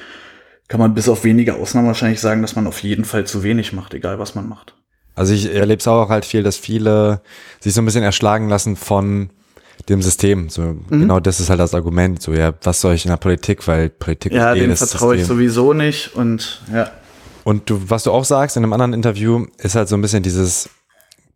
kann 0.68 0.80
man 0.80 0.94
bis 0.94 1.10
auf 1.10 1.24
wenige 1.24 1.56
Ausnahmen 1.56 1.88
wahrscheinlich 1.88 2.20
sagen, 2.20 2.42
dass 2.42 2.56
man 2.56 2.68
auf 2.68 2.80
jeden 2.84 3.06
Fall 3.06 3.26
zu 3.26 3.44
wenig 3.44 3.74
macht, 3.74 3.94
egal 3.94 4.18
was 4.18 4.34
man 4.34 4.48
macht. 4.48 4.76
Also 5.16 5.34
ich 5.34 5.54
erlebe 5.54 5.80
es 5.80 5.88
auch 5.88 6.10
halt 6.10 6.26
viel, 6.26 6.42
dass 6.42 6.58
viele 6.58 7.22
sich 7.60 7.74
so 7.74 7.82
ein 7.82 7.86
bisschen 7.86 8.04
erschlagen 8.04 8.50
lassen 8.50 8.76
von 8.76 9.30
dem 9.90 10.02
System. 10.02 10.50
So 10.50 10.62
Mhm. 10.62 10.86
genau 10.90 11.20
das 11.20 11.40
ist 11.40 11.50
halt 11.50 11.60
das 11.60 11.74
Argument. 11.74 12.22
So 12.22 12.34
ja, 12.34 12.54
was 12.64 12.82
soll 12.82 12.94
ich 12.96 13.06
in 13.06 13.10
der 13.10 13.18
Politik, 13.18 13.68
weil 13.68 13.90
Politik 13.90 14.34
Ja, 14.34 14.54
ist 14.54 14.58
eh 14.62 14.68
dem 14.68 14.76
vertraue 14.76 15.16
ich 15.18 15.26
sowieso 15.26 15.74
nicht. 15.74 16.16
Und 16.16 16.62
ja, 16.74 16.92
Und 17.44 17.70
du, 17.70 17.82
was 17.90 18.04
du 18.04 18.12
auch 18.12 18.24
sagst 18.26 18.56
in 18.58 18.64
einem 18.64 18.74
anderen 18.74 18.94
Interview, 18.94 19.46
ist 19.58 19.76
halt 19.76 19.90
so 19.90 19.96
ein 19.96 20.02
bisschen 20.02 20.24
dieses 20.24 20.70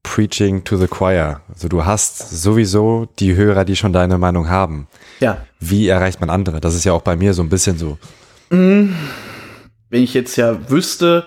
Preaching 0.04 0.64
to 0.64 0.78
the 0.78 0.88
choir. 0.88 1.42
Also 1.54 1.68
du 1.68 1.84
hast 1.86 2.30
sowieso 2.42 3.10
die 3.20 3.36
Hörer, 3.36 3.66
die 3.66 3.76
schon 3.76 3.92
deine 3.92 4.18
Meinung 4.18 4.50
haben. 4.50 4.88
ja. 5.20 5.38
Wie 5.60 5.88
erreicht 5.88 6.22
man 6.22 6.30
andere? 6.30 6.62
Das 6.62 6.76
ist 6.76 6.84
ja 6.86 6.94
auch 6.94 7.02
bei 7.02 7.16
mir 7.16 7.34
so 7.34 7.42
ein 7.42 7.50
bisschen 7.50 7.78
so. 7.80 7.98
wenn 8.50 8.94
ich 9.90 10.14
jetzt 10.14 10.36
ja 10.36 10.70
wüsste, 10.70 11.26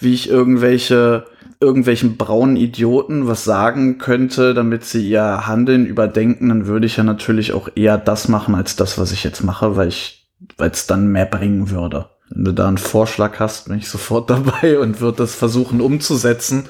wie 0.00 0.12
ich 0.12 0.28
irgendwelche 0.28 1.24
irgendwelchen 1.60 2.16
braunen 2.16 2.56
Idioten 2.56 3.28
was 3.28 3.44
sagen 3.44 3.98
könnte, 3.98 4.54
damit 4.54 4.84
sie 4.84 5.08
ihr 5.08 5.46
Handeln 5.46 5.84
überdenken, 5.84 6.48
dann 6.48 6.66
würde 6.66 6.86
ich 6.86 6.96
ja 6.96 7.04
natürlich 7.04 7.52
auch 7.52 7.68
eher 7.74 7.98
das 7.98 8.28
machen 8.28 8.54
als 8.54 8.76
das, 8.76 8.98
was 8.98 9.12
ich 9.12 9.24
jetzt 9.24 9.44
mache, 9.44 9.76
weil 9.76 9.88
ich, 9.88 10.26
weil 10.56 10.70
es 10.70 10.86
dann 10.86 11.08
mehr 11.08 11.26
bringen 11.26 11.70
würde. 11.70 12.06
Wenn 12.30 12.44
du 12.44 12.52
da 12.52 12.66
einen 12.66 12.78
Vorschlag 12.78 13.38
hast, 13.40 13.68
bin 13.68 13.76
ich 13.76 13.88
sofort 13.88 14.30
dabei 14.30 14.78
und 14.78 15.00
würde 15.00 15.18
das 15.18 15.34
versuchen 15.34 15.82
umzusetzen. 15.82 16.64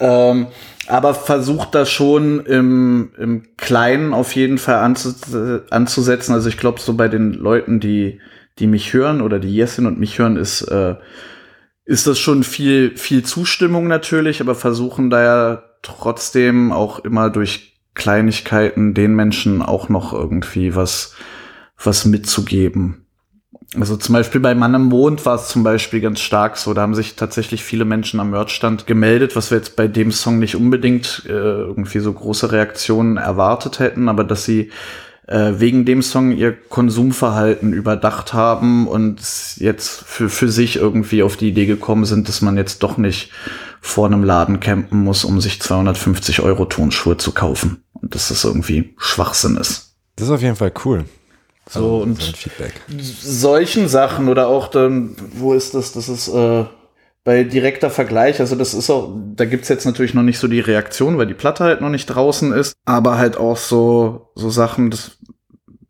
Ähm, 0.00 0.48
aber 0.88 1.14
versucht 1.14 1.74
das 1.76 1.88
schon 1.88 2.44
im, 2.44 3.12
im 3.16 3.44
Kleinen 3.56 4.12
auf 4.12 4.34
jeden 4.34 4.58
Fall 4.58 4.76
anzu, 4.76 5.14
anzusetzen. 5.70 6.34
Also 6.34 6.48
ich 6.48 6.58
glaube, 6.58 6.80
so 6.80 6.94
bei 6.94 7.06
den 7.06 7.32
Leuten, 7.32 7.78
die, 7.78 8.20
die 8.58 8.66
mich 8.66 8.92
hören 8.92 9.20
oder 9.20 9.38
die 9.38 9.54
Jessin 9.54 9.86
und 9.86 10.00
mich 10.00 10.18
hören, 10.18 10.36
ist, 10.36 10.62
äh, 10.62 10.96
ist 11.84 12.06
das 12.06 12.18
schon 12.18 12.44
viel, 12.44 12.96
viel 12.96 13.22
Zustimmung 13.24 13.86
natürlich, 13.86 14.40
aber 14.40 14.54
versuchen 14.54 15.10
da 15.10 15.22
ja 15.22 15.62
trotzdem 15.82 16.72
auch 16.72 17.00
immer 17.00 17.30
durch 17.30 17.74
Kleinigkeiten 17.94 18.94
den 18.94 19.14
Menschen 19.14 19.62
auch 19.62 19.88
noch 19.88 20.12
irgendwie 20.12 20.74
was, 20.74 21.14
was 21.82 22.04
mitzugeben. 22.04 23.04
Also 23.78 23.96
zum 23.96 24.12
Beispiel 24.12 24.40
bei 24.40 24.54
Mann 24.54 24.74
im 24.74 24.84
Mond 24.84 25.26
war 25.26 25.34
es 25.34 25.48
zum 25.48 25.64
Beispiel 25.64 26.00
ganz 26.00 26.20
stark 26.20 26.56
so. 26.56 26.74
Da 26.74 26.82
haben 26.82 26.94
sich 26.94 27.16
tatsächlich 27.16 27.64
viele 27.64 27.84
Menschen 27.84 28.20
am 28.20 28.30
Merchstand 28.30 28.86
gemeldet, 28.86 29.34
was 29.36 29.50
wir 29.50 29.58
jetzt 29.58 29.76
bei 29.76 29.88
dem 29.88 30.12
Song 30.12 30.38
nicht 30.38 30.54
unbedingt 30.54 31.24
äh, 31.26 31.32
irgendwie 31.32 31.98
so 31.98 32.12
große 32.12 32.52
Reaktionen 32.52 33.16
erwartet 33.16 33.80
hätten, 33.80 34.08
aber 34.08 34.22
dass 34.22 34.44
sie 34.44 34.70
wegen 35.26 35.84
dem 35.84 36.02
Song 36.02 36.32
ihr 36.32 36.52
Konsumverhalten 36.52 37.72
überdacht 37.72 38.34
haben 38.34 38.86
und 38.86 39.20
jetzt 39.56 40.04
für, 40.04 40.28
für 40.28 40.50
sich 40.50 40.76
irgendwie 40.76 41.22
auf 41.22 41.36
die 41.36 41.48
Idee 41.48 41.66
gekommen 41.66 42.04
sind, 42.04 42.28
dass 42.28 42.42
man 42.42 42.56
jetzt 42.56 42.82
doch 42.82 42.98
nicht 42.98 43.30
vor 43.80 44.06
einem 44.06 44.24
Laden 44.24 44.60
campen 44.60 45.02
muss, 45.02 45.24
um 45.24 45.40
sich 45.40 45.60
250 45.60 46.40
Euro 46.40 46.64
Tonschuhe 46.66 47.16
zu 47.16 47.32
kaufen. 47.32 47.82
Und 47.92 48.14
dass 48.14 48.28
das 48.28 48.44
irgendwie 48.44 48.94
Schwachsinn 48.98 49.56
ist. 49.56 49.94
Das 50.16 50.28
ist 50.28 50.32
auf 50.32 50.42
jeden 50.42 50.56
Fall 50.56 50.72
cool. 50.84 51.04
So 51.68 51.78
Also, 51.78 51.96
und 51.98 52.20
so 52.20 52.32
solchen 52.98 53.88
Sachen 53.88 54.28
oder 54.28 54.48
auch 54.48 54.68
dann, 54.68 55.16
wo 55.34 55.54
ist 55.54 55.74
das? 55.74 55.92
Das 55.92 56.08
ist 56.08 56.28
äh, 56.28 56.64
bei 57.24 57.42
direkter 57.42 57.88
Vergleich, 57.88 58.38
also 58.40 58.54
das 58.54 58.74
ist 58.74 58.90
auch, 58.90 59.16
da 59.34 59.46
gibt's 59.46 59.70
jetzt 59.70 59.86
natürlich 59.86 60.12
noch 60.12 60.22
nicht 60.22 60.38
so 60.38 60.46
die 60.46 60.60
Reaktion, 60.60 61.16
weil 61.16 61.26
die 61.26 61.34
Platte 61.34 61.64
halt 61.64 61.80
noch 61.80 61.88
nicht 61.88 62.06
draußen 62.06 62.52
ist, 62.52 62.74
aber 62.84 63.16
halt 63.16 63.38
auch 63.38 63.56
so, 63.56 64.30
so 64.34 64.50
Sachen, 64.50 64.90
das 64.90 65.18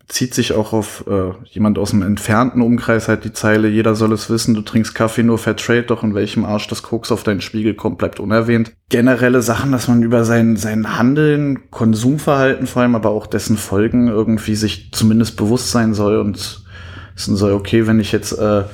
zieht 0.06 0.32
sich 0.32 0.52
auch 0.52 0.72
auf 0.72 1.04
äh, 1.08 1.32
jemand 1.50 1.76
aus 1.76 1.90
dem 1.90 2.02
entfernten 2.02 2.62
Umkreis 2.62 3.08
halt 3.08 3.24
die 3.24 3.32
Zeile, 3.32 3.68
jeder 3.68 3.96
soll 3.96 4.12
es 4.12 4.30
wissen, 4.30 4.54
du 4.54 4.60
trinkst 4.60 4.94
Kaffee 4.94 5.24
nur 5.24 5.38
Fairtrade, 5.38 5.82
doch 5.82 6.04
in 6.04 6.14
welchem 6.14 6.44
Arsch 6.44 6.68
das 6.68 6.84
Koks 6.84 7.10
auf 7.10 7.24
deinen 7.24 7.40
Spiegel 7.40 7.74
kommt, 7.74 7.98
bleibt 7.98 8.20
unerwähnt. 8.20 8.72
Generelle 8.90 9.42
Sachen, 9.42 9.72
dass 9.72 9.88
man 9.88 10.04
über 10.04 10.24
sein, 10.24 10.56
sein 10.56 10.96
Handeln, 10.96 11.68
Konsumverhalten 11.70 12.68
vor 12.68 12.82
allem, 12.82 12.94
aber 12.94 13.10
auch 13.10 13.26
dessen 13.26 13.56
Folgen 13.56 14.06
irgendwie 14.06 14.54
sich 14.54 14.92
zumindest 14.92 15.36
bewusst 15.36 15.72
sein 15.72 15.94
soll 15.94 16.18
und 16.18 16.64
wissen 17.16 17.34
soll, 17.34 17.52
okay, 17.52 17.88
wenn 17.88 17.98
ich 17.98 18.12
jetzt 18.12 18.38
äh, 18.38 18.64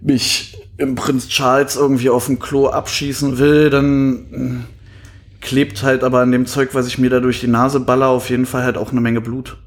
mich 0.00 0.61
im 0.76 0.94
Prinz 0.94 1.28
Charles 1.28 1.76
irgendwie 1.76 2.10
auf 2.10 2.26
dem 2.26 2.38
Klo 2.38 2.68
abschießen 2.68 3.38
will, 3.38 3.70
dann 3.70 4.12
mh, 4.30 4.64
klebt 5.40 5.82
halt 5.82 6.04
aber 6.04 6.20
an 6.20 6.32
dem 6.32 6.46
Zeug, 6.46 6.70
was 6.72 6.86
ich 6.86 6.98
mir 6.98 7.10
da 7.10 7.20
durch 7.20 7.40
die 7.40 7.48
Nase 7.48 7.80
baller, 7.80 8.08
auf 8.08 8.30
jeden 8.30 8.46
Fall 8.46 8.62
halt 8.62 8.76
auch 8.76 8.92
eine 8.92 9.00
Menge 9.00 9.20
Blut. 9.20 9.58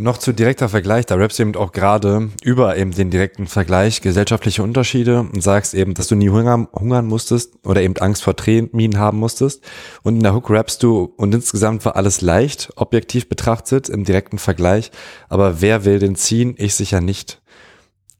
Noch 0.00 0.16
zu 0.16 0.32
direkter 0.32 0.68
Vergleich, 0.68 1.06
da 1.06 1.16
rappst 1.16 1.40
du 1.40 1.42
eben 1.42 1.56
auch 1.56 1.72
gerade 1.72 2.30
über 2.44 2.76
eben 2.76 2.92
den 2.92 3.10
direkten 3.10 3.48
Vergleich 3.48 4.00
gesellschaftliche 4.00 4.62
Unterschiede 4.62 5.22
und 5.22 5.42
sagst 5.42 5.74
eben, 5.74 5.94
dass 5.94 6.06
du 6.06 6.14
nie 6.14 6.28
hungern, 6.28 6.68
hungern 6.72 7.06
musstest 7.06 7.54
oder 7.64 7.82
eben 7.82 7.96
Angst 7.96 8.22
vor 8.22 8.36
Tränen 8.36 8.96
haben 8.96 9.18
musstest. 9.18 9.64
Und 10.04 10.14
in 10.14 10.22
der 10.22 10.36
Hook 10.36 10.50
rappst 10.50 10.84
du 10.84 11.12
und 11.16 11.34
insgesamt 11.34 11.84
war 11.84 11.96
alles 11.96 12.20
leicht, 12.20 12.70
objektiv 12.76 13.28
betrachtet, 13.28 13.88
im 13.88 14.04
direkten 14.04 14.38
Vergleich. 14.38 14.92
Aber 15.28 15.60
wer 15.60 15.84
will 15.84 15.98
den 15.98 16.14
ziehen? 16.14 16.54
Ich 16.58 16.76
sicher 16.76 17.00
nicht. 17.00 17.40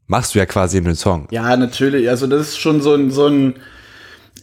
Machst 0.09 0.33
du 0.33 0.39
ja 0.39 0.47
quasi 0.47 0.79
in 0.79 0.85
den 0.85 0.95
Song. 0.95 1.27
Ja, 1.29 1.55
natürlich. 1.55 2.09
Also 2.09 2.25
das 2.25 2.49
ist 2.49 2.57
schon 2.59 2.81
so 2.81 2.95
ein, 2.95 3.11
so 3.11 3.27
ein 3.27 3.59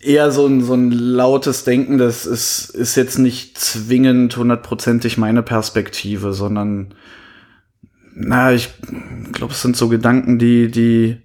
eher 0.01 0.31
so 0.31 0.47
ein, 0.47 0.63
so 0.63 0.75
ein 0.75 0.93
lautes 0.93 1.65
Denken. 1.65 1.99
Das 1.99 2.25
ist, 2.25 2.71
ist 2.71 2.95
jetzt 2.95 3.19
nicht 3.19 3.59
zwingend 3.59 4.37
hundertprozentig 4.37 5.19
meine 5.19 5.43
Perspektive, 5.43 6.33
sondern 6.35 6.95
na, 8.15 8.53
ich 8.53 8.71
glaube, 9.33 9.55
es 9.55 9.61
sind 9.61 9.77
so 9.77 9.89
Gedanken, 9.89 10.39
die, 10.39 10.71
die 10.71 11.21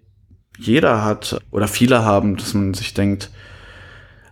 jeder 0.57 1.05
hat 1.05 1.39
oder 1.51 1.67
viele 1.67 2.03
haben, 2.03 2.35
dass 2.35 2.55
man 2.55 2.73
sich 2.73 2.95
denkt, 2.95 3.29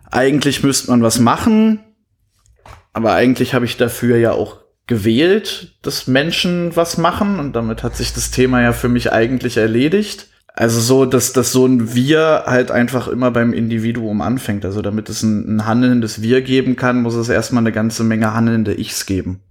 eigentlich 0.10 0.64
müsste 0.64 0.90
man 0.90 1.04
was 1.04 1.20
machen, 1.20 1.82
aber 2.94 3.14
eigentlich 3.14 3.54
habe 3.54 3.66
ich 3.66 3.78
dafür 3.78 4.18
ja 4.18 4.32
auch 4.32 4.58
gewählt, 4.90 5.76
dass 5.84 6.08
Menschen 6.08 6.76
was 6.76 6.98
machen 6.98 7.40
und 7.40 7.56
damit 7.56 7.84
hat 7.84 7.96
sich 7.96 8.12
das 8.12 8.32
Thema 8.32 8.62
ja 8.62 8.74
für 8.74 8.90
mich 8.90 9.14
eigentlich 9.14 9.58
erledigt. 9.58 10.28
Also 10.56 10.80
so, 10.82 11.06
dass, 11.06 11.32
dass 11.32 11.52
so 11.52 11.66
ein 11.68 11.94
Wir 11.94 12.44
halt 12.48 12.72
einfach 12.72 13.08
immer 13.08 13.30
beim 13.30 13.54
Individuum 13.54 14.20
anfängt. 14.22 14.66
Also 14.66 14.82
damit 14.82 15.08
es 15.08 15.22
ein, 15.22 15.58
ein 15.58 15.66
handelndes 15.68 16.24
Wir 16.24 16.42
geben 16.42 16.76
kann, 16.76 17.04
muss 17.04 17.14
es 17.14 17.30
erstmal 17.30 17.62
eine 17.62 17.72
ganze 17.72 18.04
Menge 18.04 18.34
handelnde 18.34 18.78
Ichs 18.78 19.06
geben. 19.06 19.42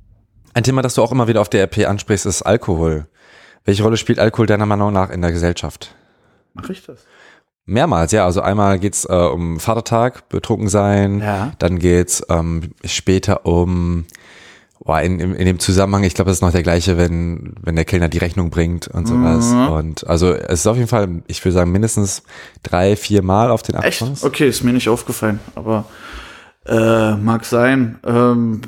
Ein 0.54 0.64
Thema, 0.64 0.82
das 0.82 0.94
du 0.94 1.02
auch 1.02 1.12
immer 1.12 1.28
wieder 1.28 1.40
auf 1.40 1.48
der 1.48 1.62
RP 1.62 1.86
ansprichst, 1.86 2.26
ist 2.26 2.42
Alkohol. 2.42 3.06
Welche 3.64 3.84
Rolle 3.84 3.96
spielt 3.96 4.18
Alkohol 4.18 4.46
deiner 4.46 4.66
Meinung 4.66 4.92
nach 4.92 5.10
in 5.10 5.22
der 5.22 5.30
Gesellschaft? 5.30 5.94
Mache 6.52 6.72
ich 6.72 6.84
das? 6.84 6.98
Mehrmals, 7.64 8.10
ja. 8.10 8.24
Also 8.24 8.40
einmal 8.40 8.80
geht's 8.80 9.04
äh, 9.04 9.12
um 9.12 9.60
Vatertag, 9.60 10.28
betrunken 10.30 10.68
sein. 10.68 11.20
Ja. 11.20 11.52
Dann 11.60 11.78
geht's 11.78 12.26
ähm, 12.28 12.72
später 12.84 13.46
um, 13.46 14.04
boah, 14.84 15.00
in, 15.02 15.20
in, 15.20 15.34
in 15.34 15.46
dem 15.46 15.58
Zusammenhang, 15.58 16.04
ich 16.04 16.14
glaube, 16.14 16.30
das 16.30 16.38
ist 16.38 16.42
noch 16.42 16.52
der 16.52 16.62
gleiche, 16.62 16.96
wenn, 16.96 17.54
wenn 17.62 17.76
der 17.76 17.84
Kellner 17.84 18.08
die 18.08 18.18
Rechnung 18.18 18.50
bringt 18.50 18.88
und 18.88 19.06
sowas. 19.06 19.52
Mhm. 19.52 19.68
Und 19.68 20.06
also 20.06 20.32
es 20.32 20.60
ist 20.60 20.66
auf 20.66 20.76
jeden 20.76 20.88
Fall, 20.88 21.22
ich 21.26 21.44
würde 21.44 21.54
sagen, 21.54 21.72
mindestens 21.72 22.22
drei, 22.62 22.96
vier 22.96 23.22
Mal 23.22 23.50
auf 23.50 23.62
den 23.62 23.76
acht 23.76 23.84
Echt? 23.84 24.02
Okay, 24.22 24.48
ist 24.48 24.64
mir 24.64 24.72
nicht 24.72 24.88
aufgefallen, 24.88 25.40
aber 25.54 25.84
äh, 26.68 27.16
mag 27.16 27.44
sein. 27.44 27.98
Ähm, 28.04 28.60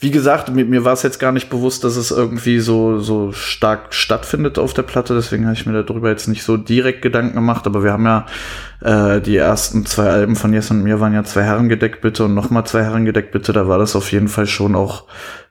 wie 0.00 0.10
gesagt, 0.10 0.52
mir, 0.52 0.64
mir 0.64 0.84
war 0.84 0.92
es 0.92 1.02
jetzt 1.02 1.18
gar 1.18 1.32
nicht 1.32 1.50
bewusst, 1.50 1.84
dass 1.84 1.96
es 1.96 2.10
irgendwie 2.10 2.58
so, 2.58 2.98
so 3.00 3.32
stark 3.32 3.94
stattfindet 3.94 4.58
auf 4.58 4.74
der 4.74 4.82
Platte, 4.82 5.14
deswegen 5.14 5.44
habe 5.44 5.54
ich 5.54 5.66
mir 5.66 5.82
darüber 5.82 6.08
jetzt 6.10 6.26
nicht 6.26 6.42
so 6.42 6.56
direkt 6.56 7.02
Gedanken 7.02 7.34
gemacht, 7.34 7.66
aber 7.66 7.84
wir 7.84 7.92
haben 7.92 8.06
ja 8.06 8.26
äh, 8.80 9.20
die 9.20 9.36
ersten 9.36 9.86
zwei 9.86 10.08
Alben 10.08 10.36
von 10.36 10.52
Yes 10.52 10.70
und 10.70 10.82
mir 10.82 11.00
waren 11.00 11.14
ja 11.14 11.24
zwei 11.24 11.42
Herrengedeck 11.42 12.00
bitte 12.00 12.24
und 12.24 12.34
nochmal 12.34 12.64
zwei 12.66 12.82
Herrengedeck 12.82 13.30
bitte, 13.30 13.52
da 13.52 13.68
war 13.68 13.78
das 13.78 13.94
auf 13.94 14.10
jeden 14.10 14.28
Fall 14.28 14.46
schon 14.46 14.74
auch 14.74 15.04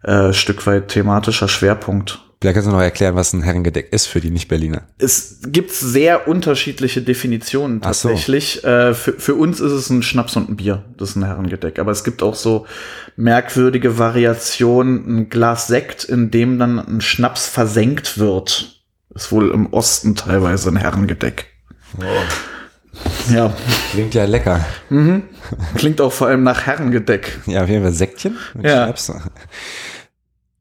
äh, 0.03 0.33
Stück 0.33 0.65
weit 0.67 0.89
thematischer 0.89 1.47
Schwerpunkt. 1.47 2.26
Vielleicht 2.39 2.53
kannst 2.55 2.67
du 2.67 2.71
noch 2.71 2.81
erklären, 2.81 3.15
was 3.15 3.33
ein 3.33 3.41
Herrengedeck 3.41 3.91
ist 3.91 4.05
für 4.05 4.21
die 4.21 4.29
Nicht-Berliner. 4.29 4.83
Es 4.99 5.39
gibt 5.47 5.71
sehr 5.71 6.27
unterschiedliche 6.27 7.01
Definitionen 7.01 7.81
Ach 7.83 7.95
so. 7.95 8.09
tatsächlich. 8.09 8.63
Äh, 8.63 8.93
für, 8.93 9.13
für 9.13 9.33
uns 9.33 9.59
ist 9.59 9.71
es 9.71 9.89
ein 9.89 10.03
Schnaps 10.03 10.35
und 10.35 10.47
ein 10.49 10.55
Bier, 10.55 10.83
das 10.97 11.09
ist 11.11 11.15
ein 11.15 11.25
Herrengedeck. 11.25 11.79
Aber 11.79 11.91
es 11.91 12.03
gibt 12.03 12.21
auch 12.21 12.35
so 12.35 12.67
merkwürdige 13.15 13.97
Variationen, 13.97 15.17
ein 15.17 15.29
Glas 15.29 15.65
Sekt, 15.65 16.03
in 16.03 16.29
dem 16.29 16.59
dann 16.59 16.77
ein 16.77 17.01
Schnaps 17.01 17.47
versenkt 17.47 18.19
wird. 18.19 18.81
Ist 19.15 19.31
wohl 19.31 19.49
im 19.49 19.73
Osten 19.73 20.13
teilweise 20.15 20.69
ein 20.69 20.75
Herrengedeck. 20.77 21.47
Ja, 23.33 23.53
Klingt 23.91 24.13
ja 24.13 24.25
lecker. 24.25 24.63
klingt 25.75 26.01
auch 26.01 26.11
vor 26.13 26.27
allem 26.27 26.43
nach 26.43 26.65
Herrengedeck. 26.67 27.39
Ja, 27.47 27.63
auf 27.63 27.69
jeden 27.69 27.83
Fall 27.83 27.93
Säckchen 27.93 28.38
mit 28.53 28.65
Ja. 28.65 28.83
Schnaps. 28.85 29.11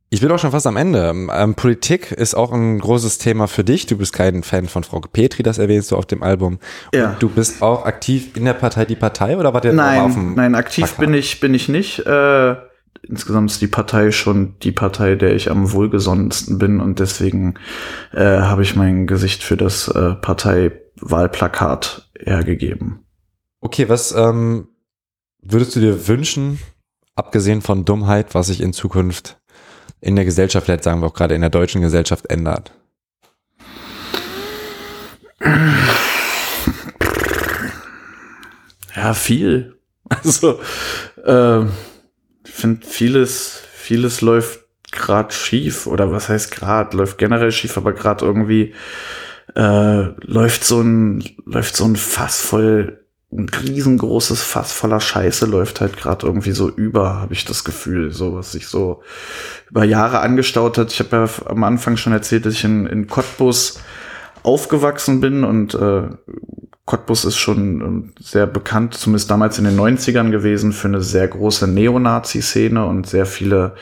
Ich 0.09 0.21
bin 0.21 0.31
auch 0.31 0.39
schon 0.39 0.53
fast 0.53 0.69
am 0.69 0.77
Ende. 0.77 1.13
Ähm, 1.33 1.55
Politik 1.57 2.13
ist 2.13 2.37
auch 2.37 2.53
ein 2.53 2.79
großes 2.79 3.19
Thema 3.19 3.49
für 3.49 3.65
dich. 3.65 3.87
Du 3.87 3.99
bist 3.99 4.13
kein 4.13 4.45
Fan 4.45 4.69
von 4.69 4.85
Frau 4.85 5.01
Petri, 5.01 5.43
das 5.43 5.59
erwähnst 5.59 5.91
du 5.91 5.97
auf 5.97 6.07
dem 6.07 6.23
Album. 6.23 6.61
Ja. 6.95 7.11
Und 7.11 7.23
du 7.23 7.29
bist 7.29 7.61
auch 7.61 7.85
aktiv 7.85 8.37
in 8.37 8.45
der 8.45 8.55
Partei 8.55 8.85
Die 8.85 8.95
Partei 8.95 9.37
oder 9.37 9.53
war 9.53 9.61
der 9.61 9.73
Nein, 9.73 10.01
auf 10.01 10.15
dem 10.15 10.35
nein, 10.35 10.55
aktiv 10.55 10.85
Plakat? 10.85 11.01
bin 11.01 11.15
ich, 11.15 11.41
bin 11.41 11.55
ich 11.55 11.69
nicht. 11.69 12.07
Äh, 12.07 12.55
insgesamt 13.03 13.51
ist 13.51 13.61
die 13.61 13.67
Partei 13.67 14.13
schon 14.13 14.55
die 14.63 14.71
Partei, 14.71 15.17
der 15.17 15.35
ich 15.35 15.51
am 15.51 15.73
wohlgesonnensten 15.73 16.59
bin 16.59 16.81
und 16.81 17.01
deswegen 17.01 17.55
äh, 18.13 18.23
habe 18.23 18.63
ich 18.63 18.77
mein 18.77 19.09
Gesicht 19.09 19.43
für 19.43 19.57
das 19.57 19.89
äh, 19.89 20.15
Parteiwahlplakat 20.15 22.11
hergegeben. 22.19 23.01
Okay, 23.61 23.89
was 23.89 24.13
ähm, 24.13 24.69
würdest 25.43 25.75
du 25.75 25.81
dir 25.81 26.07
wünschen, 26.07 26.61
abgesehen 27.17 27.61
von 27.61 27.85
Dummheit, 27.85 28.35
was 28.35 28.47
sich 28.49 28.61
in 28.61 28.73
Zukunft 28.73 29.39
in 30.01 30.17
der 30.17 30.25
Gesellschaft, 30.25 30.67
vielleicht 30.67 30.85
sagen 30.85 31.01
wir 31.01 31.07
auch 31.07 31.15
gerade 31.15 31.35
in 31.35 31.41
der 31.41 31.51
deutschen 31.51 31.81
Gesellschaft 31.81 32.27
ändert? 32.27 32.73
Ja, 38.95 39.15
viel. 39.15 39.79
Also, 40.09 40.61
äh, 41.25 41.65
ich 42.45 42.53
finde, 42.53 42.87
vieles, 42.87 43.61
vieles 43.73 44.21
läuft 44.21 44.61
gerade 44.93 45.33
schief. 45.33 45.87
Oder 45.87 46.13
was 46.13 46.29
heißt 46.29 46.51
gerade? 46.53 46.97
Läuft 46.97 47.19
generell 47.19 47.53
schief, 47.53 47.77
aber 47.77 47.93
gerade 47.93 48.25
irgendwie 48.25 48.75
äh, 49.55 50.03
läuft 50.27 50.65
so 50.65 50.81
ein, 50.81 51.25
läuft 51.45 51.77
so 51.77 51.85
ein 51.85 51.97
Fass 51.97 52.41
voll, 52.41 53.06
ein 53.37 53.49
riesengroßes 53.49 54.43
Fass 54.43 54.73
voller 54.73 55.01
Scheiße 55.01 55.47
läuft 55.47 55.81
halt 55.81 55.97
gerade 55.97 56.27
irgendwie 56.27 56.53
so 56.53 56.71
über, 56.71 57.21
habe 57.21 57.35
ich 57.35 57.45
das 57.45 57.65
Gefühl, 57.65 58.13
so 58.13 58.35
was 58.35 58.53
sich 58.53 58.67
so 58.69 59.03
über 59.71 59.85
Jahre 59.85 60.21
angestaut 60.21 60.79
hat. 60.79 60.93
Ich 60.93 61.01
habe 61.01 61.17
ja 61.17 61.29
am 61.47 61.65
Anfang 61.65 61.97
schon 61.97 62.13
erzählt, 62.13 62.47
dass 62.47 62.55
ich 62.55 62.65
in, 62.65 62.87
in 62.87 63.07
Cottbus 63.07 63.81
aufgewachsen 64.43 65.21
bin 65.21 65.45
und 65.45 65.75
äh, 65.75 66.09
Cottbus 66.87 67.25
ist 67.25 67.37
schon 67.37 67.81
ähm, 67.81 68.13
sehr 68.21 68.47
bekannt, 68.47 68.95
zumindest 68.95 69.31
damals 69.31 69.59
in 69.59 69.65
den 69.65 69.79
90ern 69.79 70.31
gewesen, 70.31 70.73
für 70.73 70.89
eine 70.89 71.03
sehr 71.03 71.27
große 71.27 71.67
Neonazi-Szene 71.67 72.87
und 72.87 73.09
sehr 73.09 73.27
viele 73.27 73.75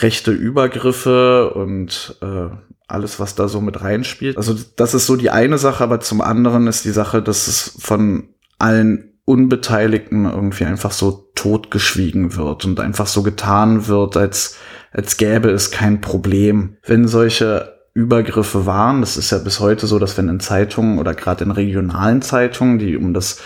rechte 0.00 0.32
Übergriffe 0.32 1.54
und 1.54 2.18
äh, 2.22 2.48
alles, 2.88 3.20
was 3.20 3.36
da 3.36 3.46
so 3.46 3.60
mit 3.60 3.80
reinspielt. 3.82 4.36
Also 4.36 4.56
das 4.74 4.94
ist 4.94 5.06
so 5.06 5.14
die 5.14 5.30
eine 5.30 5.58
Sache, 5.58 5.84
aber 5.84 6.00
zum 6.00 6.20
anderen 6.20 6.66
ist 6.66 6.84
die 6.84 6.90
Sache, 6.90 7.22
dass 7.22 7.46
es 7.46 7.76
von 7.78 8.28
allen 8.60 9.18
Unbeteiligten 9.24 10.24
irgendwie 10.24 10.64
einfach 10.64 10.92
so 10.92 11.30
totgeschwiegen 11.34 12.36
wird 12.36 12.64
und 12.64 12.80
einfach 12.80 13.06
so 13.06 13.22
getan 13.22 13.86
wird, 13.86 14.16
als, 14.16 14.56
als 14.92 15.16
gäbe 15.16 15.50
es 15.50 15.70
kein 15.70 16.00
Problem. 16.00 16.76
Wenn 16.84 17.06
solche 17.06 17.80
Übergriffe 17.92 18.66
waren. 18.66 19.00
Das 19.00 19.16
ist 19.16 19.30
ja 19.30 19.38
bis 19.38 19.58
heute 19.58 19.86
so, 19.86 19.98
dass 19.98 20.16
wenn 20.16 20.28
in 20.28 20.40
Zeitungen 20.40 20.98
oder 20.98 21.14
gerade 21.14 21.44
in 21.44 21.50
regionalen 21.50 22.22
Zeitungen, 22.22 22.78
die 22.78 22.96
um 22.96 23.12
das 23.14 23.40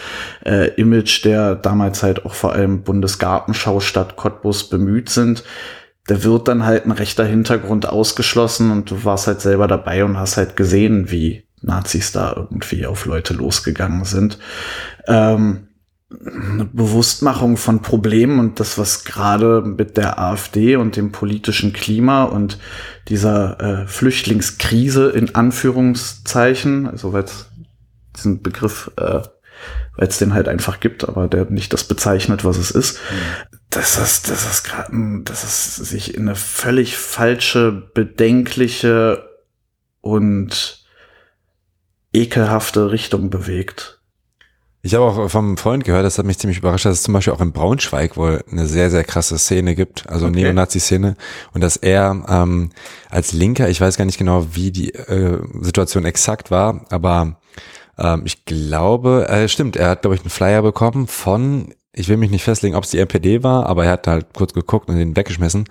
äh, 0.45 0.69
Image 0.75 1.25
der 1.25 1.55
damals 1.55 2.03
halt 2.03 2.27
auch 2.27 2.35
vor 2.35 2.53
allem 2.53 2.83
Bundesgartenschaustadt 2.83 4.17
Cottbus 4.17 4.69
bemüht 4.69 5.09
sind, 5.09 5.45
da 6.07 6.23
wird 6.23 6.49
dann 6.49 6.67
halt 6.67 6.85
ein 6.85 6.93
rechter 6.93 7.25
Hintergrund 7.25 7.89
ausgeschlossen 7.89 8.71
und 8.71 8.91
du 8.91 9.05
warst 9.05 9.27
halt 9.27 9.41
selber 9.41 9.67
dabei 9.67 10.05
und 10.05 10.19
hast 10.19 10.37
halt 10.37 10.57
gesehen, 10.57 11.11
wie 11.11 11.45
Nazis 11.65 12.13
da 12.13 12.33
irgendwie 12.37 12.87
auf 12.87 13.07
Leute 13.07 13.35
losgegangen 13.35 14.05
sind. 14.05 14.39
Ähm, 15.07 15.69
eine 16.25 16.65
Bewusstmachung 16.65 17.57
von 17.57 17.83
Problemen 17.83 18.39
und 18.39 18.61
das, 18.61 18.79
was 18.79 19.05
gerade 19.05 19.63
mit 19.63 19.97
der 19.97 20.19
AfD 20.19 20.77
und 20.77 20.97
dem 20.97 21.13
politischen 21.13 21.73
Klima 21.73 22.25
und 22.25 22.59
dieser 23.09 23.61
äh, 23.61 23.87
Flüchtlingskrise 23.87 25.11
in 25.11 25.35
Anführungszeichen, 25.35 26.89
also 26.89 27.13
weil 27.13 27.25
diesen 28.17 28.43
Begriff, 28.43 28.91
äh, 28.97 29.21
weil 29.97 30.09
es 30.09 30.19
den 30.19 30.35
halt 30.35 30.49
einfach 30.49 30.81
gibt, 30.81 31.09
aber 31.09 31.29
der 31.29 31.47
nicht 31.47 31.73
das 31.73 31.85
bezeichnet, 31.85 32.45
was 32.45 32.59
es 32.59 32.71
ist, 32.71 32.99
mhm. 33.11 33.57
das 33.71 33.99
ist, 33.99 34.31
das 34.31 34.63
gerade, 34.63 34.93
dass 35.25 35.43
es 35.43 35.77
sich 35.77 36.15
in 36.15 36.29
eine 36.29 36.37
völlig 36.37 36.97
falsche, 36.97 37.73
bedenkliche 37.95 39.29
und 40.01 40.84
ekelhafte 42.15 42.91
Richtung 42.91 43.31
bewegt. 43.31 44.01
Ich 44.87 44.95
habe 44.95 45.05
auch 45.07 45.31
vom 45.31 45.57
Freund 45.57 45.85
gehört, 45.85 46.05
das 46.05 46.19
hat 46.19 46.27
mich 46.27 46.39
ziemlich 46.39 46.59
überrascht, 46.59 46.85
dass 46.85 46.99
es 46.99 47.03
zum 47.03 47.15
Beispiel 47.15 47.33
auch 47.33 47.41
in 47.41 47.53
Braunschweig 47.53 48.19
wohl 48.19 48.45
eine 48.51 48.67
sehr, 48.67 48.91
sehr 48.91 49.03
krasse 49.03 49.39
Szene 49.39 49.75
gibt, 49.75 50.07
also 50.11 50.27
okay. 50.27 50.43
Neonazi-Szene. 50.43 51.17
Und 51.55 51.63
dass 51.63 51.79
er 51.79 52.23
ähm, 52.29 52.69
als 53.09 53.33
Linker, 53.33 53.71
ich 53.71 53.81
weiß 53.81 53.97
gar 53.97 54.05
nicht 54.05 54.19
genau, 54.19 54.49
wie 54.53 54.73
die 54.73 54.95
äh, 54.95 55.41
Situation 55.63 56.05
exakt 56.05 56.51
war, 56.51 56.85
aber 56.91 57.39
ähm, 57.99 58.23
ich 58.27 58.45
glaube, 58.45 59.27
äh, 59.31 59.49
stimmt, 59.49 59.77
er 59.77 59.89
hat, 59.89 60.03
glaube 60.03 60.17
ich, 60.17 60.21
einen 60.21 60.29
Flyer 60.29 60.61
bekommen 60.61 61.07
von 61.07 61.73
ich 61.95 62.09
will 62.09 62.17
mich 62.17 62.31
nicht 62.31 62.45
festlegen, 62.45 62.75
ob 62.75 62.85
es 62.85 62.91
die 62.91 62.99
NPD 62.99 63.43
war, 63.43 63.67
aber 63.67 63.85
er 63.85 63.93
hat 63.93 64.07
halt 64.07 64.27
kurz 64.35 64.53
geguckt 64.53 64.89
und 64.89 64.97
den 64.97 65.17
weggeschmissen. 65.17 65.65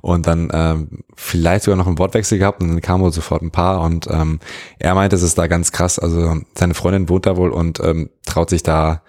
Und 0.00 0.26
dann 0.26 0.50
ähm, 0.52 0.88
vielleicht 1.14 1.64
sogar 1.64 1.76
noch 1.76 1.86
einen 1.86 1.98
Wortwechsel 1.98 2.38
gehabt 2.38 2.62
und 2.62 2.68
dann 2.68 2.80
kam 2.80 3.00
wohl 3.00 3.12
sofort 3.12 3.42
ein 3.42 3.50
paar. 3.50 3.82
Und 3.82 4.08
ähm, 4.10 4.40
er 4.78 4.94
meinte, 4.94 5.16
es 5.16 5.22
ist 5.22 5.38
da 5.38 5.46
ganz 5.46 5.72
krass, 5.72 5.98
also 5.98 6.40
seine 6.54 6.74
Freundin 6.74 7.08
wohnt 7.08 7.26
da 7.26 7.36
wohl 7.36 7.50
und 7.50 7.80
ähm, 7.80 8.10
traut 8.24 8.50
sich 8.50 8.62
da 8.62 9.02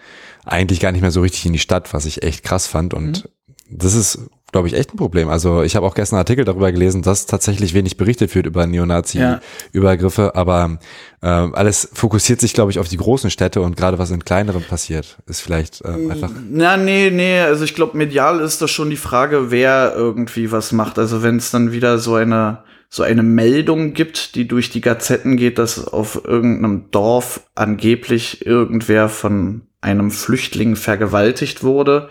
eigentlich 0.45 0.79
gar 0.79 0.91
nicht 0.91 1.01
mehr 1.01 1.11
so 1.11 1.21
richtig 1.21 1.45
in 1.45 1.53
die 1.53 1.59
Stadt, 1.59 1.93
was 1.93 2.05
ich 2.05 2.23
echt 2.23 2.43
krass 2.43 2.67
fand. 2.67 2.93
Und 2.93 3.23
mhm. 3.23 3.29
Das 3.69 3.95
ist 3.95 4.19
glaube 4.51 4.67
ich, 4.69 4.75
echt 4.75 4.93
ein 4.93 4.97
Problem. 4.97 5.29
Also 5.29 5.61
ich 5.61 5.75
habe 5.75 5.85
auch 5.85 5.93
gestern 5.93 6.15
einen 6.15 6.21
Artikel 6.21 6.45
darüber 6.45 6.71
gelesen, 6.71 7.01
dass 7.01 7.25
tatsächlich 7.25 7.73
wenig 7.73 7.97
berichtet 7.97 8.33
wird 8.33 8.45
über 8.45 8.65
Neonazi-Übergriffe, 8.65 10.21
ja. 10.21 10.35
aber 10.35 10.79
äh, 11.21 11.27
alles 11.27 11.89
fokussiert 11.93 12.39
sich, 12.39 12.53
glaube 12.53 12.71
ich, 12.71 12.79
auf 12.79 12.87
die 12.87 12.97
großen 12.97 13.29
Städte 13.29 13.61
und 13.61 13.75
gerade 13.75 13.99
was 13.99 14.09
in 14.09 14.23
kleineren 14.23 14.63
passiert, 14.63 15.17
ist 15.27 15.41
vielleicht 15.41 15.81
äh, 15.81 15.89
einfach. 16.09 16.31
Na, 16.49 16.77
nee, 16.77 17.11
nee, 17.11 17.39
also 17.41 17.65
ich 17.65 17.75
glaube, 17.75 17.97
medial 17.97 18.39
ist 18.39 18.61
das 18.61 18.71
schon 18.71 18.89
die 18.89 18.95
Frage, 18.95 19.51
wer 19.51 19.93
irgendwie 19.95 20.51
was 20.51 20.71
macht. 20.71 20.97
Also 20.97 21.23
wenn 21.23 21.37
es 21.37 21.51
dann 21.51 21.71
wieder 21.71 21.99
so 21.99 22.15
eine 22.15 22.63
so 22.89 23.03
eine 23.03 23.21
Meldung 23.21 23.91
gibt, 23.93 24.35
die 24.35 24.47
durch 24.47 24.69
die 24.69 24.79
Gazetten 24.79 25.35
geht, 25.35 25.59
dass 25.59 25.89
auf 25.89 26.23
irgendeinem 26.23 26.89
Dorf 26.89 27.41
angeblich 27.53 28.45
irgendwer 28.45 29.09
von 29.09 29.63
einem 29.81 30.09
Flüchtling 30.09 30.77
vergewaltigt 30.77 31.63
wurde, 31.63 32.09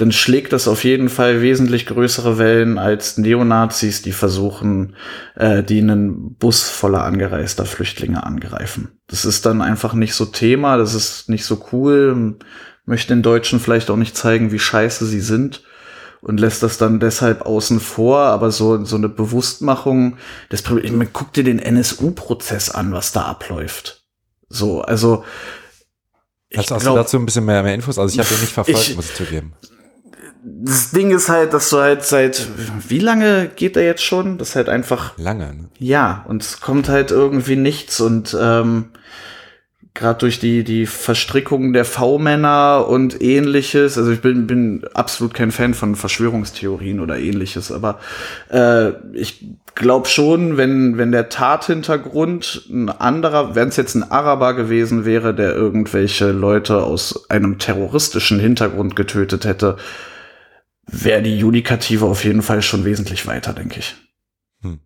dann 0.00 0.12
schlägt 0.12 0.54
das 0.54 0.66
auf 0.66 0.84
jeden 0.84 1.10
Fall 1.10 1.42
wesentlich 1.42 1.84
größere 1.84 2.38
Wellen 2.38 2.78
als 2.78 3.18
Neonazis, 3.18 4.00
die 4.00 4.12
versuchen, 4.12 4.96
äh, 5.36 5.62
die 5.62 5.80
einen 5.80 6.36
Bus 6.36 6.70
voller 6.70 7.04
angereister 7.04 7.66
Flüchtlinge 7.66 8.24
angreifen. 8.24 8.92
Das 9.08 9.26
ist 9.26 9.44
dann 9.44 9.60
einfach 9.60 9.92
nicht 9.92 10.14
so 10.14 10.24
Thema, 10.24 10.78
das 10.78 10.94
ist 10.94 11.28
nicht 11.28 11.44
so 11.44 11.66
cool, 11.72 12.38
möchte 12.86 13.14
den 13.14 13.22
Deutschen 13.22 13.60
vielleicht 13.60 13.90
auch 13.90 13.96
nicht 13.96 14.16
zeigen, 14.16 14.52
wie 14.52 14.58
scheiße 14.58 15.04
sie 15.04 15.20
sind 15.20 15.64
und 16.22 16.40
lässt 16.40 16.62
das 16.62 16.78
dann 16.78 16.98
deshalb 16.98 17.42
außen 17.42 17.78
vor, 17.78 18.20
aber 18.20 18.50
so, 18.50 18.82
so 18.86 18.96
eine 18.96 19.10
Bewusstmachung, 19.10 20.16
das 20.48 20.62
Problem, 20.62 20.96
man 20.96 21.12
guckt 21.12 21.36
dir 21.36 21.44
den 21.44 21.58
NSU-Prozess 21.58 22.70
an, 22.70 22.92
was 22.92 23.12
da 23.12 23.24
abläuft. 23.24 24.02
So, 24.48 24.80
also, 24.80 25.24
Hast, 26.56 26.72
hast 26.72 26.82
glaub, 26.82 26.96
du 26.96 27.02
dazu 27.02 27.16
ein 27.16 27.26
bisschen 27.26 27.44
mehr, 27.44 27.62
mehr 27.62 27.74
Infos? 27.74 27.96
Also 27.96 28.12
ich 28.12 28.18
habe 28.18 28.34
ja 28.34 28.40
nicht 28.40 28.52
verfolgt, 28.52 28.88
ich, 28.88 28.96
muss 28.96 29.10
ich 29.10 29.14
zugeben 29.14 29.52
das 30.42 30.90
Ding 30.90 31.10
ist 31.10 31.28
halt, 31.28 31.52
dass 31.52 31.70
du 31.70 31.78
halt 31.78 32.04
seit, 32.04 32.46
wie 32.88 32.98
lange 32.98 33.50
geht 33.54 33.76
er 33.76 33.84
jetzt 33.84 34.02
schon? 34.02 34.38
Das 34.38 34.50
ist 34.50 34.56
halt 34.56 34.68
einfach. 34.68 35.16
Lange, 35.18 35.54
ne? 35.54 35.68
Ja, 35.78 36.24
und 36.28 36.42
es 36.42 36.60
kommt 36.60 36.88
halt 36.88 37.10
irgendwie 37.10 37.56
nichts 37.56 38.00
und 38.00 38.36
ähm, 38.40 38.86
gerade 39.94 40.20
durch 40.20 40.38
die, 40.38 40.64
die 40.64 40.86
Verstrickung 40.86 41.72
der 41.72 41.84
V-Männer 41.84 42.86
und 42.88 43.20
ähnliches, 43.20 43.98
also 43.98 44.10
ich 44.12 44.20
bin, 44.20 44.46
bin 44.46 44.84
absolut 44.94 45.34
kein 45.34 45.50
Fan 45.50 45.74
von 45.74 45.96
Verschwörungstheorien 45.96 47.00
oder 47.00 47.18
ähnliches, 47.18 47.72
aber 47.72 47.98
äh, 48.50 48.92
ich 49.12 49.44
glaube 49.74 50.08
schon, 50.08 50.56
wenn, 50.56 50.96
wenn 50.96 51.12
der 51.12 51.28
Tathintergrund 51.28 52.66
ein 52.70 52.88
anderer, 52.88 53.54
wenn 53.54 53.68
es 53.68 53.76
jetzt 53.76 53.94
ein 53.94 54.10
Araber 54.10 54.54
gewesen 54.54 55.04
wäre, 55.04 55.34
der 55.34 55.54
irgendwelche 55.54 56.30
Leute 56.30 56.82
aus 56.82 57.28
einem 57.28 57.58
terroristischen 57.58 58.38
Hintergrund 58.38 58.96
getötet 58.96 59.44
hätte, 59.44 59.76
wäre 60.92 61.22
die 61.22 61.38
Judikative 61.38 62.06
auf 62.06 62.24
jeden 62.24 62.42
Fall 62.42 62.62
schon 62.62 62.84
wesentlich 62.84 63.26
weiter, 63.26 63.52
denke 63.52 63.80
ich. 63.80 63.96
Hm. 64.62 64.80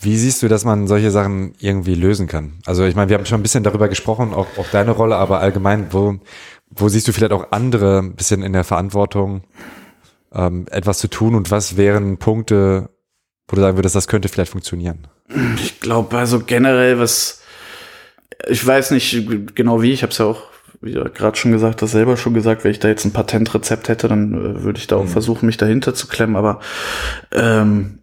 Wie 0.00 0.16
siehst 0.16 0.42
du, 0.42 0.48
dass 0.48 0.64
man 0.64 0.86
solche 0.86 1.10
Sachen 1.10 1.54
irgendwie 1.58 1.94
lösen 1.94 2.26
kann? 2.26 2.58
Also 2.66 2.84
ich 2.84 2.94
meine, 2.94 3.10
wir 3.10 3.18
haben 3.18 3.26
schon 3.26 3.40
ein 3.40 3.42
bisschen 3.42 3.64
darüber 3.64 3.88
gesprochen, 3.88 4.32
auch, 4.32 4.46
auch 4.56 4.68
deine 4.70 4.92
Rolle, 4.92 5.16
aber 5.16 5.40
allgemein, 5.40 5.92
wo, 5.92 6.18
wo 6.70 6.88
siehst 6.88 7.08
du 7.08 7.12
vielleicht 7.12 7.32
auch 7.32 7.52
andere 7.52 7.98
ein 7.98 8.16
bisschen 8.16 8.42
in 8.42 8.52
der 8.52 8.64
Verantwortung, 8.64 9.42
ähm, 10.32 10.66
etwas 10.70 10.98
zu 10.98 11.08
tun 11.08 11.34
und 11.34 11.50
was 11.50 11.76
wären 11.76 12.18
Punkte, 12.18 12.90
wo 13.48 13.56
du 13.56 13.62
sagen 13.62 13.76
würdest, 13.76 13.96
das 13.96 14.08
könnte 14.08 14.28
vielleicht 14.28 14.52
funktionieren? 14.52 15.08
Ich 15.56 15.80
glaube, 15.80 16.16
also 16.16 16.40
generell, 16.40 16.98
was 16.98 17.40
ich 18.48 18.66
weiß 18.66 18.92
nicht 18.92 19.54
genau 19.54 19.82
wie, 19.82 19.92
ich 19.92 20.02
habe 20.02 20.12
es 20.12 20.18
ja 20.18 20.26
auch 20.26 20.49
wie 20.80 20.92
du 20.92 21.04
gerade 21.04 21.36
schon 21.36 21.52
gesagt 21.52 21.82
hast, 21.82 21.92
selber 21.92 22.16
schon 22.16 22.34
gesagt, 22.34 22.64
wenn 22.64 22.70
ich 22.70 22.78
da 22.78 22.88
jetzt 22.88 23.04
ein 23.04 23.12
Patentrezept 23.12 23.88
hätte, 23.88 24.08
dann 24.08 24.34
äh, 24.34 24.62
würde 24.62 24.78
ich 24.78 24.86
da 24.86 24.96
auch 24.96 25.04
mhm. 25.04 25.08
versuchen, 25.08 25.46
mich 25.46 25.56
dahinter 25.56 25.94
zu 25.94 26.06
klemmen, 26.06 26.36
aber 26.36 26.60
ähm, 27.32 27.98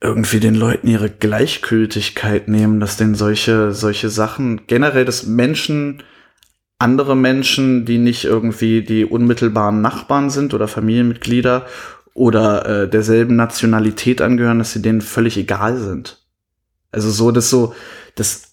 irgendwie 0.00 0.40
den 0.40 0.54
Leuten 0.54 0.88
ihre 0.88 1.10
Gleichgültigkeit 1.10 2.48
nehmen, 2.48 2.80
dass 2.80 2.96
denn 2.96 3.14
solche, 3.14 3.72
solche 3.72 4.10
Sachen, 4.10 4.66
generell, 4.66 5.04
dass 5.04 5.26
Menschen, 5.26 6.02
andere 6.78 7.16
Menschen, 7.16 7.84
die 7.84 7.98
nicht 7.98 8.24
irgendwie 8.24 8.82
die 8.82 9.04
unmittelbaren 9.04 9.80
Nachbarn 9.80 10.30
sind 10.30 10.54
oder 10.54 10.68
Familienmitglieder 10.68 11.66
oder 12.14 12.66
äh, 12.66 12.88
derselben 12.88 13.34
Nationalität 13.34 14.20
angehören, 14.22 14.58
dass 14.58 14.72
sie 14.72 14.82
denen 14.82 15.00
völlig 15.00 15.36
egal 15.36 15.76
sind. 15.76 16.24
Also 16.92 17.10
so, 17.10 17.32
dass 17.32 17.50
so, 17.50 17.74
dass 18.14 18.47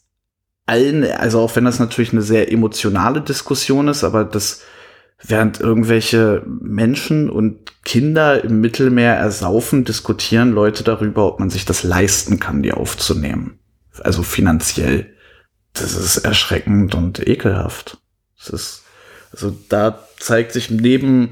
allen, 0.66 1.04
also 1.04 1.40
auch 1.40 1.56
wenn 1.56 1.66
das 1.66 1.80
natürlich 1.80 2.12
eine 2.12 2.22
sehr 2.22 2.52
emotionale 2.52 3.22
Diskussion 3.22 3.88
ist, 3.88 4.04
aber 4.04 4.24
das 4.24 4.62
während 5.22 5.60
irgendwelche 5.60 6.44
Menschen 6.46 7.30
und 7.30 7.84
Kinder 7.84 8.44
im 8.44 8.62
Mittelmeer 8.62 9.16
ersaufen, 9.16 9.86
diskutieren 9.86 10.52
Leute 10.52 10.84
darüber, 10.84 11.28
ob 11.28 11.40
man 11.40 11.50
sich 11.50 11.66
das 11.66 11.84
leisten 11.84 12.40
kann, 12.40 12.64
die 12.64 12.74
aufzunehmen. 12.74 13.60
Also 14.02 14.24
finanziell. 14.24 15.14
Das 15.74 15.96
ist 15.96 16.18
erschreckend 16.18 16.96
und 16.96 17.26
ekelhaft. 17.28 17.98
Das 18.38 18.50
ist, 18.50 18.84
also 19.32 19.56
da 19.70 20.06
zeigt 20.20 20.52
sich 20.52 20.70
neben, 20.70 21.32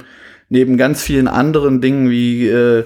neben 0.50 0.78
ganz 0.78 1.02
vielen 1.02 1.28
anderen 1.28 1.82
Dingen 1.82 2.10
wie 2.10 2.48
äh, 2.48 2.86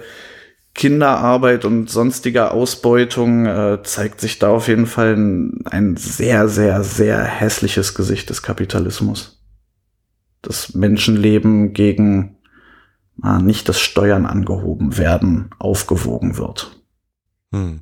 Kinderarbeit 0.77 1.65
und 1.65 1.89
sonstiger 1.89 2.53
Ausbeutung 2.53 3.47
äh, 3.47 3.79
zeigt 3.83 4.21
sich 4.21 4.37
da 4.37 4.49
auf 4.49 4.67
jeden 4.67 4.85
Fall 4.85 5.15
ein, 5.15 5.65
ein, 5.65 5.97
sehr, 5.97 6.47
sehr, 6.47 6.83
sehr 6.83 7.23
hässliches 7.23 7.95
Gesicht 7.95 8.29
des 8.29 8.43
Kapitalismus. 8.43 9.43
Das 10.43 10.75
Menschenleben 10.75 11.73
gegen 11.73 12.37
äh, 13.23 13.39
nicht 13.39 13.67
das 13.67 13.79
Steuern 13.79 14.27
angehoben 14.27 14.97
werden, 14.99 15.49
aufgewogen 15.57 16.37
wird. 16.37 16.79
Hm. 17.51 17.81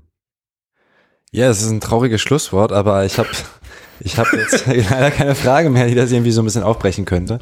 Ja, 1.32 1.50
es 1.50 1.62
ist 1.62 1.72
ein 1.72 1.82
trauriges 1.82 2.22
Schlusswort, 2.22 2.72
aber 2.72 3.04
ich 3.04 3.20
habe 3.20 3.28
ich 4.00 4.18
hab 4.18 4.32
jetzt 4.32 4.68
leider 4.68 5.12
keine 5.12 5.36
Frage 5.36 5.70
mehr, 5.70 5.88
die 5.88 5.96
das 5.96 6.14
irgendwie 6.14 6.32
so 6.32 6.42
ein 6.42 6.46
bisschen 6.46 6.64
aufbrechen 6.64 7.04
könnte. 7.04 7.40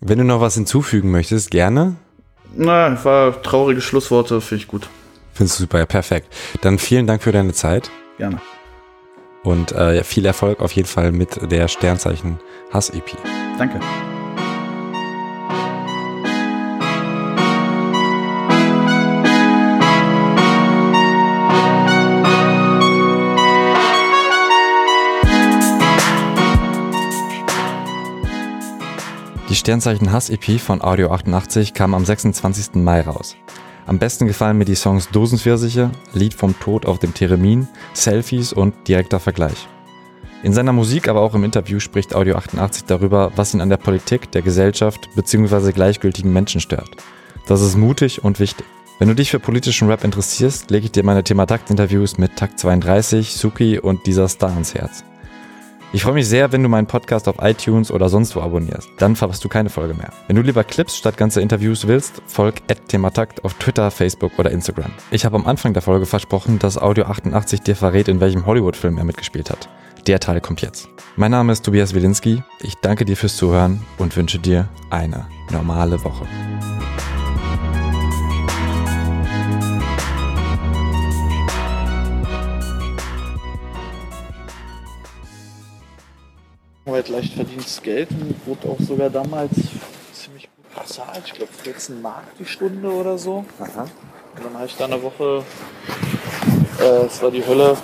Wenn 0.00 0.18
du 0.18 0.24
noch 0.24 0.40
was 0.40 0.54
hinzufügen 0.54 1.12
möchtest, 1.12 1.52
gerne. 1.52 1.94
Na, 2.54 3.04
war 3.04 3.42
traurige 3.42 3.80
Schlussworte, 3.80 4.40
finde 4.40 4.62
ich 4.62 4.68
gut. 4.68 4.88
Findest 5.32 5.58
du 5.58 5.64
super, 5.64 5.78
ja, 5.78 5.86
perfekt. 5.86 6.32
Dann 6.62 6.78
vielen 6.78 7.06
Dank 7.06 7.22
für 7.22 7.32
deine 7.32 7.52
Zeit 7.52 7.90
Gerne. 8.16 8.40
und 9.42 9.72
äh, 9.72 10.02
viel 10.02 10.24
Erfolg 10.24 10.60
auf 10.60 10.72
jeden 10.72 10.88
Fall 10.88 11.12
mit 11.12 11.50
der 11.52 11.68
Sternzeichen 11.68 12.38
Hass-EP. 12.72 13.16
Danke. 13.58 13.80
Die 29.56 29.60
Sternzeichen 29.60 30.12
Hass-EP 30.12 30.60
von 30.60 30.82
Audio 30.82 31.10
88 31.10 31.72
kam 31.72 31.94
am 31.94 32.04
26. 32.04 32.74
Mai 32.74 33.00
raus. 33.00 33.36
Am 33.86 33.98
besten 33.98 34.26
gefallen 34.26 34.58
mir 34.58 34.66
die 34.66 34.74
Songs 34.74 35.08
Dosenpfirsiche, 35.08 35.90
Lied 36.12 36.34
vom 36.34 36.60
Tod 36.60 36.84
auf 36.84 36.98
dem 36.98 37.14
Theremin, 37.14 37.66
Selfies 37.94 38.52
und 38.52 38.74
Direkter 38.86 39.18
Vergleich. 39.18 39.66
In 40.42 40.52
seiner 40.52 40.74
Musik, 40.74 41.08
aber 41.08 41.22
auch 41.22 41.34
im 41.34 41.42
Interview 41.42 41.80
spricht 41.80 42.14
Audio 42.14 42.36
88 42.36 42.84
darüber, 42.84 43.32
was 43.36 43.54
ihn 43.54 43.62
an 43.62 43.70
der 43.70 43.78
Politik, 43.78 44.30
der 44.30 44.42
Gesellschaft 44.42 45.08
bzw. 45.16 45.72
gleichgültigen 45.72 46.34
Menschen 46.34 46.60
stört. 46.60 46.90
Das 47.48 47.62
ist 47.62 47.78
mutig 47.78 48.22
und 48.22 48.38
wichtig. 48.40 48.66
Wenn 48.98 49.08
du 49.08 49.14
dich 49.14 49.30
für 49.30 49.40
politischen 49.40 49.88
Rap 49.88 50.04
interessierst, 50.04 50.70
lege 50.70 50.84
ich 50.84 50.92
dir 50.92 51.02
meine 51.02 51.24
Thema 51.24 51.46
Takt-Interviews 51.46 52.18
mit 52.18 52.36
Takt 52.36 52.60
32, 52.60 53.34
Suki 53.34 53.78
und 53.78 54.04
dieser 54.04 54.28
Star 54.28 54.50
ans 54.50 54.74
Herz. 54.74 55.02
Ich 55.96 56.02
freue 56.02 56.12
mich 56.12 56.28
sehr, 56.28 56.52
wenn 56.52 56.62
du 56.62 56.68
meinen 56.68 56.86
Podcast 56.86 57.26
auf 57.26 57.36
iTunes 57.40 57.90
oder 57.90 58.10
sonst 58.10 58.36
wo 58.36 58.42
abonnierst. 58.42 58.86
Dann 58.98 59.16
verpasst 59.16 59.42
du 59.42 59.48
keine 59.48 59.70
Folge 59.70 59.94
mehr. 59.94 60.10
Wenn 60.26 60.36
du 60.36 60.42
lieber 60.42 60.62
Clips 60.62 60.94
statt 60.94 61.16
ganze 61.16 61.40
Interviews 61.40 61.86
willst, 61.86 62.20
folg 62.26 62.56
@thematakt 62.88 63.42
auf 63.46 63.54
Twitter, 63.54 63.90
Facebook 63.90 64.38
oder 64.38 64.50
Instagram. 64.50 64.90
Ich 65.10 65.24
habe 65.24 65.36
am 65.36 65.46
Anfang 65.46 65.72
der 65.72 65.80
Folge 65.80 66.04
versprochen, 66.04 66.58
dass 66.58 66.76
Audio 66.76 67.06
88 67.06 67.62
dir 67.62 67.76
verrät, 67.76 68.08
in 68.08 68.20
welchem 68.20 68.44
Hollywood-Film 68.44 68.98
er 68.98 69.04
mitgespielt 69.04 69.48
hat. 69.48 69.70
Der 70.06 70.20
Teil 70.20 70.42
kommt 70.42 70.60
jetzt. 70.60 70.86
Mein 71.16 71.30
Name 71.30 71.54
ist 71.54 71.64
Tobias 71.64 71.94
Wilinski. 71.94 72.42
Ich 72.60 72.74
danke 72.74 73.06
dir 73.06 73.16
fürs 73.16 73.38
Zuhören 73.38 73.80
und 73.96 74.14
wünsche 74.18 74.38
dir 74.38 74.68
eine 74.90 75.26
normale 75.50 76.04
Woche. 76.04 76.26
Arbeit 86.86 87.08
leicht 87.08 87.34
verdientes 87.34 87.82
Geld 87.82 88.08
und 88.12 88.46
wurde 88.46 88.68
auch 88.68 88.78
sogar 88.78 89.10
damals 89.10 89.50
ziemlich 90.12 90.48
gut 90.54 90.82
bezahlt. 90.82 91.22
Ich 91.26 91.32
glaube 91.32 91.52
14 91.64 92.00
Mark 92.00 92.22
die 92.38 92.44
Stunde 92.44 92.88
oder 92.88 93.18
so. 93.18 93.38
Und 93.58 94.44
dann 94.44 94.54
habe 94.54 94.66
ich 94.66 94.76
da 94.76 94.84
eine 94.84 95.02
Woche, 95.02 95.42
äh, 96.80 97.06
es 97.06 97.20
war 97.20 97.32
die 97.32 97.44
Hölle, 97.44 97.76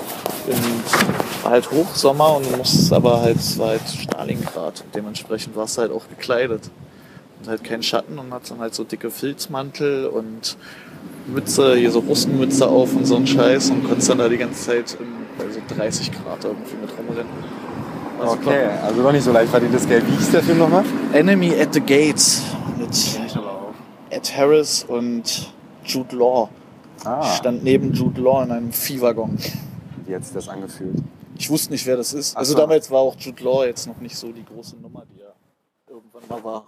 war 1.42 1.50
halt 1.50 1.68
Hochsommer 1.72 2.36
und 2.36 2.46
du 2.46 2.57
musstest 2.57 2.92
aber 2.92 3.20
halt, 3.20 3.38
es 3.38 3.59
war 3.59 3.70
halt 3.70 3.88
Stalingrad 3.88 4.82
und 4.82 4.94
dementsprechend 4.94 5.57
warst 5.57 5.78
du 5.78 5.82
halt 5.82 5.90
auch 5.90 6.09
gekleidet. 6.09 6.70
Und 7.40 7.48
halt 7.48 7.64
kein 7.64 7.82
Schatten 7.82 8.20
und 8.20 8.32
hat 8.32 8.48
dann 8.53 8.61
halt 8.61 8.72
so 8.72 8.84
dicke 8.84 9.11
Filzmantel 9.11 10.07
und 10.07 10.57
Mütze, 11.26 11.74
hier 11.74 11.90
so 11.90 11.98
Russenmütze 11.98 12.68
auf 12.68 12.94
und 12.94 13.05
so 13.05 13.16
ein 13.16 13.26
Scheiß 13.26 13.70
und 13.70 13.82
konntest 13.82 14.09
dann 14.11 14.18
da 14.18 14.28
die 14.28 14.38
ganze 14.38 14.64
Zeit 14.64 14.96
im, 15.00 15.26
bei 15.36 15.53
so 15.53 15.61
30 15.74 16.12
Grad 16.12 16.44
irgendwie 16.44 16.76
mit 16.76 16.90
rumrennen. 16.96 17.51
Super. 18.31 18.51
Okay, 18.51 18.66
also 18.83 19.03
doch 19.03 19.12
nicht 19.12 19.25
so 19.25 19.33
leicht 19.33 19.51
verdientes 19.51 19.87
Geld. 19.87 20.07
Wie 20.07 20.16
hieß 20.16 20.31
der 20.31 20.43
Film 20.43 20.59
nochmal? 20.59 20.85
Enemy 21.12 21.61
at 21.61 21.75
the 21.75 21.81
Gates 21.81 22.43
mit 22.79 23.18
Ed 24.11 24.37
Harris 24.37 24.85
und 24.85 25.53
Jude 25.85 26.16
Law. 26.16 26.49
Ah, 27.05 27.20
Ich 27.25 27.37
stand 27.37 27.64
neben 27.64 27.93
Jude 27.93 28.20
Law 28.20 28.43
in 28.45 28.51
einem 28.53 28.73
Viehwaggon. 28.73 29.39
wie 30.07 30.14
hat 30.14 30.25
sich 30.25 30.35
das 30.35 30.49
angefühlt? 30.49 30.97
Ich 31.39 31.51
wusste 31.51 31.73
nicht, 31.73 31.87
wer 31.87 31.97
das 31.97 32.12
ist. 32.12 32.37
Also 32.37 32.53
so. 32.53 32.59
damals 32.59 32.91
war 32.91 33.01
auch 33.01 33.16
Jude 33.18 33.43
Law 33.43 33.64
jetzt 33.64 33.87
noch 33.87 33.99
nicht 33.99 34.16
so 34.16 34.31
die 34.31 34.45
große 34.45 34.77
Nummer, 34.77 35.05
die 35.12 35.20
er 35.20 35.35
irgendwann 35.89 36.23
mal 36.29 36.45
war. 36.45 36.64